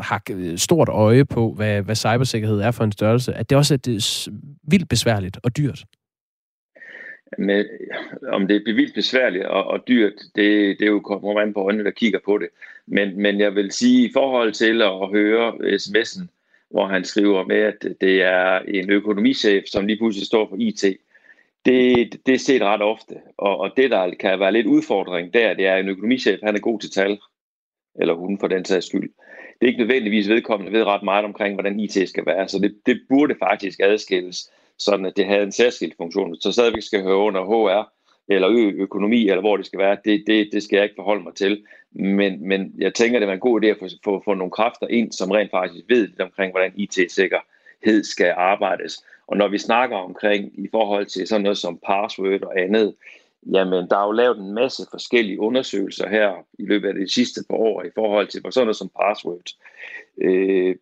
har 0.00 0.56
stort 0.56 0.88
øje 0.88 1.24
på, 1.24 1.52
hvad, 1.52 1.82
hvad 1.82 1.96
cybersikkerhed 1.96 2.60
er 2.60 2.70
for 2.70 2.84
en 2.84 2.92
størrelse, 2.92 3.34
at 3.34 3.50
det 3.50 3.58
også 3.58 3.74
er 3.74 3.78
det 3.78 4.28
vildt 4.62 4.88
besværligt 4.88 5.38
og 5.42 5.56
dyrt. 5.56 5.84
Med, 7.38 7.64
om 8.28 8.48
det 8.48 8.56
er 8.56 8.74
vildt 8.74 8.94
besværligt 8.94 9.44
og, 9.44 9.64
og 9.64 9.88
dyrt, 9.88 10.12
det, 10.36 10.78
det 10.78 10.82
er 10.82 10.90
jo 10.90 11.00
kommer 11.00 11.40
an 11.40 11.54
på 11.54 11.60
øjnene, 11.60 11.84
der 11.84 11.90
kigger 11.90 12.18
på 12.24 12.38
det. 12.38 12.48
Men, 12.86 13.22
men 13.22 13.40
jeg 13.40 13.54
vil 13.54 13.72
sige, 13.72 14.08
i 14.08 14.12
forhold 14.12 14.52
til 14.52 14.82
at 14.82 15.08
høre 15.10 15.52
sms'en, 15.52 16.26
hvor 16.70 16.86
han 16.86 17.04
skriver 17.04 17.44
med, 17.44 17.56
at 17.56 17.86
det 18.00 18.22
er 18.22 18.58
en 18.58 18.90
økonomichef, 18.90 19.64
som 19.66 19.86
lige 19.86 19.98
pludselig 19.98 20.26
står 20.26 20.48
for 20.48 20.56
IT, 20.58 20.84
det, 21.66 22.20
det 22.26 22.34
er 22.34 22.38
set 22.38 22.62
ret 22.62 22.82
ofte. 22.82 23.14
Og, 23.38 23.58
og 23.58 23.70
det, 23.76 23.90
der 23.90 24.14
kan 24.20 24.40
være 24.40 24.52
lidt 24.52 24.66
udfordring 24.66 25.34
der, 25.34 25.54
det 25.54 25.66
er 25.66 25.76
en 25.76 25.88
økonomichef, 25.88 26.38
han 26.42 26.54
er 26.54 26.60
god 26.60 26.80
til 26.80 26.90
tal, 26.90 27.18
eller 28.00 28.14
hun 28.14 28.38
for 28.40 28.48
den 28.48 28.64
sags 28.64 28.86
skyld. 28.86 29.10
Det 29.60 29.66
er 29.66 29.66
ikke 29.66 29.80
nødvendigvis 29.80 30.28
vedkommende 30.28 30.72
ved 30.72 30.84
ret 30.84 31.02
meget 31.02 31.24
omkring, 31.24 31.54
hvordan 31.54 31.80
IT 31.80 32.08
skal 32.08 32.26
være, 32.26 32.48
så 32.48 32.58
det, 32.58 32.76
det 32.86 33.00
burde 33.08 33.34
faktisk 33.38 33.80
adskilles, 33.82 34.50
sådan 34.78 35.06
at 35.06 35.16
det 35.16 35.26
havde 35.26 35.42
en 35.42 35.52
særskilt 35.52 35.96
funktion. 35.96 36.36
Så 36.40 36.52
stadigvæk 36.52 36.82
skal 36.82 37.02
høre 37.02 37.16
under 37.16 37.42
HR, 37.44 37.92
eller 38.28 38.48
ø- 38.50 38.82
økonomi, 38.82 39.28
eller 39.28 39.40
hvor 39.40 39.56
det 39.56 39.66
skal 39.66 39.78
være, 39.78 39.96
det, 40.04 40.24
det, 40.26 40.48
det 40.52 40.62
skal 40.62 40.76
jeg 40.76 40.84
ikke 40.84 40.96
forholde 40.98 41.22
mig 41.22 41.34
til. 41.34 41.64
Men, 41.92 42.48
men 42.48 42.74
jeg 42.78 42.94
tænker, 42.94 43.18
det 43.18 43.28
er 43.28 43.32
en 43.32 43.40
god 43.40 43.64
idé 43.64 43.66
at 43.66 43.76
få, 43.78 43.88
få, 44.04 44.22
få 44.24 44.34
nogle 44.34 44.50
kræfter 44.50 44.86
ind, 44.88 45.12
som 45.12 45.30
rent 45.30 45.50
faktisk 45.50 45.84
ved 45.88 46.06
lidt 46.06 46.20
omkring, 46.20 46.52
hvordan 46.52 46.72
IT-sikkerhed 46.76 48.04
skal 48.04 48.34
arbejdes. 48.36 49.04
Og 49.26 49.36
når 49.36 49.48
vi 49.48 49.58
snakker 49.58 49.96
omkring 49.96 50.64
i 50.64 50.68
forhold 50.70 51.06
til 51.06 51.26
sådan 51.26 51.42
noget 51.42 51.58
som 51.58 51.78
password 51.86 52.42
og 52.42 52.60
andet, 52.60 52.94
jamen 53.52 53.90
der 53.90 53.96
er 53.98 54.06
jo 54.06 54.12
lavet 54.12 54.38
en 54.38 54.54
masse 54.54 54.82
forskellige 54.90 55.40
undersøgelser 55.40 56.08
her 56.08 56.46
i 56.58 56.66
løbet 56.66 56.88
af 56.88 56.94
de 56.94 57.12
sidste 57.12 57.40
par 57.50 57.56
år 57.56 57.82
i 57.82 57.90
forhold 57.94 58.28
til 58.28 58.42
sådan 58.50 58.66
noget 58.66 58.76
som 58.76 58.90
password. 59.00 59.50
Øh, 60.18 60.76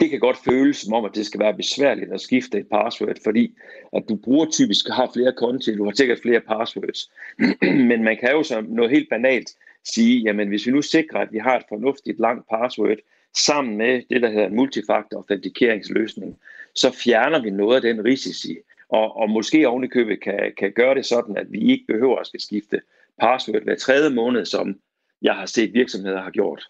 det 0.00 0.10
kan 0.10 0.20
godt 0.20 0.36
føles 0.44 0.76
som 0.76 0.92
om, 0.92 1.04
at 1.04 1.14
det 1.14 1.26
skal 1.26 1.40
være 1.40 1.56
besværligt 1.56 2.12
at 2.12 2.20
skifte 2.20 2.58
et 2.58 2.66
password, 2.72 3.16
fordi 3.24 3.54
at 3.92 4.02
du 4.08 4.16
bruger 4.16 4.46
typisk 4.50 4.88
har 4.88 5.10
flere 5.14 5.32
konti, 5.32 5.76
du 5.76 5.84
har 5.84 5.92
sikkert 5.92 6.18
flere 6.22 6.40
passwords. 6.40 7.10
Men 7.90 8.04
man 8.04 8.16
kan 8.16 8.30
jo 8.30 8.42
som 8.42 8.64
noget 8.64 8.90
helt 8.90 9.08
banalt 9.10 9.50
sige, 9.84 10.22
jamen 10.22 10.48
hvis 10.48 10.66
vi 10.66 10.72
nu 10.72 10.82
sikrer, 10.82 11.20
at 11.20 11.32
vi 11.32 11.38
har 11.38 11.56
et 11.56 11.64
fornuftigt 11.68 12.20
langt 12.20 12.48
password, 12.48 12.98
sammen 13.36 13.76
med 13.76 14.02
det, 14.10 14.22
der 14.22 14.28
hedder 14.28 14.46
en 14.46 14.56
multifaktor 14.56 15.18
authentikeringsløsning, 15.18 16.38
så 16.74 16.90
fjerner 16.90 17.42
vi 17.42 17.50
noget 17.50 17.76
af 17.76 17.82
den 17.82 18.04
risici, 18.04 18.56
og, 18.92 19.16
og 19.16 19.30
måske 19.30 19.68
ovenikøbet 19.68 20.22
kan, 20.22 20.52
kan 20.58 20.72
gøre 20.76 20.94
det 20.94 21.06
sådan, 21.06 21.36
at 21.36 21.46
vi 21.50 21.58
ikke 21.58 21.84
behøver 21.88 22.18
at 22.18 22.26
skal 22.26 22.40
skifte 22.40 22.80
password 23.20 23.62
hver 23.62 23.76
tredje 23.76 24.10
måned, 24.10 24.44
som 24.44 24.74
jeg 25.22 25.34
har 25.34 25.46
set 25.46 25.72
virksomheder 25.74 26.22
har 26.22 26.30
gjort. 26.30 26.62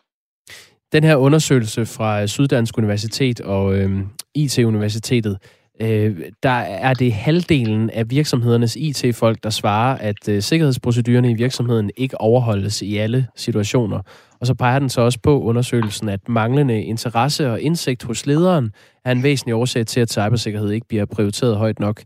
Den 0.92 1.04
her 1.04 1.16
undersøgelse 1.16 1.86
fra 1.86 2.26
Syddansk 2.26 2.78
Universitet 2.78 3.40
og 3.40 3.76
øh, 3.76 3.90
IT-universitetet, 4.34 5.38
øh, 5.82 6.20
der 6.42 6.58
er 6.88 6.94
det 6.94 7.12
halvdelen 7.12 7.90
af 7.90 8.10
virksomhedernes 8.10 8.76
IT-folk, 8.76 9.42
der 9.42 9.50
svarer, 9.50 9.98
at 9.98 10.28
øh, 10.28 10.42
sikkerhedsprocedurerne 10.42 11.30
i 11.30 11.34
virksomheden 11.34 11.90
ikke 11.96 12.20
overholdes 12.20 12.82
i 12.82 12.96
alle 12.96 13.26
situationer. 13.36 14.02
Og 14.42 14.46
så 14.46 14.54
peger 14.54 14.78
den 14.78 14.88
så 14.88 15.00
også 15.00 15.18
på 15.22 15.42
undersøgelsen, 15.42 16.08
at 16.08 16.28
manglende 16.28 16.82
interesse 16.82 17.50
og 17.50 17.60
indsigt 17.60 18.02
hos 18.02 18.26
lederen 18.26 18.70
er 19.04 19.12
en 19.12 19.22
væsentlig 19.22 19.54
årsag 19.54 19.86
til, 19.86 20.00
at 20.00 20.10
cybersikkerhed 20.10 20.70
ikke 20.70 20.88
bliver 20.88 21.04
prioriteret 21.04 21.56
højt 21.56 21.80
nok. 21.80 22.02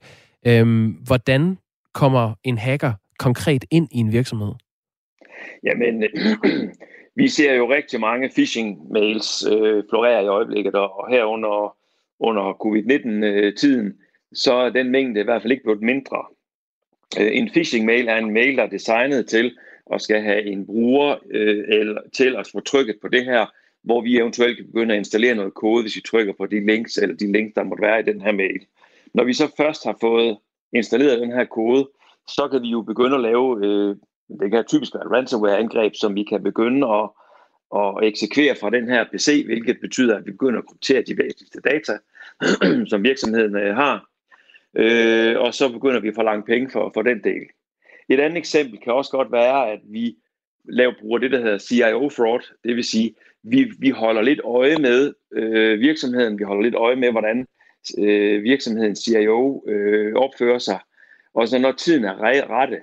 Øhm, 0.46 0.86
hvordan 1.06 1.58
kommer 1.94 2.34
en 2.44 2.58
hacker 2.58 2.92
konkret 3.18 3.64
ind 3.70 3.88
i 3.92 3.98
en 3.98 4.12
virksomhed? 4.12 4.52
Jamen, 5.64 6.04
vi 7.20 7.28
ser 7.28 7.54
jo 7.54 7.72
rigtig 7.72 8.00
mange 8.00 8.28
phishing-mails 8.28 9.52
øh, 9.52 9.84
florere 9.90 10.24
i 10.24 10.26
øjeblikket, 10.26 10.74
og 10.74 11.06
herunder 11.10 11.76
under 12.20 12.52
covid-19-tiden, 12.52 13.92
så 14.34 14.54
er 14.54 14.70
den 14.70 14.90
mængde 14.90 15.20
i 15.20 15.24
hvert 15.24 15.42
fald 15.42 15.52
ikke 15.52 15.64
blevet 15.64 15.82
mindre. 15.82 16.24
Øh, 17.20 17.30
en 17.32 17.50
phishing-mail 17.50 18.08
er 18.08 18.16
en 18.16 18.32
mail, 18.32 18.56
der 18.56 18.62
er 18.62 18.68
designet 18.68 19.28
til 19.28 19.56
og 19.86 20.00
skal 20.00 20.22
have 20.22 20.42
en 20.42 20.66
bruger 20.66 21.16
øh, 21.30 21.64
eller 21.68 22.00
til 22.12 22.36
at 22.36 22.48
få 22.52 22.60
trykket 22.60 22.96
på 23.02 23.08
det 23.08 23.24
her, 23.24 23.46
hvor 23.82 24.00
vi 24.00 24.18
eventuelt 24.18 24.56
kan 24.56 24.66
begynde 24.66 24.94
at 24.94 24.98
installere 24.98 25.34
noget 25.34 25.54
kode, 25.54 25.82
hvis 25.82 25.96
vi 25.96 26.00
trykker 26.00 26.32
på 26.32 26.46
de 26.46 26.66
links 26.66 26.96
eller 26.98 27.16
de 27.16 27.32
links, 27.32 27.54
der 27.54 27.64
måtte 27.64 27.82
være 27.82 28.00
i 28.00 28.02
den 28.02 28.20
her 28.20 28.32
mail. 28.32 28.66
Når 29.14 29.24
vi 29.24 29.32
så 29.32 29.52
først 29.56 29.84
har 29.84 29.96
fået 30.00 30.36
installeret 30.72 31.20
den 31.20 31.32
her 31.32 31.44
kode, 31.44 31.88
så 32.28 32.48
kan 32.48 32.62
vi 32.62 32.68
jo 32.68 32.82
begynde 32.82 33.14
at 33.14 33.22
lave, 33.22 33.66
øh, 33.66 33.96
det 34.40 34.50
kan 34.50 34.64
typisk 34.64 34.94
være 34.94 35.18
ransomware-angreb, 35.18 35.94
som 35.94 36.14
vi 36.14 36.22
kan 36.22 36.42
begynde 36.42 36.86
at, 36.86 37.08
at 37.76 37.94
eksekvere 38.02 38.56
fra 38.60 38.70
den 38.70 38.88
her 38.88 39.04
PC, 39.12 39.42
hvilket 39.46 39.80
betyder, 39.80 40.16
at 40.16 40.26
vi 40.26 40.30
begynder 40.30 40.58
at 40.58 40.66
kryptere 40.66 41.02
de 41.02 41.18
væsentligste 41.18 41.60
data, 41.60 41.98
som 42.90 43.02
virksomheden 43.02 43.56
øh, 43.56 43.76
har. 43.76 44.06
Øh, 44.74 45.40
og 45.40 45.54
så 45.54 45.72
begynder 45.72 46.00
vi 46.00 46.08
at 46.08 46.14
forlange 46.14 46.42
penge 46.42 46.70
for, 46.70 46.90
for 46.94 47.02
den 47.02 47.24
del. 47.24 47.42
Et 48.08 48.20
andet 48.20 48.38
eksempel 48.38 48.78
kan 48.80 48.92
også 48.92 49.10
godt 49.10 49.32
være, 49.32 49.70
at 49.70 49.80
vi 49.84 50.16
laver, 50.64 50.94
bruger 51.00 51.18
det, 51.18 51.30
der 51.30 51.40
hedder 51.40 51.58
CIO-fraud. 51.58 52.54
Det 52.64 52.76
vil 52.76 52.84
sige, 52.84 53.14
vi, 53.42 53.72
vi 53.78 53.90
holder 53.90 54.22
lidt 54.22 54.40
øje 54.44 54.76
med 54.76 55.12
øh, 55.32 55.80
virksomheden, 55.80 56.38
vi 56.38 56.44
holder 56.44 56.62
lidt 56.62 56.74
øje 56.74 56.96
med, 56.96 57.10
hvordan 57.10 57.46
øh, 57.98 58.42
virksomhedens 58.42 58.98
CIO 58.98 59.64
øh, 59.68 60.14
opfører 60.14 60.58
sig. 60.58 60.80
Og 61.34 61.48
så 61.48 61.58
når 61.58 61.72
tiden 61.72 62.04
er 62.04 62.50
rette, 62.50 62.80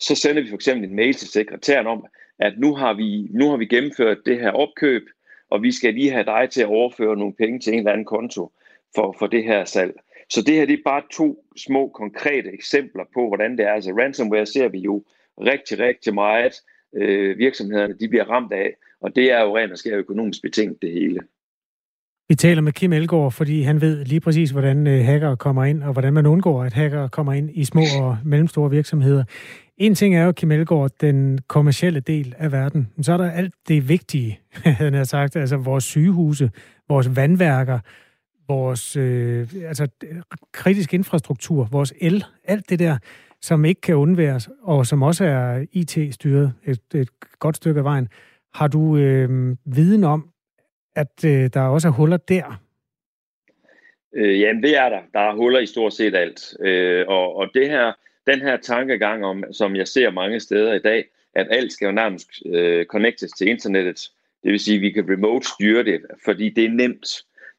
så 0.00 0.14
sender 0.14 0.42
vi 0.42 0.48
for 0.48 0.54
eksempel 0.54 0.88
en 0.88 0.96
mail 0.96 1.14
til 1.14 1.28
sekretæren 1.28 1.86
om, 1.86 2.06
at 2.38 2.58
nu 2.58 2.74
har 2.74 2.94
vi, 2.94 3.28
nu 3.30 3.50
har 3.50 3.56
vi 3.56 3.66
gennemført 3.66 4.18
det 4.26 4.40
her 4.40 4.50
opkøb, 4.50 5.02
og 5.50 5.62
vi 5.62 5.72
skal 5.72 5.94
lige 5.94 6.10
have 6.10 6.24
dig 6.24 6.48
til 6.50 6.62
at 6.62 6.68
overføre 6.68 7.16
nogle 7.16 7.34
penge 7.34 7.60
til 7.60 7.72
en 7.72 7.78
eller 7.78 7.92
anden 7.92 8.04
konto 8.04 8.52
for, 8.94 9.16
for 9.18 9.26
det 9.26 9.44
her 9.44 9.64
salg. 9.64 9.94
Så 10.34 10.42
det 10.42 10.54
her 10.54 10.66
det 10.66 10.78
er 10.78 10.82
bare 10.84 11.02
to 11.12 11.44
små 11.56 11.88
konkrete 11.88 12.52
eksempler 12.52 13.04
på, 13.14 13.26
hvordan 13.28 13.56
det 13.56 13.66
er. 13.66 13.72
Altså 13.72 13.90
ransomware 13.90 14.46
ser 14.46 14.68
vi 14.68 14.78
jo 14.78 15.04
rigtig, 15.40 15.78
rigtig 15.78 16.14
meget 16.14 16.54
øh, 16.96 17.38
virksomhederne 17.38 17.94
de 18.00 18.08
bliver 18.08 18.24
ramt 18.24 18.52
af, 18.52 18.74
og 19.00 19.16
det 19.16 19.32
er 19.32 19.42
jo 19.42 19.56
rent 19.56 19.72
og 19.72 19.78
skær 19.78 19.96
økonomisk 19.96 20.42
betinget 20.42 20.82
det 20.82 20.92
hele. 20.92 21.20
Vi 22.28 22.34
taler 22.34 22.62
med 22.62 22.72
Kim 22.72 22.92
Elgård, 22.92 23.32
fordi 23.32 23.62
han 23.62 23.80
ved 23.80 24.04
lige 24.04 24.20
præcis, 24.20 24.50
hvordan 24.50 24.86
øh, 24.86 25.04
hacker 25.04 25.34
kommer 25.34 25.64
ind, 25.64 25.82
og 25.82 25.92
hvordan 25.92 26.12
man 26.12 26.26
undgår, 26.26 26.64
at 26.64 26.72
hacker 26.72 27.08
kommer 27.08 27.32
ind 27.32 27.50
i 27.54 27.64
små 27.64 27.82
og 28.00 28.18
mellemstore 28.24 28.70
virksomheder. 28.70 29.24
En 29.76 29.94
ting 29.94 30.16
er 30.16 30.24
jo, 30.24 30.32
Kim 30.32 30.50
Elgård, 30.50 30.90
den 31.00 31.38
kommercielle 31.48 32.00
del 32.00 32.34
af 32.38 32.52
verden. 32.52 32.88
Men 32.96 33.04
så 33.04 33.12
er 33.12 33.16
der 33.16 33.30
alt 33.30 33.54
det 33.68 33.88
vigtige, 33.88 34.40
han 34.64 35.06
sagt, 35.06 35.36
altså 35.36 35.56
vores 35.56 35.84
sygehuse, 35.84 36.50
vores 36.88 37.16
vandværker, 37.16 37.78
vores 38.48 38.96
øh, 38.96 39.48
altså, 39.66 39.88
kritisk 40.52 40.94
infrastruktur, 40.94 41.68
vores 41.72 41.94
el, 42.00 42.24
alt 42.44 42.70
det 42.70 42.78
der, 42.78 42.98
som 43.40 43.64
ikke 43.64 43.80
kan 43.80 43.94
undværes, 43.94 44.48
og 44.62 44.86
som 44.86 45.02
også 45.02 45.24
er 45.24 45.64
IT-styret 45.72 46.52
et, 46.66 46.80
et 46.94 47.08
godt 47.38 47.56
stykke 47.56 47.78
af 47.78 47.84
vejen. 47.84 48.08
Har 48.54 48.68
du 48.68 48.96
øh, 48.96 49.56
viden 49.64 50.04
om, 50.04 50.28
at 50.96 51.24
øh, 51.26 51.50
der 51.54 51.60
også 51.60 51.88
er 51.88 51.92
huller 51.92 52.16
der? 52.16 52.60
Øh, 54.14 54.40
jamen, 54.40 54.62
det 54.62 54.76
er 54.76 54.88
der. 54.88 55.00
Der 55.12 55.20
er 55.20 55.34
huller 55.34 55.60
i 55.60 55.66
stort 55.66 55.92
set 55.92 56.14
alt. 56.14 56.56
Øh, 56.60 57.04
og, 57.08 57.36
og 57.36 57.50
det 57.54 57.70
her, 57.70 57.92
den 58.26 58.40
her 58.40 58.56
tankegang, 58.56 59.24
om, 59.24 59.44
som 59.52 59.76
jeg 59.76 59.88
ser 59.88 60.10
mange 60.10 60.40
steder 60.40 60.74
i 60.74 60.78
dag, 60.78 61.04
at 61.34 61.46
alt 61.50 61.72
skal 61.72 61.86
jo 61.86 61.92
nærmest 61.92 62.28
øh, 62.46 62.86
connectes 62.86 63.32
til 63.32 63.48
internettet. 63.48 64.00
Det 64.42 64.52
vil 64.52 64.60
sige, 64.60 64.76
at 64.76 64.80
vi 64.80 64.90
kan 64.90 65.10
remote 65.10 65.46
styre 65.46 65.84
det, 65.84 66.00
fordi 66.24 66.48
det 66.50 66.64
er 66.64 66.70
nemt. 66.70 67.06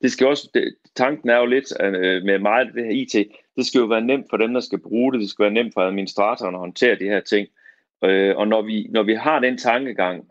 Det 0.02 0.12
skal 0.12 0.28
også, 0.28 0.50
det, 0.54 0.76
tanken 0.96 1.30
er 1.30 1.38
jo 1.38 1.46
lidt 1.46 1.74
øh, 1.82 2.24
med 2.24 2.40
meget 2.40 2.68
af 2.68 2.74
det 2.74 2.86
her 2.86 2.92
IT, 2.92 3.32
det 3.56 3.66
skal 3.66 3.80
jo 3.80 3.86
være 3.86 4.02
nemt 4.02 4.26
for 4.30 4.38
dem, 4.38 4.54
der 4.54 4.60
skal 4.60 4.80
bruge 4.80 5.14
det. 5.14 5.22
Det 5.22 5.30
skal 5.30 5.44
være 5.44 5.54
nemt 5.54 5.74
for 5.74 5.82
administratoren 5.82 6.56
at 6.56 6.60
håndtere 6.60 7.00
de 7.00 7.06
her 7.06 7.20
ting. 7.20 7.48
Øh, 8.04 8.38
og 8.38 8.48
når 8.48 8.62
vi, 8.62 8.88
når 8.90 9.04
vi 9.04 9.14
har 9.14 9.40
den 9.40 9.58
tankegang, 9.58 10.28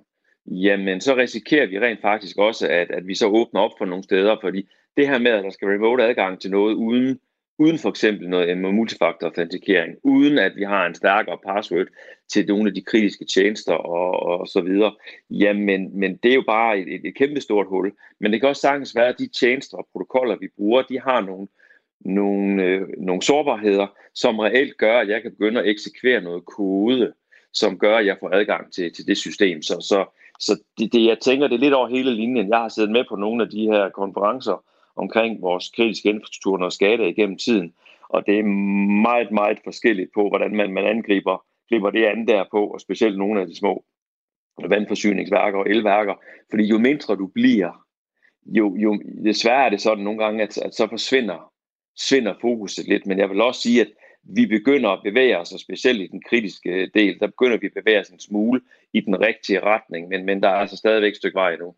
jamen 0.47 1.01
så 1.01 1.17
risikerer 1.17 1.67
vi 1.67 1.81
rent 1.81 2.01
faktisk 2.01 2.39
også, 2.39 2.69
at, 2.69 2.91
at 2.91 3.07
vi 3.07 3.15
så 3.15 3.27
åbner 3.27 3.61
op 3.61 3.71
for 3.79 3.85
nogle 3.85 4.05
steder, 4.05 4.37
fordi 4.41 4.69
det 4.97 5.09
her 5.09 5.19
med, 5.19 5.31
at 5.31 5.45
der 5.45 5.51
skal 5.51 5.69
remote 5.69 6.05
adgang 6.05 6.41
til 6.41 6.51
noget 6.51 6.75
uden, 6.75 7.21
uden 7.59 7.79
for 7.79 7.89
eksempel 7.91 8.29
noget 8.29 8.59
multifaktor 8.59 9.27
autentikering, 9.27 9.97
uden 10.03 10.39
at 10.39 10.53
vi 10.57 10.63
har 10.63 10.87
en 10.87 10.95
stærkere 10.95 11.39
password 11.47 11.87
til 12.33 12.47
nogle 12.47 12.69
af 12.69 12.75
de 12.75 12.83
kritiske 12.83 13.25
tjenester 13.25 13.73
og, 13.73 14.41
og 14.41 14.49
så 14.49 14.61
videre, 14.61 14.95
jamen 15.31 16.01
men 16.01 16.17
det 16.17 16.31
er 16.31 16.35
jo 16.35 16.45
bare 16.47 16.79
et, 16.79 16.95
et, 16.95 17.01
et 17.05 17.15
kæmpe 17.15 17.41
stort 17.41 17.67
hul. 17.67 17.93
Men 18.21 18.33
det 18.33 18.41
kan 18.41 18.49
også 18.49 18.63
sagtens 18.63 18.97
være, 18.97 19.09
at 19.09 19.19
de 19.19 19.27
tjenester 19.27 19.77
og 19.77 19.89
protokoller, 19.93 20.37
vi 20.37 20.49
bruger, 20.57 20.83
de 20.83 21.01
har 21.01 21.21
nogle, 21.21 21.49
nogle, 22.01 22.63
øh, 22.63 22.89
nogle 22.99 23.23
sårbarheder, 23.23 23.87
som 24.15 24.39
reelt 24.39 24.77
gør, 24.77 24.99
at 24.99 25.09
jeg 25.09 25.23
kan 25.23 25.31
begynde 25.31 25.61
at 25.61 25.69
eksekvere 25.69 26.21
noget 26.21 26.45
kode, 26.45 27.13
som 27.53 27.79
gør, 27.79 27.97
at 27.97 28.07
jeg 28.07 28.17
får 28.21 28.31
adgang 28.35 28.73
til, 28.73 28.93
til 28.93 29.07
det 29.07 29.19
system. 29.19 29.63
Så, 29.63 29.75
så 29.81 30.05
så 30.41 30.63
det, 30.79 30.93
det, 30.93 31.05
jeg 31.05 31.19
tænker, 31.19 31.49
det 31.49 31.55
er 31.55 31.61
lidt 31.61 31.75
over 31.75 31.89
hele 31.89 32.15
linjen. 32.15 32.49
Jeg 32.49 32.59
har 32.59 32.69
siddet 32.69 32.91
med 32.91 33.05
på 33.09 33.17
nogle 33.17 33.45
af 33.45 33.51
de 33.51 33.61
her 33.61 33.89
konferencer 33.89 34.65
omkring 34.97 35.43
vores 35.43 35.71
kritiske 35.77 36.09
infrastruktur 36.09 36.65
og 36.65 36.73
skade 36.73 37.09
igennem 37.09 37.39
tiden, 37.39 37.75
og 38.09 38.27
det 38.27 38.39
er 38.39 38.43
meget, 39.03 39.31
meget 39.31 39.59
forskelligt 39.65 40.11
på, 40.15 40.29
hvordan 40.29 40.57
man, 40.57 40.73
man 40.73 40.85
angriber 40.85 41.45
griber 41.69 41.91
det 41.91 42.05
andet 42.05 42.29
derpå, 42.29 42.67
og 42.67 42.81
specielt 42.81 43.19
nogle 43.19 43.41
af 43.41 43.47
de 43.47 43.57
små 43.57 43.85
vandforsyningsværker 44.69 45.59
og 45.59 45.71
elværker. 45.71 46.15
Fordi 46.51 46.65
jo 46.65 46.79
mindre 46.79 47.17
du 47.17 47.27
bliver, 47.27 47.87
jo, 48.47 48.77
jo 48.77 49.03
desværre 49.25 49.67
er 49.67 49.71
det 49.71 49.81
sådan 49.81 50.05
nogle 50.05 50.25
gange, 50.25 50.43
at, 50.43 50.59
at 50.59 50.75
så 50.75 50.87
forsvinder, 50.87 51.53
svinder 51.97 52.35
fokuset 52.41 52.89
lidt. 52.89 53.07
Men 53.07 53.19
jeg 53.19 53.31
vil 53.31 53.41
også 53.41 53.61
sige, 53.61 53.81
at 53.81 53.91
vi 54.23 54.47
begynder 54.47 54.91
at 54.91 55.01
bevæge 55.05 55.39
os, 55.39 55.53
og 55.53 55.61
specielt 55.61 56.01
i 56.01 56.07
den 56.07 56.23
kritiske 56.29 56.91
del, 56.95 57.19
der 57.21 57.27
begynder 57.27 57.57
vi 57.57 57.67
at 57.67 57.85
bevæge 57.85 58.01
os 58.01 58.09
en 58.09 58.21
smule 58.21 58.61
i 58.93 59.01
den 59.01 59.21
rigtige 59.21 59.61
retning, 59.61 60.09
men, 60.09 60.25
men 60.25 60.43
der 60.43 60.49
er 60.49 60.55
altså 60.55 60.77
stadigvæk 60.77 61.11
et 61.11 61.17
stykke 61.17 61.35
vej 61.35 61.53
endnu. 61.53 61.75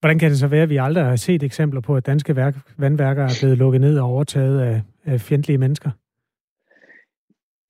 Hvordan 0.00 0.18
kan 0.18 0.30
det 0.30 0.38
så 0.38 0.46
være, 0.46 0.62
at 0.62 0.70
vi 0.70 0.76
aldrig 0.76 1.04
har 1.04 1.16
set 1.16 1.42
eksempler 1.42 1.80
på, 1.80 1.96
at 1.96 2.06
danske 2.06 2.36
værk, 2.36 2.54
vandværker 2.76 3.22
er 3.24 3.38
blevet 3.40 3.58
lukket 3.58 3.80
ned 3.80 3.98
og 3.98 4.06
overtaget 4.06 4.60
af, 4.60 4.82
af 5.04 5.20
fjendtlige 5.20 5.58
mennesker? 5.58 5.90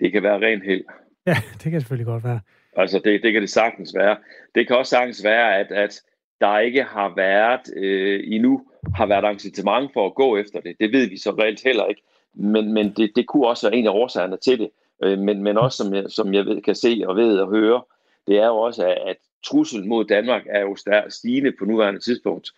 Det 0.00 0.12
kan 0.12 0.22
være 0.22 0.38
rent 0.38 0.64
held. 0.64 0.84
Ja, 1.26 1.36
det 1.62 1.70
kan 1.70 1.80
selvfølgelig 1.80 2.06
godt 2.06 2.24
være. 2.24 2.40
Altså, 2.76 3.00
det, 3.04 3.22
det 3.22 3.32
kan 3.32 3.42
det 3.42 3.50
sagtens 3.50 3.94
være. 3.94 4.16
Det 4.54 4.66
kan 4.66 4.76
også 4.76 4.90
sagtens 4.90 5.24
være, 5.24 5.58
at, 5.58 5.72
at 5.72 6.02
der 6.40 6.58
ikke 6.58 6.82
har 6.82 7.12
været 7.16 7.60
øh, 7.76 8.20
endnu 8.26 8.62
har 8.94 9.06
været 9.06 9.32
incitament 9.32 9.90
for 9.92 10.06
at 10.06 10.14
gå 10.14 10.36
efter 10.36 10.60
det. 10.60 10.76
Det 10.80 10.92
ved 10.92 11.08
vi 11.08 11.18
så 11.18 11.30
reelt 11.30 11.62
heller 11.62 11.86
ikke. 11.86 12.02
Men, 12.34 12.72
men 12.72 12.92
det, 12.96 13.12
det 13.16 13.26
kunne 13.26 13.46
også 13.46 13.68
være 13.68 13.78
en 13.78 13.86
af 13.86 13.90
årsagerne 13.90 14.36
til 14.36 14.58
det. 14.58 14.70
Øh, 15.04 15.18
men, 15.18 15.42
men 15.42 15.58
også, 15.58 15.76
som 15.84 15.94
jeg, 15.94 16.04
som 16.08 16.34
jeg 16.34 16.46
ved, 16.46 16.62
kan 16.62 16.74
se 16.74 17.02
og 17.06 17.16
ved 17.16 17.38
og 17.38 17.48
høre, 17.48 17.82
det 18.26 18.38
er 18.38 18.46
jo 18.46 18.56
også, 18.56 18.94
at 19.06 19.16
truslen 19.46 19.88
mod 19.88 20.04
Danmark 20.04 20.42
er 20.50 20.60
jo 20.60 20.76
stigende 21.08 21.52
på 21.58 21.64
nuværende 21.64 22.00
tidspunkt. 22.00 22.50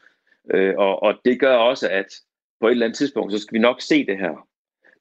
Øh, 0.54 0.74
og, 0.78 1.02
og 1.02 1.14
det 1.24 1.40
gør 1.40 1.54
også, 1.54 1.88
at 1.88 2.06
på 2.60 2.66
et 2.66 2.70
eller 2.70 2.86
andet 2.86 2.98
tidspunkt, 2.98 3.32
så 3.32 3.38
skal 3.38 3.54
vi 3.54 3.58
nok 3.58 3.80
se 3.80 4.06
det 4.06 4.18
her. 4.18 4.46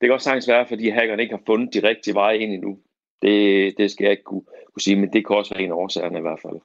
Det 0.02 0.08
kan 0.08 0.12
også 0.12 0.24
sagtens 0.24 0.48
være, 0.48 0.66
fordi 0.68 0.90
hackerne 0.90 1.22
ikke 1.22 1.36
har 1.36 1.44
fundet 1.46 1.74
de 1.74 1.88
rigtige 1.88 2.14
veje 2.14 2.38
ind 2.38 2.54
endnu. 2.54 2.78
Det, 3.22 3.74
det 3.78 3.92
skal 3.92 4.04
jeg 4.04 4.12
ikke 4.12 4.24
kunne, 4.24 4.42
kunne 4.74 4.82
sige, 4.82 4.96
men 4.96 5.14
det 5.14 5.28
kan 5.28 5.36
også 5.36 5.54
være 5.54 5.64
en 5.64 5.72
af 5.72 5.76
årsagerne 5.76 6.18
i 6.18 6.22
hvert 6.22 6.40
fald. 6.42 6.60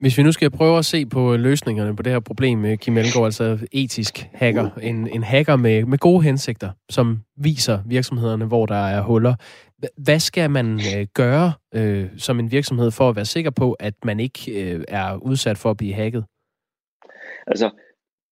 Hvis 0.00 0.18
vi 0.18 0.22
nu 0.22 0.32
skal 0.32 0.50
prøve 0.50 0.78
at 0.78 0.84
se 0.84 1.06
på 1.06 1.36
løsningerne 1.36 1.96
på 1.96 2.02
det 2.02 2.12
her 2.12 2.20
problem 2.20 2.58
med 2.58 2.76
Kim 2.76 2.96
Elgaard, 2.96 3.24
altså 3.24 3.58
etisk 3.72 4.26
hacker, 4.34 4.70
en, 4.82 5.08
en 5.08 5.22
hacker 5.22 5.56
med, 5.56 5.84
med 5.84 5.98
gode 5.98 6.22
hensigter, 6.22 6.70
som 6.90 7.18
viser 7.36 7.78
virksomhederne, 7.86 8.44
hvor 8.44 8.66
der 8.66 8.86
er 8.86 9.02
huller. 9.02 9.34
Hvad 9.96 10.20
skal 10.20 10.50
man 10.50 10.74
øh, 10.74 11.06
gøre 11.14 11.52
øh, 11.74 12.10
som 12.18 12.40
en 12.40 12.50
virksomhed 12.50 12.90
for 12.90 13.08
at 13.08 13.16
være 13.16 13.24
sikker 13.24 13.50
på, 13.50 13.72
at 13.72 13.94
man 14.04 14.20
ikke 14.20 14.72
øh, 14.72 14.84
er 14.88 15.16
udsat 15.16 15.58
for 15.58 15.70
at 15.70 15.76
blive 15.76 15.94
hacket? 15.94 16.24
Altså, 17.46 17.70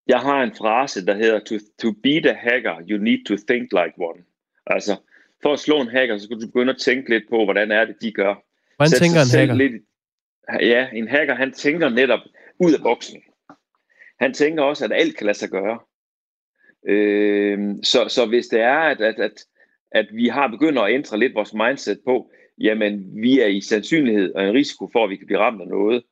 jeg 0.06 0.18
har 0.18 0.42
en 0.42 0.54
frase, 0.54 1.06
der 1.06 1.14
hedder, 1.14 1.38
to, 1.38 1.54
to 1.82 1.92
beat 2.02 2.26
a 2.26 2.32
hacker, 2.32 2.76
you 2.88 2.98
need 2.98 3.24
to 3.26 3.36
think 3.48 3.62
like 3.62 3.94
one. 3.98 4.20
Altså, 4.66 4.96
for 5.42 5.52
at 5.52 5.58
slå 5.58 5.80
en 5.80 5.88
hacker, 5.88 6.18
så 6.18 6.24
skal 6.24 6.40
du 6.40 6.46
begynde 6.46 6.72
at 6.72 6.78
tænke 6.78 7.10
lidt 7.10 7.24
på, 7.30 7.44
hvordan 7.44 7.70
er 7.70 7.84
det, 7.84 7.96
de 8.02 8.12
gør. 8.12 8.34
Hvordan 8.76 8.92
tænker 8.92 9.20
en 9.20 9.38
hacker? 9.38 9.54
Lidt, 9.54 9.82
ja, 10.60 10.88
en 10.92 11.08
hacker, 11.08 11.34
han 11.34 11.52
tænker 11.52 11.88
netop 11.88 12.20
ud 12.58 12.72
af 12.74 12.80
boksen. 12.82 13.22
Han 14.20 14.34
tænker 14.34 14.62
også, 14.62 14.84
at 14.84 14.92
alt 14.92 15.16
kan 15.16 15.26
lade 15.26 15.38
sig 15.38 15.48
gøre. 15.48 15.78
Øh, 16.88 17.58
så, 17.82 18.08
så 18.08 18.26
hvis 18.26 18.46
det 18.46 18.60
er, 18.60 18.78
at, 18.78 19.00
at, 19.00 19.20
at, 19.20 19.44
at 19.92 20.06
vi 20.12 20.28
har 20.28 20.48
begyndt 20.48 20.78
at 20.78 20.90
ændre 20.90 21.18
lidt 21.18 21.34
vores 21.34 21.54
mindset 21.54 22.00
på, 22.04 22.30
jamen 22.58 23.22
vi 23.22 23.40
er 23.40 23.46
i 23.46 23.60
sandsynlighed 23.60 24.34
og 24.34 24.44
en 24.44 24.54
risiko 24.54 24.88
for, 24.92 25.04
at 25.04 25.10
vi 25.10 25.16
kan 25.16 25.26
blive 25.26 25.38
ramt 25.38 25.62
af 25.62 25.68
noget, 25.68 26.02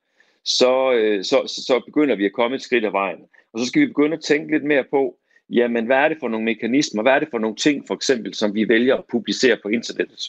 så, 0.45 0.93
øh, 0.93 1.25
så, 1.25 1.63
så 1.67 1.83
begynder 1.87 2.17
vi 2.17 2.25
at 2.25 2.33
komme 2.33 2.57
et 2.57 2.63
skridt 2.63 2.85
af 2.85 2.93
vejen. 2.93 3.21
Og 3.53 3.59
så 3.61 3.67
skal 3.67 3.83
vi 3.83 3.87
begynde 3.87 4.17
at 4.17 4.23
tænke 4.23 4.53
lidt 4.53 4.65
mere 4.65 4.85
på, 4.91 5.19
jamen 5.51 5.87
hvad 5.87 5.97
er 5.97 6.09
det 6.09 6.19
for 6.21 6.29
nogle 6.29 6.45
mekanismer, 6.45 7.03
hvad 7.03 7.13
er 7.13 7.19
det 7.19 7.29
for 7.31 7.39
nogle 7.39 7.57
ting, 7.57 7.87
for 7.87 7.95
eksempel, 7.95 8.35
som 8.35 8.55
vi 8.55 8.69
vælger 8.69 8.97
at 8.97 9.05
publicere 9.11 9.59
på 9.63 9.69
internettet. 9.69 10.21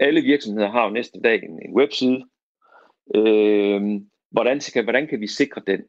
Alle 0.00 0.20
virksomheder 0.20 0.70
har 0.70 0.84
jo 0.84 0.90
næste 0.90 1.20
dag 1.20 1.42
en, 1.42 1.60
en 1.68 1.74
webside. 1.74 2.24
Øh, 3.14 3.82
hvordan, 4.30 4.60
kan, 4.72 4.84
hvordan 4.84 5.06
kan 5.06 5.20
vi 5.20 5.26
sikre 5.26 5.62
den? 5.66 5.80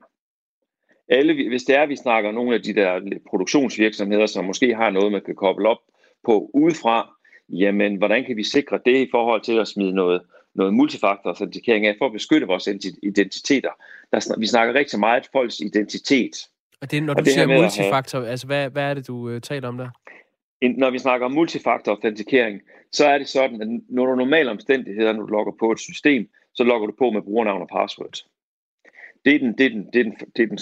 Alle, 1.10 1.48
hvis 1.48 1.64
det 1.64 1.76
er, 1.76 1.82
at 1.82 1.90
vi 1.90 1.96
snakker 1.96 2.32
nogle 2.32 2.56
af 2.56 2.62
de 2.62 2.74
der 2.74 3.02
produktionsvirksomheder, 3.30 4.26
som 4.26 4.46
måske 4.46 4.76
har 4.76 4.90
noget, 4.90 5.12
man 5.12 5.22
kan 5.26 5.36
koble 5.36 5.70
op 5.70 5.80
på 6.26 6.50
udefra, 6.54 7.10
jamen 7.50 7.96
hvordan 7.96 8.26
kan 8.26 8.38
vi 8.38 8.44
sikre 8.44 8.80
det 8.86 8.98
i 9.08 9.08
forhold 9.12 9.42
til 9.42 9.60
at 9.60 9.68
smide 9.68 9.92
noget, 9.92 10.22
noget 10.56 10.74
multifaktor-autentikering 10.74 11.86
af 11.86 11.96
for 11.98 12.06
at 12.06 12.12
beskytte 12.14 12.48
vores 12.48 12.68
identiteter. 13.04 13.70
Der, 14.12 14.40
vi 14.40 14.48
snakker 14.48 14.74
rigtig 14.74 15.00
meget 15.00 15.30
folks 15.32 15.60
identitet. 15.60 16.36
Og 16.82 16.92
det, 16.92 17.04
når 17.04 17.14
og 17.14 17.20
du 17.20 17.24
det 17.24 17.34
siger 17.34 17.48
multifaktor, 17.48 18.20
have, 18.20 18.30
altså 18.30 18.48
hvad, 18.48 18.70
hvad 18.70 18.84
er 18.84 18.94
det, 18.94 19.08
du 19.08 19.16
uh, 19.30 19.42
taler 19.42 19.68
om 19.68 19.78
der? 19.78 19.90
Når 20.78 20.90
vi 20.90 21.00
snakker 21.00 21.26
om 21.26 21.32
multifaktor-autentikering, 21.32 22.62
så 22.92 23.06
er 23.06 23.18
det 23.18 23.28
sådan, 23.28 23.62
at 23.62 23.68
når 23.90 24.06
du 24.06 24.16
normale 24.16 24.52
omstændigheder, 24.52 25.14
når 25.14 25.22
du 25.22 25.28
logger 25.28 25.54
på 25.60 25.72
et 25.72 25.80
system, 25.80 26.30
så 26.54 26.64
logger 26.64 26.88
du 26.88 26.94
på 26.98 27.10
med 27.10 27.22
brugernavn 27.22 27.62
og 27.62 27.68
password. 27.68 28.18
Det 29.26 29.36
er 29.36 29.40
den, 29.40 29.58
det 29.58 29.66
er 29.66 29.70
den, 29.70 29.86
det 29.94 30.00
er 30.00 30.04
den, 30.04 30.14
det 30.36 30.44
er 30.44 30.48
den 30.48 30.60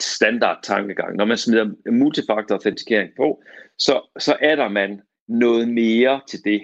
standard 0.00 0.58
tankegang. 0.62 1.16
Når 1.16 1.24
man 1.24 1.36
smider 1.36 1.70
multifaktor-autentikering 1.90 3.10
på, 3.16 3.42
så, 3.78 4.00
så 4.18 4.36
er 4.40 4.56
der 4.56 4.68
man 4.68 5.02
noget 5.28 5.68
mere 5.68 6.20
til 6.28 6.44
det. 6.44 6.62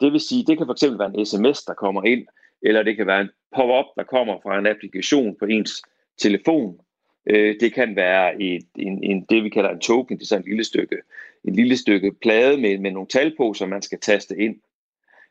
Det 0.00 0.12
vil 0.12 0.20
sige, 0.20 0.44
det 0.46 0.58
kan 0.58 0.66
fx 0.66 0.82
være 0.82 1.18
en 1.18 1.26
sms, 1.26 1.64
der 1.64 1.74
kommer 1.74 2.04
ind, 2.04 2.26
eller 2.62 2.82
det 2.82 2.96
kan 2.96 3.06
være 3.06 3.20
en 3.20 3.30
pop-up, 3.56 3.84
der 3.96 4.02
kommer 4.02 4.40
fra 4.42 4.58
en 4.58 4.66
applikation 4.66 5.36
på 5.38 5.44
ens 5.44 5.82
telefon. 6.18 6.80
Øh, 7.26 7.60
det 7.60 7.74
kan 7.74 7.96
være 7.96 8.42
et, 8.42 8.68
en, 8.76 9.04
en, 9.04 9.24
det, 9.30 9.44
vi 9.44 9.48
kalder 9.48 9.70
en 9.70 9.80
token, 9.80 10.16
det 10.16 10.22
er 10.22 10.26
sådan 10.26 10.42
et 10.42 10.48
lille 10.48 10.64
stykke, 10.64 10.96
en 11.44 11.54
lille 11.54 11.76
stykke 11.76 12.12
plade 12.12 12.60
med, 12.60 12.78
med 12.78 12.90
nogle 12.90 13.08
tal 13.08 13.36
på, 13.36 13.54
som 13.54 13.68
man 13.68 13.82
skal 13.82 14.00
taste 14.00 14.38
ind. 14.38 14.56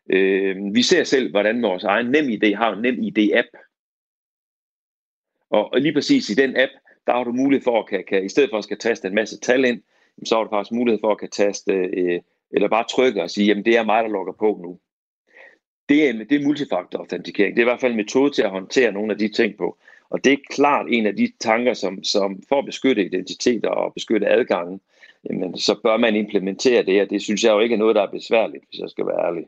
Øh, 0.10 0.76
vi 0.76 0.82
ser 0.82 1.04
selv, 1.04 1.32
hvordan 1.32 1.62
vores 1.62 1.84
egen 1.84 2.06
NemID 2.06 2.56
har 2.56 2.74
en 2.74 2.86
NemID-app. 2.86 3.50
Og, 5.50 5.74
og 5.74 5.82
lige 5.82 5.94
præcis 5.94 6.30
i 6.30 6.34
den 6.34 6.58
app, 6.58 6.72
der 7.08 7.14
har 7.14 7.24
du 7.24 7.32
mulighed 7.32 7.64
for 7.64 7.80
at 7.80 7.88
kan, 7.90 8.04
kan, 8.08 8.26
i 8.26 8.30
stedet 8.30 8.50
for 8.50 8.58
at 8.58 8.64
skal 8.64 8.78
taste 8.78 9.08
en 9.08 9.16
masse 9.16 9.40
tal 9.40 9.66
ind, 9.66 9.82
så 10.26 10.36
har 10.36 10.44
du 10.44 10.50
faktisk 10.50 10.72
mulighed 10.72 11.00
for 11.02 11.12
at 11.12 11.20
kan 11.20 11.30
taste 11.30 11.74
øh, 11.74 12.22
eller 12.52 12.70
bare 12.70 12.86
trykke 12.90 13.24
og 13.24 13.30
sige, 13.30 13.48
jamen 13.48 13.66
det 13.66 13.78
er 13.78 13.84
mig, 13.84 14.04
der 14.04 14.10
logger 14.10 14.34
på 14.34 14.60
nu. 14.64 14.80
Det 15.90 16.10
er, 16.10 16.14
det 16.14 16.32
er 16.32 16.44
multifaktor 16.44 17.00
autentikering. 17.00 17.56
Det 17.56 17.62
er 17.62 17.66
i 17.66 17.70
hvert 17.70 17.82
fald 17.82 17.92
en 17.92 17.98
metode 17.98 18.32
til 18.32 18.42
at 18.42 18.50
håndtere 18.50 18.92
nogle 18.92 19.12
af 19.12 19.18
de 19.18 19.28
ting 19.28 19.58
på. 19.58 19.78
Og 20.10 20.24
det 20.24 20.34
er 20.34 20.38
klart 20.50 20.86
en 20.90 21.06
af 21.06 21.16
de 21.16 21.32
tanker, 21.40 21.74
som, 21.74 22.04
som 22.04 22.42
for 22.50 22.60
at 22.60 22.66
beskytte 22.66 23.06
identiteter 23.06 23.70
og 23.70 23.94
beskytte 23.94 24.28
adgangen, 24.28 24.82
jamen, 25.30 25.58
så 25.58 25.80
bør 25.84 25.98
man 25.98 26.16
implementere 26.16 26.86
det, 26.86 27.02
og 27.02 27.10
det 27.10 27.22
synes 27.22 27.44
jeg 27.44 27.52
jo 27.52 27.60
ikke 27.60 27.76
er 27.76 27.80
noget, 27.80 27.96
der 27.96 28.02
er 28.02 28.12
besværligt, 28.12 28.64
hvis 28.70 28.80
jeg 28.80 28.90
skal 28.90 29.06
være 29.06 29.28
ærlig. 29.28 29.46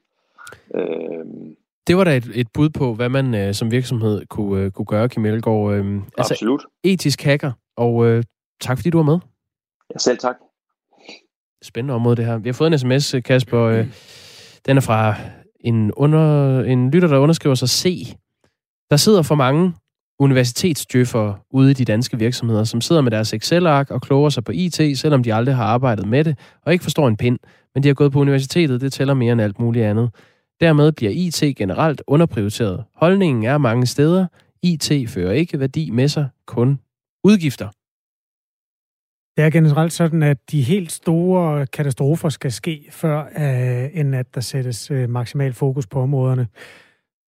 Øhm. 0.75 1.55
Det 1.87 1.97
var 1.97 2.03
da 2.03 2.17
et, 2.17 2.31
et 2.35 2.47
bud 2.53 2.69
på, 2.69 2.93
hvad 2.93 3.09
man 3.09 3.35
øh, 3.35 3.53
som 3.53 3.71
virksomhed 3.71 4.25
kunne, 4.25 4.63
øh, 4.63 4.71
kunne 4.71 4.85
gøre, 4.85 5.09
Kim 5.09 5.25
Elgaard. 5.25 5.73
Øh, 5.73 5.95
altså, 6.17 6.33
Absolut. 6.33 6.65
Etisk 6.83 7.21
hacker, 7.21 7.51
og 7.77 8.05
øh, 8.05 8.23
tak 8.61 8.77
fordi 8.77 8.89
du 8.89 8.97
var 8.97 9.03
med. 9.03 9.19
Ja, 9.93 9.97
selv 9.97 10.17
tak 10.17 10.35
spændende 11.63 11.93
område, 11.93 12.15
det 12.15 12.25
her. 12.25 12.37
Vi 12.37 12.49
har 12.49 12.53
fået 12.53 12.73
en 12.73 12.79
sms, 12.79 13.15
Kasper. 13.25 13.61
Øh, 13.61 13.87
den 14.65 14.77
er 14.77 14.81
fra 14.81 15.15
en, 15.59 15.91
under, 15.91 16.59
en 16.63 16.91
lytter, 16.91 17.07
der 17.07 17.17
underskriver 17.17 17.55
sig 17.55 17.69
C. 17.69 18.13
Der 18.89 18.97
sidder 18.97 19.21
for 19.21 19.35
mange 19.35 19.73
universitetsdjøffere 20.19 21.35
ude 21.51 21.71
i 21.71 21.73
de 21.73 21.85
danske 21.85 22.19
virksomheder, 22.19 22.63
som 22.63 22.81
sidder 22.81 23.01
med 23.01 23.11
deres 23.11 23.33
Excel-ark 23.33 23.91
og 23.91 24.01
kloger 24.01 24.29
sig 24.29 24.43
på 24.43 24.51
IT, 24.51 24.99
selvom 24.99 25.23
de 25.23 25.33
aldrig 25.33 25.55
har 25.55 25.63
arbejdet 25.63 26.07
med 26.07 26.23
det, 26.23 26.37
og 26.65 26.73
ikke 26.73 26.83
forstår 26.83 27.07
en 27.07 27.17
pind. 27.17 27.39
Men 27.73 27.83
de 27.83 27.87
har 27.89 27.93
gået 27.93 28.11
på 28.11 28.19
universitetet, 28.19 28.81
det 28.81 28.93
tæller 28.93 29.13
mere 29.13 29.31
end 29.31 29.41
alt 29.41 29.59
muligt 29.59 29.85
andet. 29.85 30.09
Dermed 30.61 30.91
bliver 30.91 31.11
IT 31.15 31.57
generelt 31.57 32.01
underprioriteret. 32.07 32.83
Holdningen 32.95 33.43
er 33.43 33.57
mange 33.57 33.85
steder, 33.85 34.27
IT 34.63 34.91
fører 35.07 35.31
ikke 35.31 35.59
værdi 35.59 35.89
med 35.89 36.07
sig, 36.07 36.27
kun 36.47 36.79
udgifter. 37.23 37.67
Det 39.39 39.45
er 39.45 39.49
generelt 39.49 39.93
sådan, 39.93 40.23
at 40.23 40.51
de 40.51 40.61
helt 40.61 40.91
store 40.91 41.67
katastrofer 41.67 42.29
skal 42.29 42.51
ske, 42.51 42.87
før 42.91 43.19
øh, 43.19 43.83
uh, 43.93 43.99
end 43.99 44.15
at 44.15 44.35
der 44.35 44.41
sættes 44.41 44.91
øh, 44.91 45.09
maksimal 45.09 45.53
fokus 45.53 45.87
på 45.87 46.01
områderne. 46.01 46.47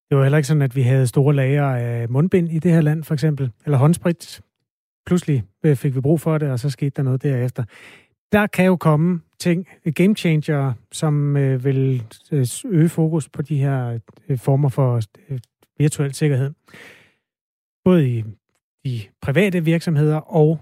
Det 0.10 0.18
var 0.18 0.24
heller 0.24 0.38
ikke 0.38 0.48
sådan, 0.48 0.62
at 0.62 0.76
vi 0.76 0.82
havde 0.82 1.08
store 1.08 1.36
lager 1.36 1.66
af 1.66 2.10
mundbind 2.10 2.50
i 2.50 2.60
det 2.60 2.72
her 2.72 2.82
land, 2.82 3.04
for 3.04 3.14
eksempel, 3.14 3.52
eller 3.66 3.78
håndsprit. 3.78 4.42
Pludselig 5.06 5.44
øh, 5.64 5.76
fik 5.76 5.96
vi 5.96 6.02
brug 6.02 6.22
for 6.22 6.38
det, 6.38 6.52
og 6.52 6.60
så 6.60 6.70
skete 6.70 6.90
der 6.90 7.04
noget 7.04 7.24
derefter. 7.24 7.64
Der 8.32 8.48
kan 8.48 8.66
jo 8.66 8.76
komme 8.76 9.22
ting, 9.40 9.68
game 9.96 10.16
changer, 10.16 10.74
som 10.92 11.36
vil 11.36 12.04
øge 12.66 12.90
fokus 12.90 13.30
på 13.30 13.42
de 13.42 13.58
her 13.58 14.00
former 14.38 14.70
for 14.70 15.02
virtuel 15.80 16.14
sikkerhed. 16.14 16.52
Både 17.84 18.10
i 18.10 18.24
de 18.86 19.02
private 19.22 19.66
virksomheder 19.66 20.18
og 20.18 20.60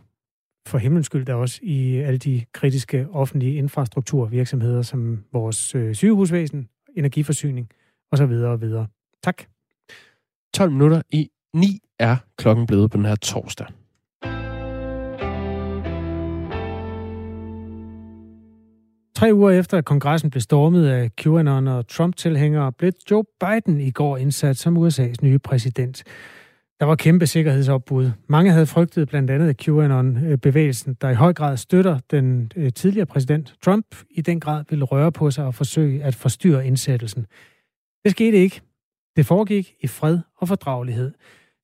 for 0.68 0.78
himlens 0.78 1.06
skyld 1.06 1.26
da 1.26 1.36
også 1.36 1.60
i 1.64 1.96
alle 1.96 2.18
de 2.18 2.46
kritiske 2.54 3.08
offentlige 3.12 3.56
infrastrukturvirksomheder, 3.56 4.82
som 4.82 5.24
vores 5.34 5.76
øh, 5.76 5.96
sygehusvæsen, 5.96 6.70
energiforsyning 6.98 7.70
osv. 8.12 8.30
videre. 8.30 8.88
Tak. 9.24 9.44
12 10.54 10.72
minutter 10.72 11.02
i 11.10 11.30
9 11.54 11.80
er 12.00 12.16
klokken 12.38 12.68
blevet 12.68 12.92
på 12.92 12.98
den 12.98 13.06
her 13.06 13.16
torsdag. 13.16 13.68
Tre 19.20 19.34
uger 19.34 19.52
efter, 19.52 19.78
at 19.78 19.86
kongressen 19.86 20.30
blev 20.30 20.42
stormet 20.42 20.88
af 20.88 21.16
QAnon 21.16 21.68
og 21.68 21.88
Trump-tilhængere, 21.88 22.72
blev 22.72 22.92
Joe 23.12 23.24
Biden 23.40 23.82
i 23.82 23.92
går 23.92 24.18
indsat 24.18 24.58
som 24.58 24.78
USA's 24.78 25.16
nye 25.24 25.40
præsident. 25.40 26.04
Der 26.80 26.86
var 26.86 26.96
kæmpe 26.96 27.28
sikkerhedsopbud. 27.28 28.12
Mange 28.28 28.52
havde 28.52 28.66
frygtet 28.66 29.10
blandt 29.10 29.32
andet 29.32 29.58
QAnon-bevægelsen, 29.58 30.94
der 31.02 31.10
i 31.10 31.14
høj 31.14 31.34
grad 31.34 31.58
støtter 31.58 32.00
den 32.12 32.52
øh, 32.56 32.74
tidligere 32.74 33.06
præsident 33.06 33.56
Trump, 33.62 33.96
i 34.10 34.22
den 34.22 34.40
grad 34.40 34.64
ville 34.70 34.86
røre 34.86 35.12
på 35.12 35.32
sig 35.32 35.46
og 35.46 35.56
forsøge 35.56 36.04
at 36.04 36.16
forstyrre 36.16 36.68
indsættelsen. 36.68 37.26
Det 38.04 38.12
skete 38.12 38.38
ikke. 38.38 38.62
Det 39.16 39.26
foregik 39.26 39.74
i 39.82 39.88
fred 39.88 40.20
og 40.38 40.48
fordragelighed. 40.48 41.14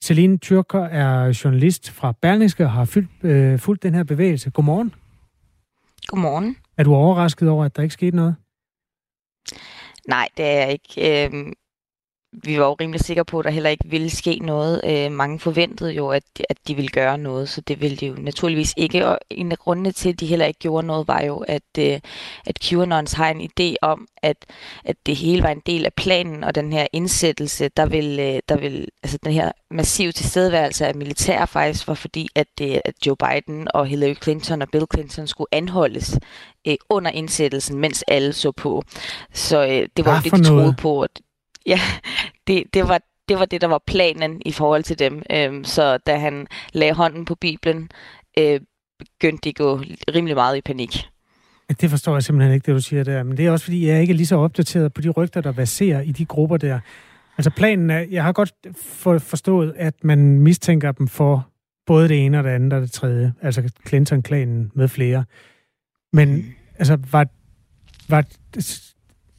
Celine 0.03 0.37
Tyrker 0.37 0.83
er 0.83 1.39
journalist 1.43 1.91
fra 1.91 2.13
Berlingske 2.21 2.63
og 2.63 2.71
har 2.71 2.85
fyldt, 2.85 3.23
øh, 3.23 3.59
fulgt 3.59 3.83
den 3.83 3.93
her 3.93 4.03
bevægelse. 4.03 4.49
Godmorgen. 4.49 4.93
Godmorgen. 6.07 6.57
Er 6.77 6.83
du 6.83 6.95
overrasket 6.95 7.49
over, 7.49 7.65
at 7.65 7.75
der 7.75 7.83
ikke 7.83 7.93
skete 7.93 8.15
noget? 8.15 8.35
Nej, 10.07 10.27
det 10.37 10.45
er 10.45 10.59
jeg 10.59 10.71
ikke. 10.71 11.25
Øhm, 11.25 11.53
vi 12.43 12.59
var 12.59 12.65
jo 12.65 12.73
rimelig 12.73 13.01
sikre 13.01 13.25
på, 13.25 13.39
at 13.39 13.45
der 13.45 13.51
heller 13.51 13.69
ikke 13.69 13.89
ville 13.89 14.09
ske 14.09 14.39
noget. 14.39 14.81
Øh, 14.83 15.11
mange 15.11 15.39
forventede 15.39 15.91
jo, 15.91 16.07
at, 16.09 16.23
at 16.49 16.57
de 16.67 16.75
ville 16.75 16.89
gøre 16.89 17.17
noget, 17.17 17.49
så 17.49 17.61
det 17.61 17.81
ville 17.81 17.97
de 17.97 18.05
jo 18.05 18.15
naturligvis 18.17 18.73
ikke. 18.77 19.07
Og 19.07 19.19
en 19.29 19.51
af 19.51 19.57
grundene 19.57 19.91
til, 19.91 20.09
at 20.09 20.19
de 20.19 20.25
heller 20.25 20.45
ikke 20.45 20.59
gjorde 20.59 20.87
noget, 20.87 21.07
var 21.07 21.21
jo, 21.21 21.37
at, 21.37 21.61
øh, 21.79 21.99
at 22.45 22.59
QAnons 22.63 23.13
har 23.13 23.29
en 23.29 23.41
idé 23.41 23.75
om, 23.81 24.07
at, 24.21 24.37
at 24.85 24.95
det 25.05 25.15
hele 25.15 25.43
var 25.43 25.49
en 25.49 25.61
del 25.65 25.85
af 25.85 25.93
planen, 25.93 26.43
og 26.43 26.55
den 26.55 26.73
her 26.73 26.87
indsættelse, 26.93 27.69
der 27.77 27.85
vil, 27.85 28.19
øh, 28.19 28.39
der 28.49 28.57
vil 28.57 28.87
altså 29.03 29.17
den 29.23 29.33
her 29.33 29.51
massive 29.71 30.11
tilstedeværelse 30.11 30.87
af 30.87 30.95
militær 30.95 31.45
faktisk 31.45 31.87
var 31.87 31.93
fordi, 31.93 32.27
at, 32.35 32.47
øh, 32.61 32.77
at 32.85 32.93
Joe 33.05 33.15
Biden 33.15 33.67
og 33.73 33.85
Hillary 33.85 34.15
Clinton 34.23 34.61
og 34.61 34.67
Bill 34.71 34.85
Clinton 34.93 35.27
skulle 35.27 35.47
anholdes 35.51 36.19
øh, 36.67 36.75
under 36.89 37.11
indsættelsen, 37.11 37.79
mens 37.79 38.03
alle 38.07 38.33
så 38.33 38.51
på. 38.51 38.83
Så 39.33 39.65
øh, 39.65 39.87
det 39.97 40.05
var 40.05 40.15
jo 40.15 40.21
det, 40.23 40.31
de 40.31 40.43
troede 40.43 40.75
på. 40.77 41.01
At, 41.01 41.21
Ja, 41.65 41.79
det, 42.47 42.63
det, 42.73 42.87
var, 42.87 43.01
det 43.29 43.39
var 43.39 43.45
det, 43.45 43.61
der 43.61 43.67
var 43.67 43.81
planen 43.87 44.41
i 44.45 44.51
forhold 44.51 44.83
til 44.83 44.99
dem. 44.99 45.23
Øhm, 45.31 45.63
så 45.63 45.97
da 45.97 46.17
han 46.17 46.47
lagde 46.73 46.93
hånden 46.93 47.25
på 47.25 47.35
Bibelen, 47.35 47.89
øh, 48.39 48.59
begyndte 48.99 49.49
de 49.49 49.53
gå 49.53 49.81
rimelig 50.15 50.35
meget 50.35 50.57
i 50.57 50.61
panik. 50.61 51.09
Det 51.81 51.89
forstår 51.89 52.13
jeg 52.13 52.23
simpelthen 52.23 52.53
ikke, 52.53 52.65
det 52.65 52.75
du 52.75 52.81
siger 52.81 53.03
der. 53.03 53.23
Men 53.23 53.37
det 53.37 53.45
er 53.45 53.51
også, 53.51 53.65
fordi 53.65 53.87
jeg 53.87 54.01
ikke 54.01 54.11
er 54.11 54.15
lige 54.15 54.27
så 54.27 54.35
opdateret 54.35 54.93
på 54.93 55.01
de 55.01 55.09
rygter, 55.09 55.41
der 55.41 55.51
baserer 55.51 56.01
i 56.01 56.11
de 56.11 56.25
grupper 56.25 56.57
der. 56.57 56.79
Altså 57.37 57.49
planen 57.49 57.89
er, 57.89 57.99
jeg 57.99 58.23
har 58.23 58.31
godt 58.31 58.53
for, 58.81 59.17
forstået, 59.17 59.73
at 59.77 59.93
man 60.03 60.39
mistænker 60.39 60.91
dem 60.91 61.07
for 61.07 61.47
både 61.85 62.09
det 62.09 62.25
ene 62.25 62.37
og 62.37 62.43
det 62.43 62.49
andet 62.49 62.73
og 62.73 62.81
det 62.81 62.91
tredje. 62.91 63.33
Altså 63.41 63.69
Clinton-klanen 63.87 64.71
med 64.73 64.87
flere. 64.87 65.25
Men 66.13 66.55
altså, 66.77 66.97
var, 67.11 67.27
var 68.09 68.25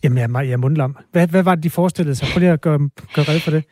Jamen, 0.02 0.18
jeg, 0.18 0.30
jeg 0.46 0.52
er 0.52 0.56
mundlam. 0.56 0.96
Hvad, 1.12 1.26
hvad 1.26 1.42
var 1.42 1.54
det, 1.54 1.64
de 1.64 1.70
forestillede 1.70 2.16
sig? 2.16 2.28
Prøv 2.32 2.40
lige 2.40 2.52
at 2.52 2.60
gøre, 2.60 2.78
gøre 3.14 3.24
red 3.28 3.40
for 3.40 3.50
det. 3.50 3.64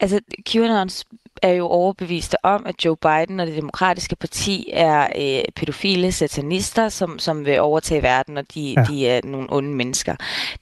Altså, 0.00 0.20
QAnons 0.48 1.04
er 1.42 1.52
jo 1.52 1.66
overbeviste 1.66 2.44
om, 2.44 2.66
at 2.66 2.84
Joe 2.84 2.96
Biden 2.96 3.40
og 3.40 3.46
det 3.46 3.56
demokratiske 3.56 4.16
parti 4.16 4.70
er 4.72 5.08
øh, 5.18 5.44
pædofile 5.56 6.12
satanister, 6.12 6.88
som, 6.88 7.18
som 7.18 7.44
vil 7.44 7.60
overtage 7.60 8.02
verden, 8.02 8.36
og 8.36 8.54
de, 8.54 8.74
ja. 8.76 8.84
de 8.84 9.08
er 9.08 9.20
nogle 9.24 9.46
onde 9.50 9.68
mennesker. 9.68 10.16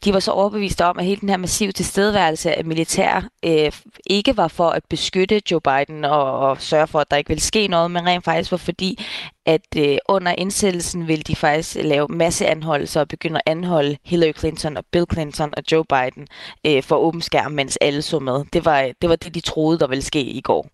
De 0.04 0.12
var 0.12 0.20
så 0.20 0.30
overbeviste 0.30 0.84
om, 0.84 0.98
at 0.98 1.04
hele 1.04 1.20
den 1.20 1.28
her 1.28 1.36
massive 1.36 1.72
tilstedeværelse 1.72 2.58
af 2.58 2.64
militær 2.64 3.28
øh, 3.44 3.72
ikke 4.06 4.36
var 4.36 4.48
for 4.48 4.70
at 4.70 4.82
beskytte 4.90 5.42
Joe 5.50 5.60
Biden 5.60 6.04
og, 6.04 6.38
og 6.38 6.62
sørge 6.62 6.86
for, 6.86 7.00
at 7.00 7.10
der 7.10 7.16
ikke 7.16 7.28
ville 7.28 7.42
ske 7.42 7.68
noget, 7.68 7.90
men 7.90 8.06
rent 8.06 8.24
faktisk 8.24 8.50
var 8.50 8.56
fordi, 8.56 9.04
at 9.46 9.66
øh, 9.78 9.96
under 10.08 10.32
indsættelsen 10.38 11.08
vil 11.08 11.26
de 11.26 11.36
faktisk 11.36 11.76
lave 11.84 12.06
masse 12.10 12.46
anholdelser 12.46 13.00
og 13.00 13.08
begynde 13.08 13.40
at 13.46 13.52
anholde 13.52 13.96
Hillary 14.04 14.32
Clinton 14.38 14.76
og 14.76 14.84
Bill 14.92 15.06
Clinton 15.12 15.52
og 15.56 15.62
Joe 15.72 15.84
Biden 15.84 16.26
øh, 16.66 16.82
for 16.82 16.96
åben 16.96 17.20
skærm, 17.20 17.52
mens 17.52 17.78
alle 17.80 18.02
så 18.02 18.18
med. 18.18 18.44
Det 18.52 18.64
var, 18.64 18.90
det 19.02 19.10
var 19.10 19.16
det, 19.16 19.34
de 19.34 19.40
troede, 19.40 19.78
der 19.78 19.86
ville 19.86 20.02
ske 20.02 20.20
i 20.20 20.40
går. 20.40 20.68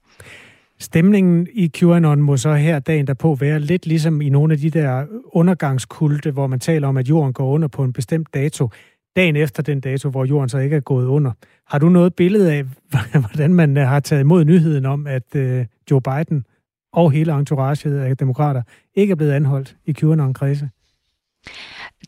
Stemningen 0.78 1.46
i 1.54 1.68
QAnon 1.68 2.22
må 2.22 2.36
så 2.36 2.54
her 2.54 2.78
dagen 2.78 3.06
derpå 3.06 3.34
være 3.34 3.60
lidt 3.60 3.86
ligesom 3.86 4.20
i 4.20 4.28
nogle 4.28 4.52
af 4.52 4.58
de 4.58 4.70
der 4.70 5.06
undergangskulte, 5.32 6.30
hvor 6.30 6.46
man 6.46 6.60
taler 6.60 6.88
om, 6.88 6.96
at 6.96 7.08
jorden 7.08 7.32
går 7.32 7.46
under 7.46 7.68
på 7.68 7.84
en 7.84 7.92
bestemt 7.92 8.34
dato, 8.34 8.68
dagen 9.16 9.36
efter 9.36 9.62
den 9.62 9.80
dato, 9.80 10.08
hvor 10.08 10.24
jorden 10.24 10.48
så 10.48 10.58
ikke 10.58 10.76
er 10.76 10.80
gået 10.80 11.06
under. 11.06 11.32
Har 11.66 11.78
du 11.78 11.88
noget 11.88 12.14
billede 12.14 12.52
af, 12.52 12.64
hvordan 13.26 13.54
man 13.54 13.76
har 13.76 14.00
taget 14.00 14.20
imod 14.20 14.44
nyheden 14.44 14.86
om, 14.86 15.06
at 15.06 15.36
øh, 15.36 15.66
Joe 15.90 16.00
Biden 16.00 16.44
og 16.92 17.10
hele 17.10 17.32
entouraget 17.32 18.00
af 18.00 18.16
demokrater 18.16 18.62
ikke 18.94 19.10
er 19.10 19.16
blevet 19.16 19.32
anholdt 19.32 19.76
i 19.86 19.92
QAnon-kredse? 19.92 20.70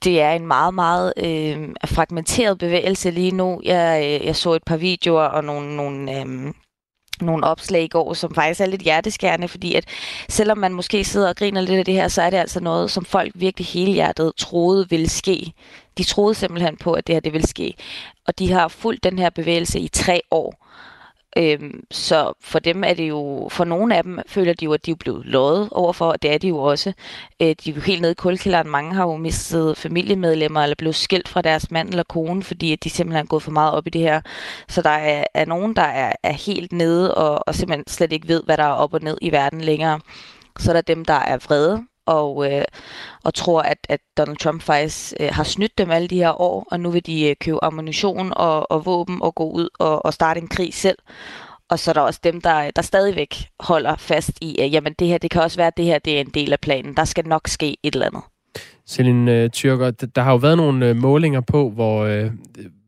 Det 0.04 0.20
er 0.20 0.30
en 0.30 0.46
meget, 0.46 0.74
meget 0.74 1.12
øh, 1.16 1.68
fragmenteret 1.86 2.58
bevægelse 2.58 3.10
lige 3.10 3.30
nu. 3.30 3.60
Jeg, 3.64 4.02
øh, 4.04 4.26
jeg 4.26 4.36
så 4.36 4.52
et 4.52 4.64
par 4.66 4.76
videoer 4.76 5.22
og 5.22 5.44
nogle, 5.44 5.76
nogle 5.76 6.20
øh, 6.20 6.52
nogle 7.20 7.46
opslag 7.46 7.82
i 7.82 7.88
går, 7.88 8.14
som 8.14 8.34
faktisk 8.34 8.60
er 8.60 8.66
lidt 8.66 8.82
hjerteskærende, 8.82 9.48
fordi 9.48 9.74
at 9.74 9.84
selvom 10.28 10.58
man 10.58 10.72
måske 10.72 11.04
sidder 11.04 11.28
og 11.28 11.36
griner 11.36 11.60
lidt 11.60 11.78
af 11.78 11.84
det 11.84 11.94
her, 11.94 12.08
så 12.08 12.22
er 12.22 12.30
det 12.30 12.36
altså 12.36 12.60
noget, 12.60 12.90
som 12.90 13.04
folk 13.04 13.32
virkelig 13.34 13.66
hele 13.66 13.92
hjertet 13.92 14.32
troede 14.36 14.88
ville 14.90 15.08
ske. 15.08 15.52
De 15.98 16.04
troede 16.04 16.34
simpelthen 16.34 16.76
på, 16.76 16.92
at 16.92 17.06
det 17.06 17.14
her 17.14 17.20
det 17.20 17.32
ville 17.32 17.46
ske. 17.46 17.74
Og 18.26 18.38
de 18.38 18.52
har 18.52 18.68
fulgt 18.68 19.04
den 19.04 19.18
her 19.18 19.30
bevægelse 19.30 19.80
i 19.80 19.88
tre 19.88 20.20
år. 20.30 20.61
Øhm, 21.36 21.84
så 21.90 22.32
for 22.40 22.58
dem 22.58 22.84
er 22.84 22.94
det 22.94 23.08
jo, 23.08 23.48
for 23.52 23.64
nogle 23.64 23.96
af 23.96 24.02
dem 24.02 24.18
føler 24.26 24.52
de 24.52 24.64
jo, 24.64 24.72
at 24.72 24.86
de 24.86 24.90
er 24.90 24.94
blevet 24.94 25.26
lovet 25.26 25.68
overfor, 25.70 26.06
og 26.06 26.22
det 26.22 26.34
er 26.34 26.38
de 26.38 26.48
jo 26.48 26.58
også. 26.58 26.92
Øh, 27.42 27.46
de 27.64 27.70
er 27.70 27.74
jo 27.74 27.80
helt 27.80 28.00
nede 28.00 28.12
i 28.12 28.14
kulkælderen. 28.14 28.68
Mange 28.68 28.94
har 28.94 29.06
jo 29.06 29.16
mistet 29.16 29.76
familiemedlemmer, 29.76 30.62
eller 30.62 30.76
blevet 30.78 30.96
skilt 30.96 31.28
fra 31.28 31.42
deres 31.42 31.70
mand 31.70 31.88
eller 31.88 32.02
kone, 32.02 32.42
fordi 32.42 32.72
at 32.72 32.84
de 32.84 32.90
simpelthen 32.90 33.24
er 33.24 33.28
gået 33.28 33.42
for 33.42 33.50
meget 33.50 33.72
op 33.74 33.86
i 33.86 33.90
det 33.90 34.00
her. 34.00 34.20
Så 34.68 34.82
der 34.82 34.90
er, 34.90 35.24
er 35.34 35.44
nogen, 35.44 35.76
der 35.76 35.82
er, 35.82 36.12
er 36.22 36.32
helt 36.32 36.72
nede, 36.72 37.14
og, 37.14 37.48
og 37.48 37.54
simpelthen 37.54 37.86
slet 37.88 38.12
ikke 38.12 38.28
ved, 38.28 38.42
hvad 38.44 38.56
der 38.56 38.64
er 38.64 38.72
op 38.72 38.94
og 38.94 39.00
ned 39.02 39.18
i 39.20 39.32
verden 39.32 39.60
længere. 39.60 40.00
Så 40.58 40.70
er 40.70 40.74
der 40.74 40.80
dem, 40.82 41.04
der 41.04 41.14
er 41.14 41.38
vrede, 41.38 41.82
og, 42.06 42.52
øh, 42.52 42.64
og 43.24 43.34
tror, 43.34 43.62
at, 43.62 43.78
at 43.88 44.00
Donald 44.16 44.36
Trump 44.36 44.62
faktisk 44.62 45.14
øh, 45.20 45.28
har 45.32 45.44
snydt 45.44 45.78
dem 45.78 45.90
alle 45.90 46.08
de 46.08 46.16
her 46.16 46.40
år, 46.40 46.66
og 46.70 46.80
nu 46.80 46.90
vil 46.90 47.06
de 47.06 47.28
øh, 47.28 47.36
købe 47.40 47.64
ammunition 47.64 48.32
og, 48.36 48.72
og 48.72 48.86
våben 48.86 49.22
og 49.22 49.34
gå 49.34 49.50
ud 49.50 49.68
og, 49.78 50.04
og 50.04 50.14
starte 50.14 50.40
en 50.40 50.48
krig 50.48 50.74
selv. 50.74 50.98
Og 51.68 51.78
så 51.78 51.90
er 51.90 51.92
der 51.92 52.00
også 52.00 52.20
dem, 52.24 52.40
der, 52.40 52.70
der 52.70 52.82
stadigvæk 52.82 53.34
holder 53.60 53.96
fast 53.96 54.30
i, 54.40 54.58
at 54.58 54.72
jamen, 54.72 54.94
det 54.98 55.08
her, 55.08 55.18
det 55.18 55.30
kan 55.30 55.42
også 55.42 55.56
være, 55.56 55.66
at 55.66 55.76
det 55.76 55.84
her 55.84 55.98
det 55.98 56.16
er 56.16 56.20
en 56.20 56.30
del 56.34 56.52
af 56.52 56.60
planen. 56.60 56.96
Der 56.96 57.04
skal 57.04 57.26
nok 57.26 57.48
ske 57.48 57.76
et 57.82 57.94
eller 57.94 58.06
andet. 58.06 58.22
Selin 58.86 59.28
uh, 59.28 59.48
Tyrker, 59.48 59.90
der 59.90 60.22
har 60.22 60.30
jo 60.30 60.36
været 60.36 60.56
nogle 60.56 60.90
uh, 60.90 60.96
målinger 60.96 61.40
på, 61.40 61.70
hvor, 61.70 62.06
uh, 62.06 62.30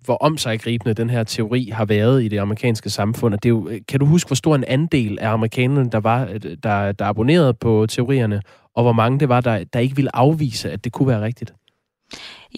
hvor 0.05 0.16
omsaggribende 0.16 0.94
den 0.94 1.11
her 1.11 1.24
teori 1.24 1.70
har 1.72 1.84
været 1.84 2.22
i 2.22 2.28
det 2.28 2.38
amerikanske 2.38 2.90
samfund. 2.90 3.34
Og 3.34 3.42
det 3.42 3.48
er 3.48 3.50
jo, 3.50 3.68
øh, 3.68 3.80
kan 3.88 4.00
du 4.00 4.07
huske, 4.07 4.28
hvor 4.28 4.34
stor 4.34 4.55
en 4.55 4.64
andel 4.64 5.18
af 5.18 5.30
amerikanerne, 5.30 5.90
der 5.90 6.00
var, 6.00 6.28
øh, 6.32 6.40
der, 6.62 6.92
der 6.92 7.05
abonnerede 7.05 7.55
på 7.55 7.86
teorierne, 7.88 8.42
og 8.74 8.82
hvor 8.82 8.92
mange 8.92 9.20
det 9.20 9.28
var, 9.28 9.40
der, 9.40 9.64
der 9.64 9.78
ikke 9.78 9.96
ville 9.96 10.16
afvise, 10.16 10.70
at 10.70 10.84
det 10.84 10.92
kunne 10.92 11.09
være 11.09 11.20
rigtigt? 11.22 11.55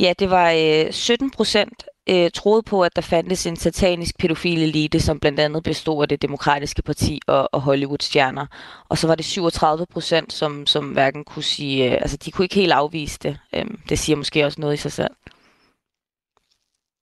Ja, 0.00 0.12
det 0.18 0.30
var 0.30 0.50
øh, 0.50 0.92
17 0.92 1.30
procent 1.30 1.84
øh, 2.08 2.30
troede 2.34 2.62
på, 2.62 2.82
at 2.82 2.96
der 2.96 3.02
fandtes 3.02 3.46
en 3.46 3.56
satanisk 3.56 4.18
pædofil 4.18 4.62
elite, 4.62 5.00
som 5.00 5.20
blandt 5.20 5.40
andet 5.40 5.62
bestod 5.62 6.02
af 6.02 6.08
det 6.08 6.22
demokratiske 6.22 6.82
parti 6.82 7.20
og, 7.26 7.48
og 7.52 7.60
Hollywood-stjerner. 7.60 8.46
Og 8.88 8.98
så 8.98 9.06
var 9.06 9.14
det 9.14 9.24
37 9.24 9.86
procent, 9.86 10.32
som, 10.32 10.66
som 10.66 10.84
hverken 10.84 11.24
kunne 11.24 11.42
sige, 11.42 11.86
øh, 11.86 11.92
altså 11.92 12.16
de 12.16 12.30
kunne 12.30 12.44
ikke 12.44 12.54
helt 12.54 12.72
afvise 12.72 13.18
det. 13.22 13.38
Øh, 13.54 13.64
det 13.88 13.98
siger 13.98 14.16
måske 14.16 14.44
også 14.44 14.60
noget 14.60 14.74
i 14.74 14.76
sig 14.76 14.92
selv. 14.92 15.10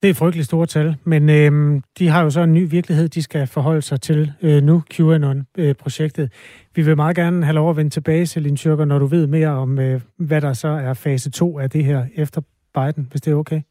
Det 0.05 0.11
er 0.11 0.15
frygteligt 0.15 0.47
store 0.47 0.67
tal, 0.67 0.97
men 1.05 1.29
øh, 1.29 1.83
de 1.99 2.09
har 2.09 2.23
jo 2.23 2.31
så 2.31 2.41
en 2.41 2.55
ny 2.55 2.71
virkelighed, 2.71 3.09
de 3.09 3.23
skal 3.23 3.47
forholde 3.47 3.83
sig 3.83 4.01
til 4.01 4.33
øh, 4.43 4.63
nu, 4.63 4.83
QAnon-projektet. 4.91 6.33
Vi 6.75 6.83
vil 6.83 6.97
meget 6.97 7.17
gerne 7.17 7.45
have 7.45 7.55
lov 7.55 7.71
at 7.71 7.77
vende 7.77 7.91
tilbage, 7.91 8.27
Celine 8.27 8.57
Tyrker, 8.57 8.85
når 8.85 8.99
du 8.99 9.07
ved 9.07 9.27
mere 9.27 9.49
om, 9.49 9.79
øh, 9.79 10.01
hvad 10.17 10.41
der 10.41 10.53
så 10.53 10.69
er 10.69 10.95
fase 10.95 11.31
2 11.31 11.59
af 11.59 11.71
det 11.71 11.85
her 11.85 12.07
efter 12.15 12.41
Biden, 12.75 13.09
hvis 13.11 13.21
det 13.21 13.31
er 13.31 13.35
okay. 13.35 13.63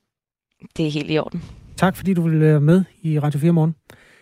Det 0.78 0.88
er 0.88 0.92
helt 0.92 1.12
i 1.12 1.18
orden. 1.18 1.44
Tak, 1.78 1.96
fordi 1.96 2.14
du 2.14 2.22
vil 2.22 2.40
være 2.40 2.62
med 2.62 2.84
i 3.02 3.20
Radio 3.20 3.40
4 3.40 3.52
morgen. 3.52 3.76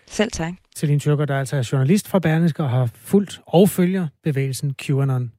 Selv 0.08 0.32
tak. 0.32 0.54
Celine 0.76 1.00
Tyrker, 1.00 1.26
der 1.26 1.34
er 1.34 1.40
altså 1.40 1.56
er 1.56 1.70
journalist 1.72 2.08
fra 2.08 2.20
Berlingske 2.20 2.64
og 2.64 2.70
har 2.70 2.90
fulgt 2.96 3.42
og 3.46 3.70
følger 3.70 4.08
bevægelsen 4.24 4.74
QAnon. 4.74 5.32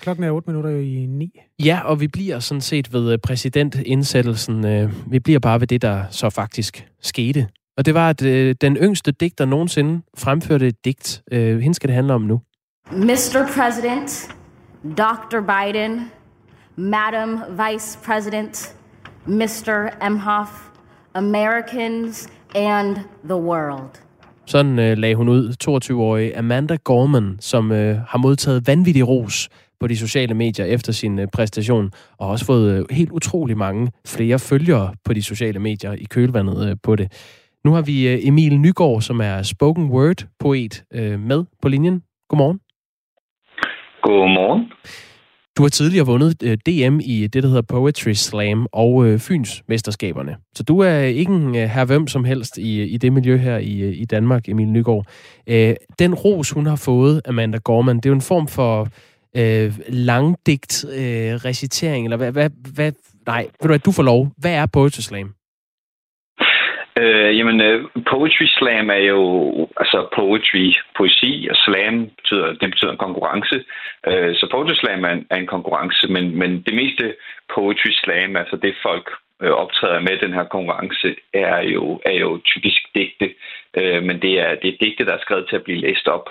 Klokken 0.00 0.24
er 0.24 0.30
8 0.30 0.50
minutter 0.50 0.70
i 0.70 1.06
9. 1.06 1.40
Ja, 1.64 1.80
og 1.84 2.00
vi 2.00 2.08
bliver 2.08 2.38
sådan 2.38 2.60
set 2.60 2.92
ved 2.92 3.12
øh, 3.12 3.18
præsidentindsættelsen. 3.18 4.66
Øh, 4.66 5.12
vi 5.12 5.18
bliver 5.18 5.38
bare 5.38 5.60
ved 5.60 5.66
det, 5.66 5.82
der 5.82 6.04
så 6.10 6.30
faktisk 6.30 6.86
skete. 7.02 7.48
Og 7.76 7.86
det 7.86 7.94
var, 7.94 8.10
at 8.10 8.22
øh, 8.22 8.54
den 8.60 8.76
yngste 8.76 9.12
digter 9.12 9.44
nogensinde 9.44 10.02
fremførte 10.18 10.66
et 10.66 10.84
digt. 10.84 11.22
Hende 11.32 11.74
skal 11.74 11.88
det 11.88 11.94
handle 11.94 12.14
om 12.14 12.22
nu. 12.22 12.40
Mr. 12.92 13.46
President, 13.56 14.34
Dr. 14.98 15.40
Biden, 15.40 16.10
Madam 16.76 17.40
Vice 17.50 17.98
President, 18.04 18.74
Mr. 19.26 19.88
Emhoff, 20.06 20.50
Americans 21.14 22.28
and 22.54 22.96
the 23.24 23.36
world. 23.36 23.90
Sådan 24.46 24.78
øh, 24.78 24.98
lagde 24.98 25.14
hun 25.14 25.28
ud, 25.28 25.54
22-årige 25.64 26.38
Amanda 26.38 26.76
Gorman, 26.84 27.36
som 27.40 27.72
øh, 27.72 27.98
har 28.08 28.18
modtaget 28.18 28.66
vanvittig 28.66 29.08
ros 29.08 29.48
på 29.80 29.86
de 29.86 29.96
sociale 29.96 30.34
medier 30.34 30.66
efter 30.66 30.92
sin 30.92 31.18
øh, 31.18 31.28
præstation, 31.32 31.90
og 32.18 32.28
også 32.28 32.44
fået 32.44 32.78
øh, 32.78 32.84
helt 32.90 33.10
utrolig 33.10 33.56
mange 33.56 33.90
flere 34.06 34.38
følgere 34.38 34.94
på 35.04 35.12
de 35.12 35.22
sociale 35.22 35.58
medier 35.58 35.92
i 35.92 36.04
kølvandet 36.04 36.70
øh, 36.70 36.76
på 36.82 36.96
det. 36.96 37.12
Nu 37.64 37.72
har 37.72 37.82
vi 37.82 38.26
Emil 38.28 38.60
Nygaard, 38.60 39.00
som 39.00 39.20
er 39.20 39.42
spoken 39.42 39.90
word-poet, 39.90 40.84
med 41.18 41.44
på 41.62 41.68
linjen. 41.68 42.02
Godmorgen. 42.28 42.60
Godmorgen. 44.02 44.64
Du 45.56 45.62
har 45.62 45.68
tidligere 45.68 46.06
vundet 46.06 46.40
DM 46.40 47.00
i 47.04 47.26
det, 47.26 47.42
der 47.42 47.48
hedder 47.48 47.62
Poetry 47.62 48.12
Slam 48.12 48.66
og 48.72 49.20
Fyns 49.20 49.62
mesterskaberne. 49.68 50.36
Så 50.54 50.62
du 50.62 50.78
er 50.78 50.98
ikke 50.98 51.32
en 51.32 51.54
her 51.54 51.84
hvem 51.84 52.06
som 52.06 52.24
helst 52.24 52.58
i, 52.58 52.82
i 52.82 52.96
det 52.96 53.12
miljø 53.12 53.36
her 53.36 53.58
i, 53.58 53.90
i 53.90 54.04
Danmark, 54.04 54.48
Emil 54.48 54.68
Nygaard. 54.68 55.06
Den 55.98 56.14
ros, 56.14 56.50
hun 56.50 56.66
har 56.66 56.76
fået, 56.76 57.22
Amanda 57.24 57.58
Gorman, 57.58 57.96
det 57.96 58.06
er 58.06 58.10
jo 58.10 58.14
en 58.14 58.20
form 58.20 58.48
for 58.48 58.88
øh, 59.36 59.72
langdigt 59.88 60.84
øh, 60.84 61.32
recitering, 61.48 62.06
eller 62.06 62.16
hvad, 62.16 62.32
hvad, 62.32 62.50
hvad, 62.74 62.92
nej, 63.26 63.42
ved 63.42 63.62
du 63.62 63.66
hvad, 63.66 63.78
du 63.78 63.92
får 63.92 64.02
lov. 64.02 64.28
Hvad 64.38 64.54
er 64.54 64.66
Poetry 64.66 65.00
Slam? 65.00 65.34
Øh, 67.00 67.38
jamen, 67.38 67.58
uh, 67.68 68.02
poetry 68.12 68.46
slam 68.58 68.90
er 68.90 69.02
jo 69.14 69.22
altså 69.76 70.08
poetry, 70.16 70.64
poesi, 70.96 71.48
og 71.50 71.56
slam 71.56 72.10
betyder, 72.18 72.46
det 72.60 72.70
betyder 72.70 72.92
en 72.92 73.04
konkurrence. 73.06 73.64
Øh, 74.06 74.34
så 74.36 74.48
poetry 74.50 74.74
slam 74.74 75.04
er 75.04 75.12
en, 75.16 75.26
er 75.30 75.36
en 75.36 75.46
konkurrence, 75.46 76.08
men, 76.08 76.38
men 76.38 76.50
det 76.66 76.74
meste 76.74 77.14
poetry 77.54 77.90
slam, 78.02 78.36
altså 78.36 78.56
det 78.56 78.74
folk 78.82 79.06
øh, 79.42 79.50
optræder 79.50 80.00
med 80.00 80.18
den 80.24 80.32
her 80.32 80.44
konkurrence, 80.44 81.16
er 81.34 81.60
jo, 81.74 82.00
er 82.04 82.16
jo 82.24 82.40
typisk 82.44 82.80
digte. 82.94 83.28
Øh, 83.78 84.02
men 84.02 84.22
det 84.22 84.40
er, 84.44 84.54
det 84.62 84.68
er 84.68 84.80
digte, 84.80 85.06
der 85.06 85.14
er 85.14 85.24
skrevet 85.24 85.46
til 85.48 85.56
at 85.56 85.64
blive 85.64 85.80
læst 85.86 86.06
op. 86.08 86.26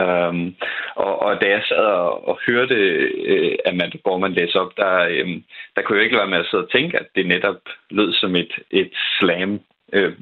Øhm, 0.00 0.54
og, 0.94 1.22
og 1.22 1.40
da 1.40 1.46
jeg 1.46 1.62
sad 1.68 1.76
og, 1.76 2.28
og 2.28 2.38
hørte 2.46 2.74
øh, 2.74 3.58
Amanda 3.66 3.98
Bormann 4.04 4.34
læse 4.34 4.60
op, 4.60 4.72
der, 4.76 4.92
um, 5.24 5.44
der 5.76 5.82
kunne 5.82 5.98
jeg 5.98 6.04
ikke 6.04 6.16
være 6.16 6.32
med 6.32 6.38
at 6.38 6.46
sidde 6.50 6.64
og 6.64 6.70
tænke, 6.70 6.98
at 6.98 7.06
det 7.14 7.26
netop 7.26 7.60
lød 7.90 8.12
som 8.12 8.36
et, 8.36 8.52
et 8.70 8.92
slam 9.18 9.60
øh, 9.92 10.12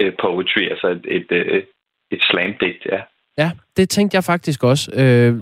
øh, 0.00 0.12
poetry, 0.20 0.62
altså 0.72 0.88
et, 0.88 1.06
et, 1.08 1.26
øh, 1.30 1.62
et 2.10 2.22
slam-digt, 2.22 2.86
ja. 2.86 3.00
Ja, 3.38 3.50
det 3.76 3.88
tænkte 3.88 4.14
jeg 4.14 4.24
faktisk 4.24 4.64
også. 4.64 4.92
Øh, 4.96 5.34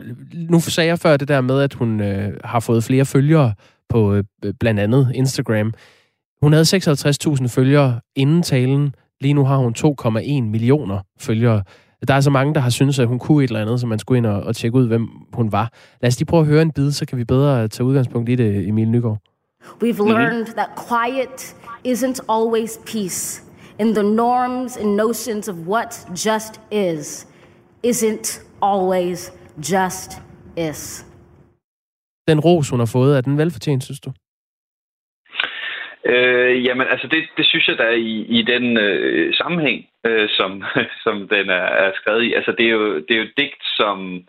nu 0.51 0.61
sagde 0.61 0.89
jeg 0.89 0.99
før 0.99 1.17
det 1.17 1.29
der 1.29 1.41
med, 1.41 1.63
at 1.63 1.75
hun 1.75 2.01
øh, 2.01 2.33
har 2.45 2.61
fået 2.61 2.85
flere 2.85 3.05
følgere 3.05 3.55
på 3.89 4.15
øh, 4.15 4.25
blandt 4.61 4.81
andet 4.81 5.13
Instagram. 5.15 5.75
Hun 6.43 6.53
havde 6.53 6.65
56.000 6.65 7.55
følgere 7.57 8.01
inden 8.17 8.43
talen. 8.43 8.95
Lige 9.21 9.35
nu 9.35 9.45
har 9.45 9.57
hun 9.57 9.75
2,1 9.79 10.43
millioner 10.43 10.99
følgere. 11.21 11.63
Der 12.09 12.15
er 12.15 12.21
så 12.21 12.31
mange, 12.31 12.55
der 12.55 12.61
har 12.61 12.71
syntes, 12.71 12.99
at 12.99 13.07
hun 13.07 13.19
kunne 13.19 13.45
et 13.45 13.49
eller 13.49 13.61
andet, 13.61 13.81
så 13.81 13.87
man 13.87 13.99
skulle 13.99 14.19
ind 14.19 14.27
og, 14.27 14.43
og 14.43 14.57
tjekke 14.57 14.79
ud, 14.79 14.89
hvem 14.89 15.09
hun 15.33 15.53
var. 15.53 15.73
Lad 16.01 16.09
os 16.09 16.19
lige 16.19 16.27
prøve 16.27 16.41
at 16.41 16.47
høre 16.47 16.63
en 16.63 16.73
bid, 16.73 16.93
så 16.93 17.07
kan 17.07 17.19
vi 17.19 17.25
bedre 17.25 17.69
tage 17.69 17.87
udgangspunkt 17.87 18.29
i 18.29 18.35
det, 18.35 18.69
Emil 18.69 18.89
Nygaard. 18.89 19.19
We've 19.83 20.03
learned 20.09 20.47
that 20.47 20.71
quiet 20.89 21.55
isn't 21.85 22.21
always 22.29 22.79
peace. 22.87 23.51
in 23.83 23.95
the 23.95 24.03
norms 24.03 24.77
and 24.77 24.97
notions 24.97 25.49
of 25.49 25.57
what 25.73 25.91
just 26.27 26.61
is 26.71 27.27
isn't 27.83 28.29
always 28.63 29.33
just 29.73 30.11
is. 30.57 31.07
Den 32.29 32.41
ros, 32.41 32.71
hun 32.71 32.79
har 32.79 32.91
fået, 32.97 33.17
er 33.17 33.21
den 33.21 33.39
velfortjent, 33.39 33.85
synes 33.85 34.01
du? 34.01 34.11
Øh, 36.07 36.65
jamen, 36.67 36.87
altså 36.91 37.07
det, 37.07 37.23
det 37.37 37.47
synes 37.47 37.69
jeg, 37.69 37.77
der 37.79 37.85
er 37.85 37.99
i, 38.13 38.15
i 38.39 38.43
den 38.43 38.77
øh, 38.77 39.35
sammenhæng, 39.35 39.87
øh, 40.07 40.29
som, 40.29 40.65
som 41.05 41.29
den 41.29 41.51
er, 41.51 41.67
er 41.85 41.93
skrevet 41.95 42.23
i. 42.23 42.33
Altså 42.33 42.53
det 42.53 42.67
er 42.67 42.71
jo, 42.71 42.99
det 42.99 43.11
er 43.11 43.21
jo 43.21 43.29
digt, 43.37 43.63
som 43.77 44.25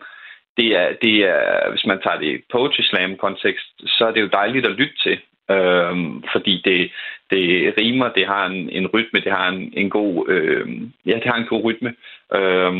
det 0.56 0.68
er, 0.76 0.92
det 1.02 1.16
er, 1.16 1.70
hvis 1.70 1.86
man 1.86 2.00
tager 2.02 2.18
det 2.18 2.26
i 2.26 2.44
poetry 2.52 2.82
slam 2.82 3.16
kontekst, 3.16 3.68
så 3.86 4.06
er 4.06 4.12
det 4.12 4.20
jo 4.20 4.26
dejligt 4.32 4.66
at 4.66 4.72
lytte 4.72 4.98
til. 5.02 5.20
Øh, 5.50 5.96
fordi 6.32 6.62
det, 6.64 6.90
det 7.30 7.74
rimer, 7.78 8.08
det 8.08 8.26
har 8.26 8.46
en, 8.46 8.70
en 8.70 8.86
rytme, 8.86 9.20
det 9.20 9.32
har 9.32 9.48
en, 9.48 9.72
en 9.76 9.90
god, 9.90 10.28
øh, 10.28 10.68
ja, 11.06 11.14
det 11.14 11.24
har 11.24 11.36
en 11.36 11.46
god 11.46 11.64
rytme. 11.64 11.94
Øh, 12.34 12.72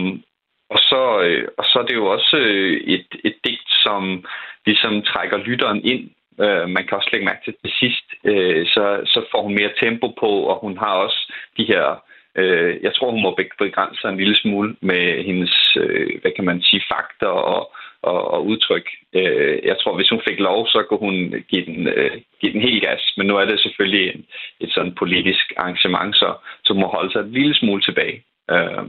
og 0.71 0.79
så, 0.79 1.21
øh, 1.21 1.49
og 1.59 1.65
så 1.65 1.79
er 1.79 1.87
det 1.87 1.95
jo 1.95 2.07
også 2.07 2.37
øh, 2.37 2.81
et, 2.81 3.07
et 3.25 3.35
digt, 3.45 3.71
som 3.85 4.25
ligesom 4.67 5.03
trækker 5.03 5.37
lytteren 5.37 5.85
ind 5.85 6.11
Øh, 6.41 6.69
man 6.69 6.87
kan 6.87 6.97
også 6.97 7.09
lægge 7.13 7.27
mærke 7.27 7.45
til 7.45 7.55
til 7.63 7.73
sidst, 7.81 8.07
øh, 8.25 8.67
så, 8.67 8.85
så 9.05 9.25
får 9.31 9.43
hun 9.43 9.55
mere 9.55 9.73
tempo 9.81 10.09
på, 10.09 10.31
og 10.51 10.61
hun 10.61 10.79
har 10.79 10.95
også 11.05 11.33
de 11.57 11.65
her... 11.65 12.03
Øh, 12.37 12.83
jeg 12.83 12.95
tror, 12.95 13.11
hun 13.11 13.23
må 13.23 13.31
begrænse 13.59 14.01
sig 14.01 14.09
en 14.09 14.17
lille 14.23 14.37
smule 14.37 14.77
med 14.81 15.25
hendes, 15.25 15.77
øh, 15.81 16.21
hvad 16.21 16.33
kan 16.37 16.45
man 16.45 16.63
sige, 16.63 16.83
fakter 16.93 17.27
og, 17.27 17.73
og, 18.03 18.31
og 18.31 18.47
udtryk. 18.47 18.87
Øh, 19.13 19.59
jeg 19.65 19.77
tror, 19.81 19.97
hvis 19.97 20.09
hun 20.09 20.23
fik 20.29 20.39
lov, 20.39 20.67
så 20.67 20.85
kunne 20.89 21.05
hun 21.09 21.45
give 21.51 21.65
den, 21.67 21.87
øh, 21.87 22.21
give 22.41 22.53
den 22.53 22.61
helt 22.61 22.83
gas. 22.83 23.15
Men 23.17 23.27
nu 23.27 23.37
er 23.37 23.45
det 23.45 23.61
selvfølgelig 23.61 24.15
en, 24.15 24.25
et 24.61 24.71
sådan 24.73 24.95
politisk 24.95 25.53
arrangement, 25.57 26.17
så, 26.17 26.35
så 26.65 26.75
må 26.75 26.87
holde 26.87 27.13
sig 27.13 27.21
en 27.21 27.33
lille 27.33 27.55
smule 27.55 27.83
tilbage. 27.83 28.23
Øh, 28.51 28.85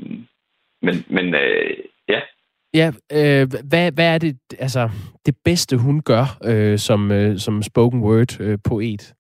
men 0.81 0.95
men 1.07 1.35
øh, 1.35 1.77
ja, 2.09 2.21
Ja, 2.73 2.91
øh, 3.11 3.47
hvad, 3.69 3.91
hvad 3.91 4.13
er 4.13 4.17
det, 4.17 4.37
altså, 4.59 4.89
det 5.25 5.35
bedste, 5.45 5.77
hun 5.77 6.01
gør 6.01 6.25
øh, 6.45 6.79
som, 6.79 7.11
øh, 7.11 7.39
som 7.39 7.63
spoken 7.63 7.99
word 8.01 8.41
øh, 8.41 8.57
poet? 8.69 9.13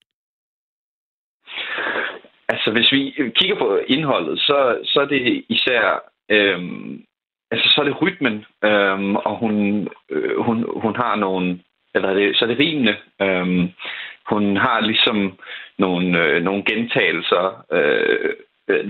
Altså, 2.65 2.79
hvis 2.79 2.91
vi 2.91 3.31
kigger 3.35 3.55
på 3.55 3.79
indholdet, 3.87 4.39
så, 4.39 4.77
så 4.83 5.01
er 5.01 5.05
det 5.05 5.45
især... 5.49 6.03
Øhm, 6.29 7.03
altså, 7.51 7.69
så 7.69 7.81
er 7.81 7.85
det 7.85 8.01
rytmen, 8.01 8.45
øhm, 8.63 9.15
og 9.15 9.37
hun, 9.37 9.87
øh, 10.09 10.39
hun, 10.39 10.65
hun 10.81 10.95
har 10.95 11.15
nogle... 11.15 11.59
Eller 11.95 12.13
det, 12.13 12.37
så 12.37 12.45
er 12.45 12.49
det 12.49 12.59
rimende. 12.59 12.95
Øhm, 13.21 13.69
hun 14.29 14.57
har 14.57 14.79
ligesom 14.81 15.39
nogle, 15.77 16.23
øh, 16.23 16.43
nogle 16.43 16.63
gentagelser, 16.63 17.65
øh, 17.71 18.33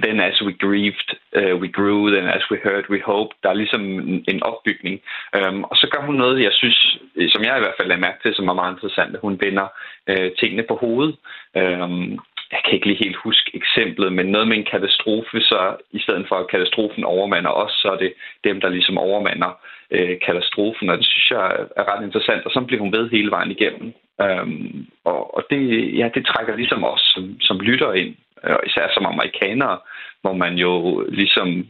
then 0.04 0.20
as 0.20 0.42
we 0.42 0.54
grieved, 0.54 1.10
uh, 1.40 1.56
we 1.62 1.68
grew, 1.68 2.10
then 2.10 2.28
as 2.28 2.44
we 2.52 2.58
heard, 2.64 2.86
we 2.90 3.00
hoped. 3.06 3.36
Der 3.44 3.50
er 3.50 3.54
ligesom 3.54 3.82
en 4.28 4.44
opbygning. 4.44 5.02
Um, 5.38 5.64
og 5.64 5.76
så 5.76 5.88
gør 5.92 6.06
hun 6.06 6.16
noget, 6.16 6.44
jeg 6.44 6.54
synes, 6.54 6.98
som 7.34 7.44
jeg 7.44 7.58
i 7.58 7.64
hvert 7.64 7.80
fald 7.80 7.92
er 7.92 7.98
mærke 7.98 8.20
til, 8.22 8.36
som 8.36 8.48
er 8.48 8.54
meget 8.54 8.74
interessant, 8.74 9.16
at 9.16 9.22
hun 9.22 9.40
vender 9.42 9.68
uh, 10.12 10.30
tingene 10.40 10.64
på 10.68 10.76
hovedet. 10.76 11.16
Um, 11.56 12.20
jeg 12.54 12.62
kan 12.64 12.74
ikke 12.74 12.88
lige 12.88 13.04
helt 13.06 13.24
huske 13.28 13.52
eksemplet, 13.54 14.14
men 14.14 14.26
noget 14.26 14.48
med 14.48 14.58
en 14.58 14.72
katastrofe, 14.74 15.38
så 15.42 15.60
i 15.92 16.00
stedet 16.00 16.26
for 16.28 16.36
at 16.36 16.52
katastrofen 16.54 17.04
overmander 17.04 17.54
os, 17.64 17.72
så 17.82 17.88
er 17.96 17.98
det 18.04 18.14
dem, 18.44 18.62
der 18.62 18.70
ligesom 18.70 18.98
overmander 18.98 19.52
øh, 19.92 20.20
katastrofen, 20.26 20.90
og 20.90 20.98
det 20.98 21.08
synes 21.08 21.32
jeg 21.32 21.46
er 21.80 21.86
ret 21.92 22.06
interessant, 22.06 22.46
og 22.46 22.52
så 22.52 22.62
bliver 22.62 22.82
hun 22.84 22.94
ved 22.98 23.10
hele 23.10 23.32
vejen 23.32 23.52
igennem. 23.52 23.94
Øhm, 24.22 24.86
og, 25.06 25.36
og 25.36 25.42
det, 25.50 25.62
ja, 26.00 26.10
det 26.16 26.26
trækker 26.26 26.56
ligesom 26.56 26.84
os 26.84 27.04
som, 27.14 27.24
som 27.42 27.60
lytter 27.60 27.94
ind 27.94 28.16
og 28.44 28.60
især 28.66 28.88
som 28.94 29.06
amerikanere, 29.06 29.78
hvor 30.22 30.34
man 30.34 30.54
jo 30.66 31.02
ligesom 31.10 31.68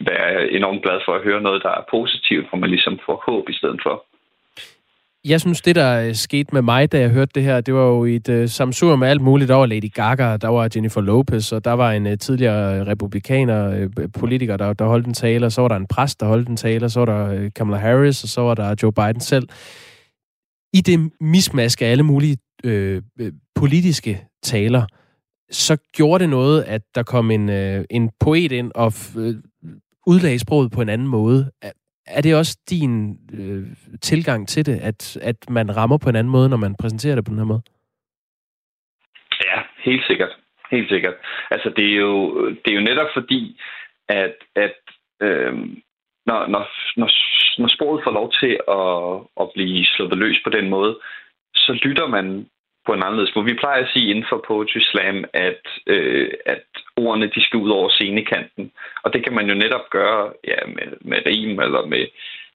være 0.00 0.50
enormt 0.50 0.82
glad 0.82 1.00
for 1.04 1.12
at 1.14 1.22
høre 1.22 1.40
noget, 1.40 1.62
der 1.62 1.70
er 1.70 1.90
positivt, 1.90 2.48
hvor 2.48 2.58
man 2.58 2.70
ligesom 2.70 2.98
får 3.06 3.22
håb 3.26 3.48
i 3.48 3.58
stedet 3.60 3.80
for. 3.82 4.04
Jeg 5.24 5.40
synes, 5.40 5.60
det 5.60 5.74
der 5.74 6.08
øh, 6.08 6.14
skete 6.14 6.48
med 6.52 6.62
mig, 6.62 6.92
da 6.92 7.00
jeg 7.00 7.10
hørte 7.10 7.32
det 7.34 7.42
her, 7.42 7.60
det 7.60 7.74
var 7.74 7.86
jo 7.86 8.04
et 8.04 8.28
øh, 8.28 8.42
uh, 8.42 8.48
samsur 8.48 8.96
med 8.96 9.08
alt 9.08 9.20
muligt. 9.20 9.48
Der 9.48 9.54
var 9.54 9.66
Lady 9.66 9.92
Gaga, 9.94 10.36
der 10.36 10.48
var 10.48 10.68
Jennifer 10.74 11.00
Lopez, 11.00 11.52
og 11.52 11.64
der 11.64 11.72
var 11.72 11.92
en 11.92 12.06
uh, 12.06 12.12
tidligere 12.20 12.86
republikaner, 12.86 13.84
uh, 13.84 14.10
politiker, 14.12 14.56
der, 14.56 14.72
der 14.72 14.84
holdt 14.84 15.06
en 15.06 15.14
tale, 15.14 15.46
og 15.46 15.52
så 15.52 15.60
var 15.60 15.68
der 15.68 15.76
en 15.76 15.86
præst, 15.86 16.20
der 16.20 16.26
holdt 16.26 16.48
en 16.48 16.56
tale, 16.56 16.84
og 16.84 16.90
så 16.90 17.00
var 17.00 17.06
der 17.06 17.44
uh, 17.44 17.48
Kamala 17.56 17.78
Harris, 17.78 18.22
og 18.22 18.28
så 18.28 18.40
var 18.40 18.54
der 18.54 18.74
Joe 18.82 18.92
Biden 18.92 19.20
selv. 19.20 19.48
I 20.72 20.80
det 20.80 21.10
mismask 21.20 21.82
af 21.82 21.86
alle 21.86 22.02
mulige 22.02 22.38
uh, 22.64 22.98
politiske 23.54 24.26
taler, 24.42 24.86
så 25.52 25.76
gjorde 25.92 26.22
det 26.22 26.30
noget, 26.30 26.62
at 26.62 26.82
der 26.94 27.02
kom 27.02 27.30
en, 27.30 27.48
øh, 27.48 27.84
en 27.90 28.10
poet 28.20 28.52
ind 28.52 28.72
og 28.74 28.92
øh, 29.16 29.34
udlagde 30.06 30.38
sproget 30.38 30.72
på 30.72 30.82
en 30.82 30.88
anden 30.88 31.08
måde. 31.08 31.50
Er, 32.06 32.20
det 32.20 32.36
også 32.36 32.58
din 32.70 33.16
øh, 33.38 33.66
tilgang 34.00 34.48
til 34.48 34.66
det, 34.66 34.78
at, 34.80 35.16
at 35.22 35.50
man 35.50 35.76
rammer 35.76 35.98
på 35.98 36.08
en 36.08 36.16
anden 36.16 36.30
måde, 36.30 36.48
når 36.48 36.56
man 36.56 36.74
præsenterer 36.80 37.14
det 37.14 37.24
på 37.24 37.30
den 37.30 37.38
her 37.38 37.44
måde? 37.44 37.62
Ja, 39.44 39.60
helt 39.84 40.06
sikkert. 40.06 40.36
Helt 40.70 40.88
sikkert. 40.88 41.14
Altså, 41.50 41.72
det 41.76 41.86
er 41.92 41.96
jo, 41.96 42.48
det 42.50 42.70
er 42.70 42.74
jo 42.74 42.80
netop 42.80 43.08
fordi, 43.14 43.60
at, 44.08 44.34
at 44.56 44.78
øh, 45.22 45.54
når, 46.26 46.46
når, 46.46 46.64
når, 46.96 47.10
når 47.58 47.68
sporet 47.68 48.04
får 48.04 48.10
lov 48.10 48.32
til 48.40 48.52
at, 48.78 48.98
at 49.42 49.50
blive 49.54 49.84
sluppet 49.84 50.18
løs 50.18 50.40
på 50.44 50.50
den 50.50 50.68
måde, 50.68 50.98
så 51.54 51.72
lytter 51.84 52.06
man 52.06 52.46
på 52.86 52.92
en 52.92 53.02
anderledes 53.02 53.34
måde. 53.34 53.46
Vi 53.46 53.62
plejer 53.62 53.82
at 53.82 53.90
sige 53.92 54.10
inden 54.10 54.26
for 54.28 54.44
Poetry 54.48 54.80
Slam, 54.80 55.24
at, 55.32 55.64
øh, 55.86 56.30
at 56.46 56.64
ordene 56.96 57.30
de 57.34 57.44
skal 57.44 57.58
ud 57.58 57.70
over 57.70 57.88
scenekanten. 57.88 58.72
Og 59.02 59.12
det 59.12 59.24
kan 59.24 59.34
man 59.34 59.48
jo 59.48 59.54
netop 59.54 59.90
gøre 59.90 60.32
ja, 60.48 60.58
med, 60.66 60.88
med 61.00 61.18
rim 61.26 61.60
eller 61.60 61.86
med, 61.86 62.06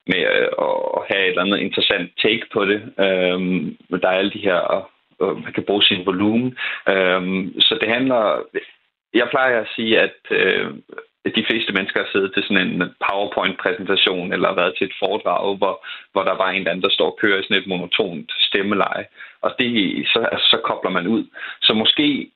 med 0.08 0.22
øh, 0.36 0.50
at 0.98 1.02
have 1.10 1.24
et 1.24 1.30
eller 1.30 1.42
andet 1.42 1.60
interessant 1.60 2.12
take 2.24 2.46
på 2.54 2.66
det. 2.66 2.80
Øhm, 3.00 3.78
der 4.02 4.08
er 4.10 4.18
alle 4.20 4.32
de 4.32 4.46
her, 4.50 4.56
og 4.56 4.90
man 5.20 5.54
kan 5.54 5.64
bruge 5.64 5.84
sin 5.84 6.06
volumen. 6.06 6.58
Øhm, 6.90 7.60
så 7.60 7.78
det 7.82 7.90
handler... 7.90 8.44
Jeg 9.14 9.28
plejer 9.30 9.60
at 9.62 9.68
sige, 9.76 10.00
at 10.00 10.20
øh, 10.32 10.68
de 11.36 11.46
fleste 11.50 11.74
mennesker 11.74 12.00
har 12.00 12.10
siddet 12.12 12.34
til 12.34 12.44
sådan 12.44 12.68
en 12.68 12.84
PowerPoint-præsentation 13.06 14.34
eller 14.34 14.60
været 14.60 14.74
til 14.78 14.88
et 14.88 15.00
foredrag, 15.00 15.58
hvor, 15.58 15.86
hvor 16.12 16.24
der 16.24 16.36
var 16.42 16.50
en 16.50 16.58
eller 16.58 16.72
anden, 16.72 16.88
der 16.88 16.98
står 16.98 17.10
og 17.12 17.18
kører 17.22 17.40
i 17.40 17.44
sådan 17.44 17.62
et 17.62 17.68
monotont 17.68 18.32
stemmeleje. 18.48 19.06
Og 19.42 19.56
det, 19.60 19.70
så, 20.14 20.20
altså, 20.34 20.48
så 20.54 20.58
kobler 20.64 20.92
man 20.92 21.08
ud. 21.08 21.24
Så 21.62 21.74
måske 21.74 22.32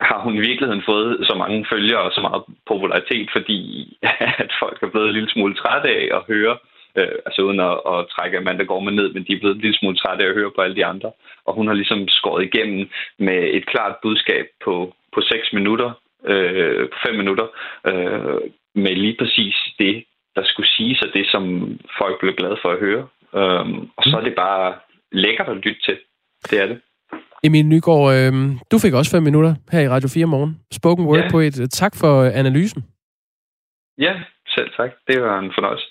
har 0.00 0.18
hun 0.24 0.34
i 0.36 0.46
virkeligheden 0.48 0.82
fået 0.86 1.26
så 1.28 1.34
mange 1.34 1.66
følgere 1.72 2.00
og 2.00 2.12
så 2.12 2.20
meget 2.20 2.42
popularitet, 2.66 3.28
fordi 3.32 3.60
at 4.44 4.52
folk 4.62 4.82
er 4.82 4.90
blevet 4.90 5.08
en 5.08 5.14
lille 5.14 5.30
smule 5.30 5.54
trætte 5.54 5.88
af 5.88 6.08
at 6.16 6.22
høre, 6.28 6.56
øh, 6.98 7.16
altså 7.26 7.42
uden 7.42 7.60
at, 7.60 7.76
at 7.92 8.08
trække 8.14 8.38
Amanda 8.38 8.64
Gorman 8.64 8.94
ned, 8.94 9.08
men 9.12 9.24
de 9.24 9.32
er 9.32 9.40
blevet 9.40 9.54
en 9.54 9.60
lille 9.60 9.78
smule 9.78 9.96
trætte 9.96 10.24
af 10.24 10.28
at 10.28 10.34
høre 10.34 10.52
på 10.56 10.60
alle 10.60 10.76
de 10.76 10.86
andre. 10.86 11.10
Og 11.46 11.54
hun 11.54 11.66
har 11.66 11.74
ligesom 11.74 12.08
skåret 12.08 12.44
igennem 12.44 12.90
med 13.18 13.40
et 13.56 13.66
klart 13.66 13.94
budskab 14.02 14.46
på, 14.64 14.94
på 15.14 15.20
6 15.20 15.52
minutter, 15.52 15.90
øh, 16.30 16.88
5 17.06 17.16
minutter, 17.16 17.46
øh, 17.86 18.40
med 18.74 18.94
lige 19.04 19.16
præcis 19.18 19.56
det, 19.78 20.04
der 20.36 20.44
skulle 20.44 20.68
siges, 20.68 21.02
og 21.02 21.08
det, 21.14 21.26
som 21.30 21.42
folk 21.98 22.20
blev 22.20 22.34
glade 22.34 22.58
for 22.62 22.70
at 22.72 22.78
høre. 22.78 23.04
Øh, 23.38 23.66
og 23.96 24.02
så 24.04 24.16
er 24.20 24.24
det 24.24 24.34
bare 24.36 24.74
lækkert 25.12 25.48
at 25.48 25.56
lytte 25.56 25.82
til. 25.86 25.98
Det 26.50 26.60
er 26.62 26.66
det. 26.66 26.80
Emil 27.44 27.66
Nygaard, 27.66 28.14
øh, 28.14 28.32
du 28.72 28.78
fik 28.78 28.94
også 28.94 29.10
fem 29.16 29.22
minutter 29.22 29.54
her 29.72 29.80
i 29.80 29.88
Radio 29.88 30.08
4 30.14 30.26
morgen. 30.26 30.60
Spoken 30.72 31.06
Word 31.06 31.18
ja. 31.18 31.30
på 31.30 31.38
et. 31.38 31.70
Tak 31.70 31.92
for 31.96 32.24
analysen. 32.24 32.84
Ja, 33.98 34.14
selv 34.48 34.70
tak. 34.76 34.90
Det 35.08 35.22
var 35.22 35.38
en 35.38 35.52
fornøjelse. 35.54 35.86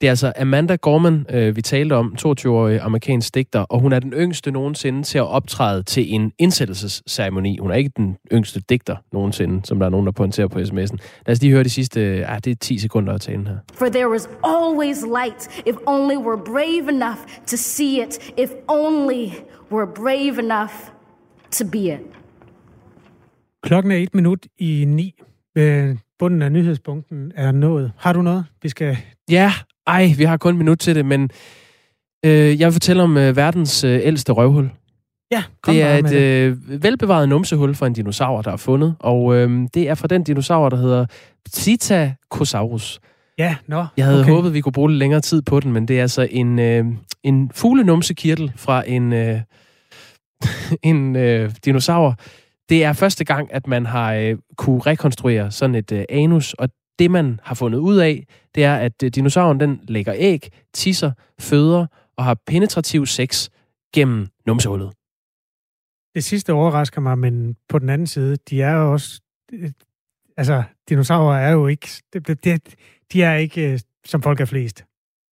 Det 0.00 0.06
er 0.06 0.10
altså 0.10 0.32
Amanda 0.40 0.76
Gorman, 0.76 1.26
øh, 1.30 1.56
vi 1.56 1.62
talte 1.62 1.92
om, 1.92 2.14
22-årig 2.20 2.80
amerikansk 2.80 3.34
digter, 3.34 3.60
og 3.60 3.80
hun 3.80 3.92
er 3.92 4.00
den 4.00 4.12
yngste 4.12 4.50
nogensinde 4.50 5.02
til 5.02 5.18
at 5.18 5.26
optræde 5.26 5.82
til 5.82 6.14
en 6.14 6.32
indsættelsesceremoni. 6.38 7.58
Hun 7.58 7.70
er 7.70 7.74
ikke 7.74 7.90
den 7.96 8.16
yngste 8.32 8.60
digter 8.68 8.96
nogensinde, 9.12 9.66
som 9.66 9.78
der 9.78 9.86
er 9.86 9.90
nogen, 9.90 10.06
der 10.06 10.12
pointerer 10.12 10.48
på 10.48 10.58
sms'en. 10.58 10.96
Lad 11.26 11.32
os 11.32 11.42
lige 11.42 11.52
høre 11.52 11.64
de 11.64 11.70
sidste, 11.70 12.00
ah, 12.26 12.40
det 12.44 12.50
er 12.50 12.54
10 12.60 12.78
sekunder 12.78 13.12
at 13.12 13.20
tale 13.20 13.48
her. 13.48 13.56
For 13.74 13.86
there 13.86 14.10
was 14.10 14.28
always 14.44 15.02
light, 15.02 15.62
if 15.66 15.76
only 15.86 16.16
we're 16.16 16.44
brave 16.44 16.88
enough 16.88 17.18
to 17.46 17.56
see 17.56 18.02
it, 18.02 18.32
if 18.38 18.50
only 18.68 19.26
we're 19.72 19.94
brave 19.94 20.38
enough 20.38 20.72
to 21.50 21.64
be 21.72 21.78
it. 21.78 22.00
Klokken 23.62 23.92
er 23.92 23.96
et 23.96 24.14
minut 24.14 24.46
i 24.58 24.84
ni. 24.88 25.14
Øh, 25.58 25.96
bunden 26.18 26.42
af 26.42 26.52
nyhedspunkten 26.52 27.32
er 27.34 27.52
nået. 27.52 27.92
Har 27.98 28.12
du 28.12 28.22
noget, 28.22 28.44
vi 28.62 28.68
skal... 28.68 28.96
Ja, 29.30 29.52
ej, 29.86 30.14
vi 30.16 30.24
har 30.24 30.36
kun 30.36 30.54
en 30.54 30.58
minut 30.58 30.78
til 30.78 30.94
det, 30.94 31.06
men 31.06 31.30
øh, 32.24 32.60
jeg 32.60 32.66
vil 32.66 32.72
fortælle 32.72 33.02
om 33.02 33.16
øh, 33.16 33.36
verdens 33.36 33.84
øh, 33.84 34.00
ældste 34.02 34.32
røvhul. 34.32 34.70
Ja, 35.30 35.42
kom 35.62 35.74
Det 35.74 35.82
er 35.82 35.96
et 35.96 36.12
øh, 36.12 36.82
velbevaret 36.82 37.28
numsehul 37.28 37.74
fra 37.74 37.86
en 37.86 37.92
dinosaur, 37.92 38.42
der 38.42 38.52
er 38.52 38.56
fundet, 38.56 38.94
og 38.98 39.36
øh, 39.36 39.68
det 39.74 39.88
er 39.88 39.94
fra 39.94 40.08
den 40.08 40.22
dinosaur, 40.22 40.68
der 40.68 40.76
hedder 40.76 41.06
Psittacosaurus. 41.44 43.00
Ja, 43.38 43.56
nå. 43.66 43.86
Jeg 43.96 44.04
havde 44.04 44.20
okay. 44.20 44.30
håbet, 44.30 44.54
vi 44.54 44.60
kunne 44.60 44.72
bruge 44.72 44.90
lidt 44.90 44.98
længere 44.98 45.20
tid 45.20 45.42
på 45.42 45.60
den, 45.60 45.72
men 45.72 45.88
det 45.88 45.98
er 45.98 46.02
altså 46.02 46.28
en, 46.30 46.58
øh, 46.58 46.84
en 47.22 47.50
fuglenumsekirtel 47.54 48.52
fra 48.56 48.82
en, 48.86 49.12
øh, 49.12 49.40
en 50.82 51.16
øh, 51.16 51.52
dinosaur, 51.64 52.16
det 52.68 52.84
er 52.84 52.92
første 52.92 53.24
gang, 53.24 53.54
at 53.54 53.66
man 53.66 53.86
har 53.86 54.14
øh, 54.14 54.36
kunne 54.56 54.80
rekonstruere 54.80 55.50
sådan 55.50 55.74
et 55.74 55.92
øh, 55.92 56.04
anus, 56.08 56.52
og 56.52 56.68
det 56.98 57.10
man 57.10 57.40
har 57.42 57.54
fundet 57.54 57.78
ud 57.78 57.96
af, 57.96 58.26
det 58.54 58.64
er, 58.64 58.76
at 58.76 59.02
øh, 59.02 59.10
dinosauren 59.10 59.60
den 59.60 59.80
lægger 59.88 60.14
æg, 60.16 60.48
tisser, 60.74 61.12
føder 61.40 61.86
og 62.16 62.24
har 62.24 62.36
penetrativ 62.46 63.06
sex 63.06 63.48
gennem 63.94 64.26
numsehullet. 64.46 64.92
Det 66.14 66.24
sidste 66.24 66.52
overrasker 66.52 67.00
mig, 67.00 67.18
men 67.18 67.56
på 67.68 67.78
den 67.78 67.88
anden 67.88 68.06
side, 68.06 68.36
de 68.50 68.62
er 68.62 68.72
jo 68.72 68.92
også... 68.92 69.20
øh, 69.52 69.70
Altså, 70.38 70.62
dinosaurer 70.88 71.38
er 71.38 71.50
jo 71.50 71.66
ikke... 71.66 71.88
Det, 72.12 72.44
det, 72.44 72.74
de 73.12 73.22
er 73.22 73.34
ikke, 73.34 73.72
øh, 73.72 73.80
som 74.06 74.22
folk 74.22 74.40
er 74.40 74.44
flest. 74.44 74.84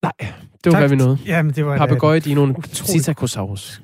Nej, 0.02 0.12
det 0.18 0.28
var, 0.64 0.70
Tak. 0.70 0.80
hvad 0.80 0.88
vi 0.88 0.96
nåede. 0.96 1.18
Jamen, 1.26 1.52
det 1.54 1.66
var 1.66 1.78
Papagøje, 1.78 2.20
dinoen, 2.20 2.50
utrolig- 2.50 2.84
Psittacosaurus. 2.84 3.82